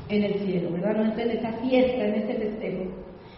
en 0.10 0.24
el 0.24 0.40
cielo, 0.40 0.72
¿verdad? 0.72 0.96
No 0.96 1.06
entra 1.06 1.24
en 1.24 1.32
esa 1.32 1.52
fiesta, 1.62 2.06
en 2.06 2.16
ese 2.16 2.34
festejo. 2.34 2.84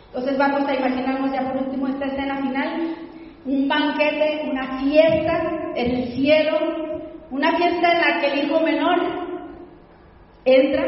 Entonces 0.08 0.38
vamos 0.38 0.66
a 0.66 0.76
imaginarnos 0.76 1.34
ya 1.34 1.52
por 1.52 1.64
último 1.64 1.88
esta 1.88 2.06
escena 2.06 2.38
final 2.38 2.96
un 3.44 3.68
banquete, 3.68 4.50
una 4.50 4.80
fiesta 4.80 5.74
en 5.76 5.92
el 5.92 6.08
cielo, 6.14 6.58
una 7.32 7.58
fiesta 7.58 7.92
en 7.92 8.02
la 8.02 8.22
que 8.22 8.28
el 8.28 8.46
hijo 8.46 8.60
menor 8.62 9.00
entra, 10.46 10.86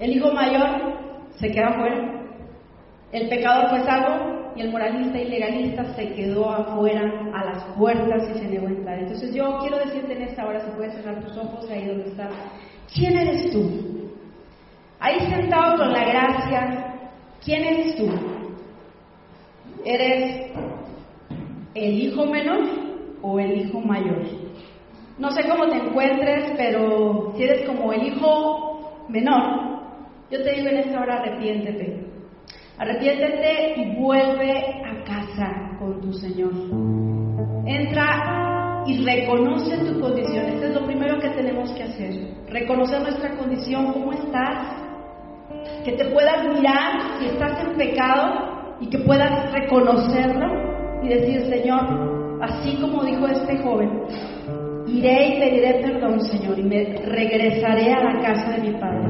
el 0.00 0.16
hijo 0.16 0.32
mayor 0.32 0.98
se 1.38 1.50
queda 1.50 1.68
afuera, 1.68 2.26
el 3.12 3.28
pecador 3.28 3.70
fue 3.70 3.84
salvo 3.84 4.35
y 4.56 4.60
el 4.60 4.70
moralista 4.70 5.18
y 5.18 5.28
legalista 5.28 5.84
se 5.94 6.12
quedó 6.14 6.50
afuera 6.50 7.30
a 7.34 7.44
las 7.44 7.64
puertas 7.76 8.28
y 8.34 8.38
se 8.38 8.48
negó 8.48 8.68
entrar. 8.68 8.98
Entonces 8.98 9.34
yo 9.34 9.58
quiero 9.60 9.78
decirte 9.78 10.14
en 10.14 10.22
esta 10.22 10.46
hora, 10.46 10.60
si 10.60 10.70
puedes 10.70 10.94
cerrar 10.94 11.22
tus 11.24 11.36
ojos 11.36 11.68
ahí 11.70 11.86
donde 11.86 12.08
estás, 12.08 12.32
¿quién 12.94 13.16
eres 13.18 13.50
tú? 13.52 14.10
Ahí 14.98 15.20
sentado 15.28 15.76
con 15.76 15.92
la 15.92 16.04
gracia, 16.04 17.10
¿quién 17.44 17.64
eres 17.64 17.96
tú? 17.96 18.08
¿Eres 19.84 20.52
el 21.76 22.02
hijo 22.02 22.26
menor 22.26 22.60
o 23.22 23.38
el 23.38 23.60
hijo 23.60 23.80
mayor. 23.80 24.22
No 25.18 25.30
sé 25.30 25.46
cómo 25.48 25.68
te 25.68 25.76
encuentres, 25.76 26.52
pero 26.56 27.34
si 27.36 27.42
eres 27.42 27.66
como 27.66 27.92
el 27.92 28.06
hijo 28.06 29.06
menor, 29.08 29.80
yo 30.30 30.42
te 30.42 30.52
digo 30.52 30.68
en 30.68 30.78
esta 30.78 31.00
hora 31.00 31.20
arrepiéntete. 31.20 32.05
Arrepiéntete 32.78 33.80
y 33.80 33.96
vuelve 33.96 34.52
a 34.84 35.02
casa 35.04 35.76
con 35.78 35.98
tu 36.02 36.12
Señor. 36.12 36.52
Entra 37.64 38.84
y 38.86 39.02
reconoce 39.02 39.78
tu 39.78 39.98
condición. 39.98 40.44
Esto 40.44 40.66
es 40.66 40.74
lo 40.74 40.84
primero 40.84 41.18
que 41.18 41.30
tenemos 41.30 41.72
que 41.72 41.84
hacer. 41.84 42.34
Reconocer 42.50 43.00
nuestra 43.00 43.34
condición, 43.34 43.92
cómo 43.94 44.12
estás. 44.12 44.76
Que 45.86 45.92
te 45.92 46.04
puedas 46.06 46.44
mirar 46.54 47.18
si 47.18 47.26
estás 47.28 47.64
en 47.64 47.76
pecado 47.78 48.76
y 48.78 48.90
que 48.90 48.98
puedas 48.98 49.52
reconocerlo 49.52 51.00
y 51.02 51.08
decir, 51.08 51.46
Señor, 51.48 52.38
así 52.42 52.76
como 52.78 53.04
dijo 53.04 53.26
este 53.26 53.56
joven, 53.62 54.02
iré 54.86 55.28
y 55.28 55.40
pediré 55.40 55.80
perdón, 55.80 56.20
Señor, 56.20 56.58
y 56.58 56.62
me 56.62 56.84
regresaré 57.06 57.90
a 57.94 58.04
la 58.04 58.20
casa 58.20 58.50
de 58.50 58.70
mi 58.70 58.78
Padre. 58.78 59.08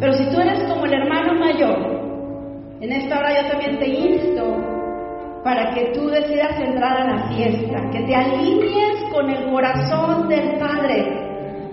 Pero 0.00 0.12
si 0.14 0.24
tú 0.30 0.40
eres 0.40 0.64
como 0.64 0.84
el 0.84 0.94
hermano 0.94 1.38
mayor, 1.38 2.03
en 2.84 2.92
esta 2.92 3.18
hora 3.18 3.42
yo 3.42 3.48
también 3.48 3.78
te 3.78 3.88
insto 3.88 4.44
para 5.42 5.74
que 5.74 5.86
tú 5.94 6.06
decidas 6.08 6.58
entrar 6.60 7.00
a 7.00 7.16
la 7.16 7.28
fiesta, 7.28 7.90
que 7.90 8.00
te 8.00 8.14
alinees 8.14 9.04
con 9.10 9.30
el 9.30 9.50
corazón 9.50 10.28
del 10.28 10.58
Padre 10.58 11.06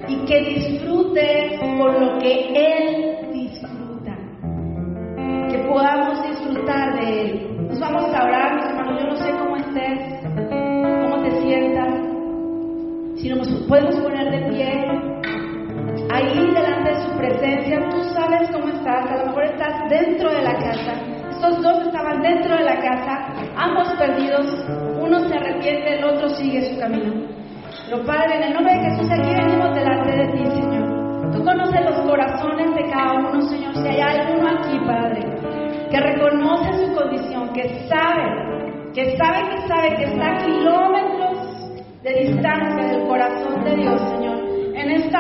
y 0.08 0.26
que 0.26 0.42
disfrutes 0.42 1.60
con 1.60 1.78
lo 1.78 2.18
que 2.20 2.48
Él 2.54 3.32
disfruta, 3.34 4.18
que 5.50 5.58
podamos 5.68 6.30
disfrutar 6.30 7.00
de 7.00 7.22
Él. 7.22 7.68
Nos 7.68 7.80
vamos 7.80 8.14
a 8.14 8.24
orar, 8.24 8.56
mis 8.56 8.66
hermanos, 8.66 9.02
yo 9.02 9.08
no 9.08 9.16
sé 9.16 9.32
cómo 9.32 9.52
cómo 11.04 11.24
te 11.24 11.32
sientas, 11.42 11.94
si 13.18 13.30
nos 13.30 13.48
podemos 13.68 13.96
poner 13.98 14.32
de 14.32 14.50
pie, 14.50 15.21
ahí 16.12 16.52
delante 16.52 16.90
de 16.92 17.04
su 17.04 17.18
presencia, 17.18 17.90
tú 17.90 18.04
sabes 18.14 18.50
cómo 18.52 18.68
estás, 18.68 19.12
a 19.12 19.18
lo 19.18 19.26
mejor 19.28 19.44
estás 19.46 19.90
dentro 19.90 20.30
de 20.32 20.42
la 20.42 20.54
casa. 20.56 20.94
Estos 21.30 21.62
dos 21.64 21.88
estaban 21.88 22.22
dentro 22.22 22.56
de 22.56 22.64
la 22.64 22.80
casa, 22.80 23.28
ambos 23.56 23.94
perdidos, 23.94 24.48
uno 25.00 25.20
se 25.28 25.36
arrepiente, 25.36 25.98
el 25.98 26.04
otro 26.04 26.30
sigue 26.30 26.74
su 26.74 26.80
camino. 26.80 27.14
Pero 27.86 28.06
Padre, 28.06 28.38
en 28.38 28.44
el 28.44 28.54
nombre 28.54 28.74
de 28.74 28.82
Jesús, 28.82 29.12
aquí 29.12 29.34
venimos 29.34 29.76
delante 29.76 30.12
de 30.12 30.28
ti, 30.28 30.46
Señor. 30.52 31.32
Tú 31.32 31.44
conoces 31.44 31.86
los 31.86 32.02
corazones 32.02 32.76
de 32.76 32.90
cada 32.90 33.14
uno, 33.14 33.42
Señor. 33.42 33.74
Si 33.76 33.88
hay 33.88 34.02
alguno 34.02 34.50
aquí, 34.50 34.80
Padre, 34.86 35.22
que 35.90 36.00
reconoce 36.00 36.86
su 36.86 36.94
condición, 36.94 37.54
que 37.54 37.88
sabe 37.88 38.52
que 38.94 39.16
sabe 39.16 39.50
que 39.50 39.68
sabe 39.68 39.96
que 39.96 40.04
está 40.04 40.36
a 40.36 40.38
kilómetros 40.46 41.72
de 42.04 42.14
distancia 42.26 42.88
del 42.88 43.08
corazón 43.08 43.64
de 43.64 43.76
Dios. 43.78 44.21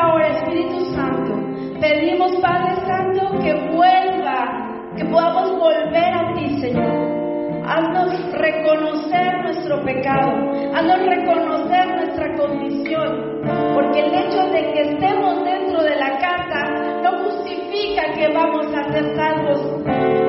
En 0.01 0.07
esta 0.07 0.15
hora, 0.15 0.27
Espíritu 0.29 0.95
Santo, 0.95 1.79
pedimos, 1.79 2.31
Padre 2.41 2.75
Santo, 2.87 3.37
que 3.39 3.53
vuelva, 3.71 4.89
que 4.97 5.05
podamos 5.05 5.51
volver 5.59 6.13
a 6.13 6.33
ti, 6.33 6.59
Señor. 6.59 7.67
Haznos 7.67 8.31
reconocer 8.33 9.43
nuestro 9.43 9.83
pecado, 9.83 10.31
haznos 10.73 11.05
reconocer 11.05 11.87
nuestra 11.97 12.35
condición, 12.35 13.41
porque 13.75 13.99
el 13.99 14.13
hecho 14.15 14.43
de 14.47 14.73
que 14.73 14.81
estemos 14.81 15.43
dentro 15.43 15.83
de 15.83 15.95
la 15.95 16.17
casa 16.17 17.01
no 17.03 17.19
justifica 17.19 18.11
que 18.15 18.27
vamos 18.33 18.65
a 18.73 18.91
ser 18.91 19.15
salvos. 19.15 19.61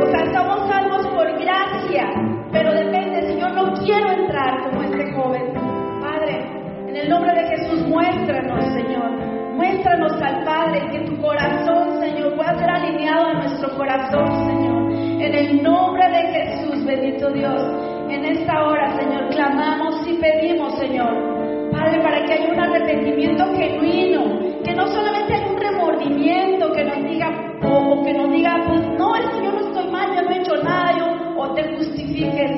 O 0.02 0.06
sea, 0.10 0.24
estamos 0.24 0.68
salvos 0.68 1.06
por 1.06 1.32
gracia, 1.40 2.10
pero 2.52 2.74
depende 2.74 3.26
si 3.26 3.40
yo 3.40 3.48
no 3.48 3.72
quiero 3.82 4.10
entrar 4.10 4.68
como 4.68 4.82
este 4.82 5.12
joven. 5.14 5.54
Padre, 6.02 6.46
en 6.88 6.94
el 6.94 7.08
nombre 7.08 7.32
de 7.32 7.56
Jesús, 7.56 7.88
muéstranos, 7.88 8.64
Señor. 8.74 9.41
Muéstranos 9.56 10.12
al 10.22 10.44
Padre 10.44 10.80
que 10.90 11.00
tu 11.00 11.20
corazón, 11.20 12.00
Señor, 12.00 12.34
pueda 12.36 12.58
ser 12.58 12.70
alineado 12.70 13.26
a 13.26 13.32
nuestro 13.34 13.76
corazón, 13.76 14.26
Señor. 14.46 14.92
En 15.22 15.34
el 15.34 15.62
nombre 15.62 16.08
de 16.08 16.22
Jesús, 16.32 16.84
bendito 16.86 17.30
Dios. 17.30 17.62
En 18.08 18.24
esta 18.24 18.64
hora, 18.64 18.96
Señor, 18.96 19.28
clamamos 19.28 20.06
y 20.08 20.14
pedimos, 20.14 20.78
Señor. 20.78 21.70
Padre, 21.70 22.00
para 22.02 22.24
que 22.24 22.32
haya 22.32 22.52
un 22.52 22.60
arrepentimiento 22.60 23.44
genuino, 23.54 24.62
que 24.64 24.74
no 24.74 24.86
solamente 24.86 25.34
haya 25.34 25.48
un 25.48 25.60
remordimiento 25.60 26.72
que 26.72 26.84
nos 26.84 27.04
diga, 27.04 27.30
o, 27.62 28.02
que 28.04 28.12
nos 28.14 28.30
diga, 28.32 28.64
pues 28.66 28.80
no, 28.98 29.16
es 29.16 29.26
que 29.26 29.44
yo 29.44 29.52
no 29.52 29.60
estoy 29.60 29.90
mal, 29.90 30.16
yo 30.16 30.22
no 30.22 30.30
he 30.30 30.38
hecho 30.40 30.56
nada, 30.62 30.98
yo 30.98 31.40
o 31.40 31.54
te 31.54 31.76
justifiques. 31.76 32.50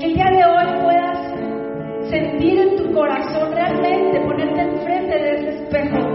Que 0.00 0.06
el 0.06 0.14
día 0.14 0.30
de 0.30 0.44
hoy 0.44 0.82
puedas 0.82 1.18
sentir 2.08 2.58
en 2.58 2.76
tu 2.76 2.92
corazón 2.94 3.52
realmente, 3.52 4.20
ponerte 4.20 4.60
enfrente 4.62 5.18
de 5.18 5.34
ese 5.36 5.62
espejo 5.62 6.07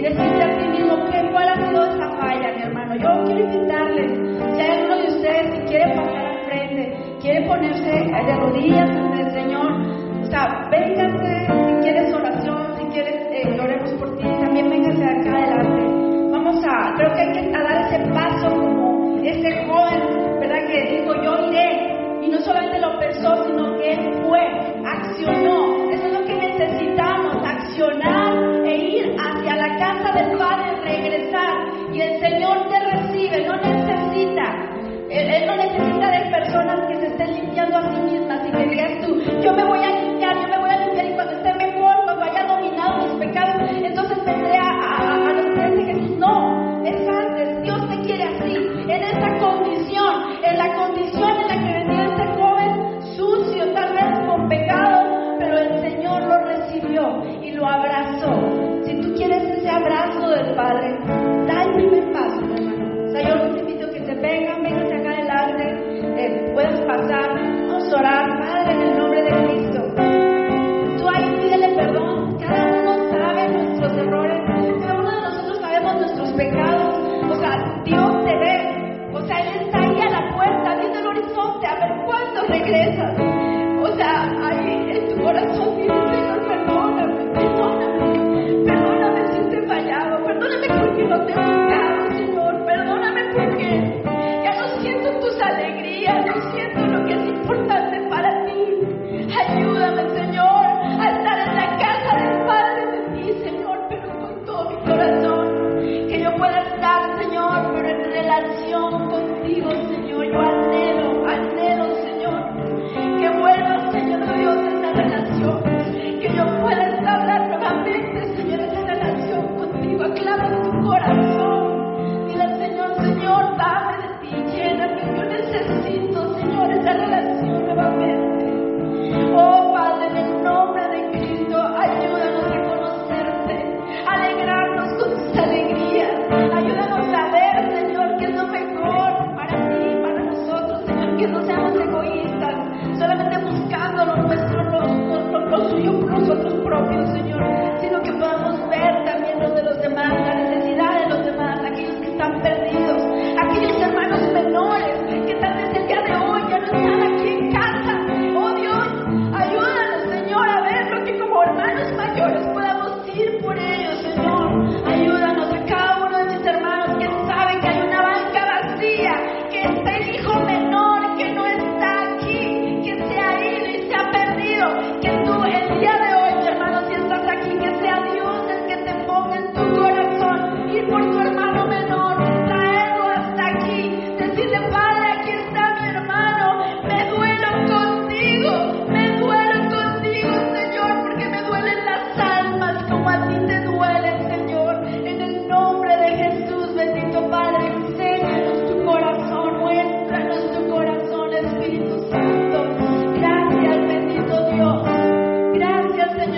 y 0.00 0.02
decirte 0.02 0.42
a 0.42 0.56
ti 0.56 0.68
mismo 0.68 0.96
qué, 1.10 1.30
cuál 1.30 1.46
ha 1.46 1.56
sido 1.56 1.84
esa 1.84 2.08
falla, 2.16 2.52
mi 2.56 2.62
hermano. 2.62 2.94
Yo 2.96 3.24
quiero 3.24 3.40
invitarles, 3.40 4.12
si 4.54 4.62
hay 4.62 4.70
alguno 4.70 4.96
de 4.96 5.08
ustedes 5.08 5.58
que 5.58 5.64
quiere 5.66 5.94
pasar 5.94 6.26
al 6.26 6.44
frente, 6.46 7.16
quiere 7.20 7.46
ponerse 7.46 7.90
de 7.90 8.36
rodillas 8.36 8.90
ante 8.90 9.20
el 9.20 9.30
Señor, 9.32 9.72
o 10.22 10.24
sea, 10.24 10.68
véngase 10.70 11.46
si 11.66 11.82
quieres 11.82 12.14
oración, 12.14 12.76
si 12.78 12.84
quieres 12.94 13.14
eh, 13.30 13.60
oremos 13.60 13.90
por 13.94 14.16
ti, 14.16 14.24
también 14.40 14.70
véngase 14.70 15.04
acá 15.04 15.36
adelante. 15.36 16.30
Vamos 16.32 16.64
a, 16.64 16.94
creo 16.96 17.12
que 17.12 17.20
hay 17.20 17.32
que 17.32 17.50
dar 17.50 17.92
ese 17.92 17.98
paso 18.14 18.48
como 18.56 19.18
ese 19.22 19.66
joven, 19.66 20.40
¿verdad? 20.40 20.66
Que 20.66 20.96
dijo, 20.96 21.14
yo 21.22 21.48
iré. 21.50 22.00
Y 22.22 22.28
no 22.28 22.38
solamente 22.40 22.78
lo 22.78 22.98
pensó, 22.98 23.44
sino 23.44 23.76
que 23.76 23.92
él 23.92 24.22
fue, 24.24 24.40
accionó. 24.86 25.69